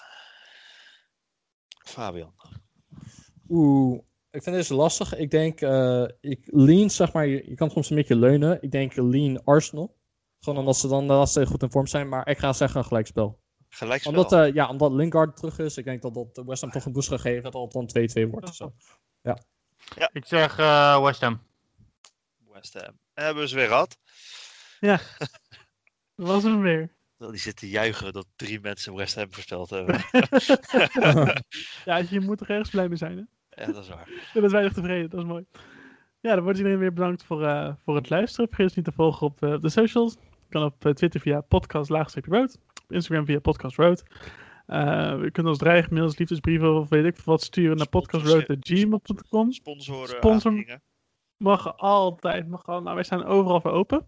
Fabian. 1.86 2.34
Oeh, 3.48 4.00
ik 4.30 4.42
vind 4.42 4.56
deze 4.56 4.74
lastig. 4.74 5.16
Ik 5.16 5.30
denk, 5.30 5.60
uh, 5.60 6.08
ik 6.20 6.40
lean, 6.44 6.90
zeg 6.90 7.12
maar, 7.12 7.26
je, 7.26 7.48
je, 7.48 7.54
kan 7.54 7.70
soms 7.70 7.90
een 7.90 7.96
beetje 7.96 8.16
leunen. 8.16 8.62
Ik 8.62 8.70
denk 8.70 8.94
lean 8.94 9.44
Arsenal. 9.44 9.96
Gewoon 10.40 10.58
omdat 10.58 10.76
ze 10.76 10.88
dan 10.88 11.04
laatste 11.04 11.46
goed 11.46 11.62
in 11.62 11.70
vorm 11.70 11.86
zijn. 11.86 12.08
Maar 12.08 12.28
ik 12.28 12.38
ga 12.38 12.52
zeggen 12.52 12.80
een 12.80 12.86
gelijkspel. 12.86 13.40
Gelijkspel? 13.68 14.12
Omdat, 14.12 14.32
uh, 14.32 14.54
ja, 14.54 14.68
omdat 14.68 14.92
Lingard 14.92 15.36
terug 15.36 15.58
is. 15.58 15.76
Ik 15.76 15.84
denk 15.84 16.02
dat 16.02 16.14
dat 16.14 16.42
West 16.46 16.60
Ham 16.60 16.70
toch 16.70 16.84
een 16.84 16.92
boost 16.92 17.08
gaat 17.08 17.20
geven. 17.20 17.42
Dat 17.42 17.72
het 17.72 17.72
dan 17.72 18.26
2-2 18.26 18.30
wordt. 18.30 18.54
Zo. 18.54 18.72
Ja. 19.20 19.38
ja. 19.96 20.10
Ik 20.12 20.26
zeg 20.26 20.58
uh, 20.58 21.02
West 21.02 21.20
Ham. 21.20 21.42
West 22.52 22.74
Ham. 22.74 22.98
Hebben 23.14 23.42
we 23.42 23.48
ze 23.48 23.54
weer 23.54 23.66
gehad. 23.66 23.98
Ja. 24.80 25.00
Dat 26.16 26.26
was 26.26 26.42
hem 26.42 26.60
weer. 26.60 26.94
Die 27.18 27.36
zitten 27.36 27.68
juichen 27.68 28.12
dat 28.12 28.26
drie 28.36 28.60
mensen 28.60 28.94
West 28.94 29.14
Ham 29.14 29.32
voorspeld 29.32 29.70
hebben. 29.70 29.94
ja, 31.84 31.96
je 31.96 32.20
moet 32.20 32.40
er 32.40 32.50
ergens 32.50 32.70
blij 32.70 32.88
mee 32.88 32.96
zijn, 32.96 33.16
hè? 33.16 33.62
Ja, 33.64 33.72
dat 33.72 33.82
is 33.82 33.88
waar. 33.88 34.08
Dat 34.34 34.44
is 34.44 34.52
weinig 34.52 34.72
tevreden, 34.72 35.10
dat 35.10 35.20
is 35.20 35.26
mooi. 35.26 35.46
Ja, 36.26 36.34
dan 36.34 36.42
wordt 36.44 36.58
iedereen 36.58 36.78
weer 36.78 36.92
bedankt 36.92 37.24
voor, 37.24 37.42
uh, 37.42 37.72
voor 37.84 37.94
het 37.94 38.10
luisteren. 38.10 38.46
Vergeet 38.46 38.66
ons 38.66 38.76
niet 38.76 38.84
te 38.84 38.92
volgen 38.92 39.26
op 39.26 39.42
uh, 39.42 39.58
de 39.60 39.68
socials. 39.68 40.12
Je 40.12 40.48
kan 40.48 40.62
op 40.64 40.84
uh, 40.84 40.92
Twitter 40.92 41.20
via 41.20 41.40
podcast 41.40 41.90
road. 41.90 42.58
Op 42.84 42.92
Instagram 42.92 43.26
via 43.26 43.38
podcast 43.38 43.76
road. 43.76 44.02
je 45.22 45.28
kunt 45.32 45.46
ons 45.46 45.58
dreigmails, 45.58 46.18
liefdesbrieven 46.18 46.74
of 46.74 46.88
weet 46.88 47.04
ik 47.04 47.16
wat 47.24 47.42
sturen 47.42 47.76
naar 47.76 47.88
podcastroad.gmail.com. 47.88 49.52
Sponsoren. 49.52 50.08
Sponsor 50.08 50.80
mag 51.36 51.76
altijd, 51.78 52.48
mag 52.48 52.66
al, 52.66 52.82
nou 52.82 52.94
wij 52.94 53.04
staan 53.04 53.24
overal 53.24 53.60
voor 53.60 53.70
open. 53.70 54.06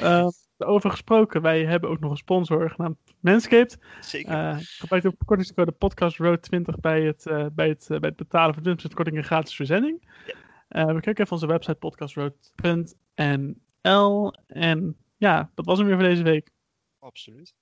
over 0.58 0.90
gesproken, 0.90 1.42
wij 1.42 1.64
hebben 1.64 1.90
ook 1.90 2.00
nog 2.00 2.10
een 2.10 2.16
sponsor 2.16 2.70
genaamd 2.70 2.96
Manscaped. 3.20 3.78
Zeker. 4.00 4.32
Uh, 4.32 4.56
gebruik 4.60 5.02
de 5.02 5.16
kortingscode 5.24 5.72
podcast 5.72 6.16
road 6.16 6.42
20 6.42 6.80
bij 6.80 7.02
het, 7.02 7.26
uh, 7.26 7.46
bij 7.52 7.68
het, 7.68 7.88
uh, 7.90 7.98
bij 7.98 8.08
het 8.08 8.16
betalen 8.18 8.54
van 8.54 8.62
20% 8.62 8.94
korting 8.94 9.16
en 9.16 9.24
gratis 9.24 9.54
verzending. 9.54 10.08
Ja. 10.26 10.44
We 10.84 11.00
kijken 11.00 11.24
even 11.24 11.32
onze 11.32 11.46
website 11.46 11.74
podcastroad.nl 11.74 14.32
en 14.46 14.96
ja, 15.16 15.50
dat 15.54 15.66
was 15.66 15.78
hem 15.78 15.86
weer 15.86 15.96
voor 15.96 16.08
deze 16.08 16.22
week. 16.22 16.50
Absoluut. 16.98 17.54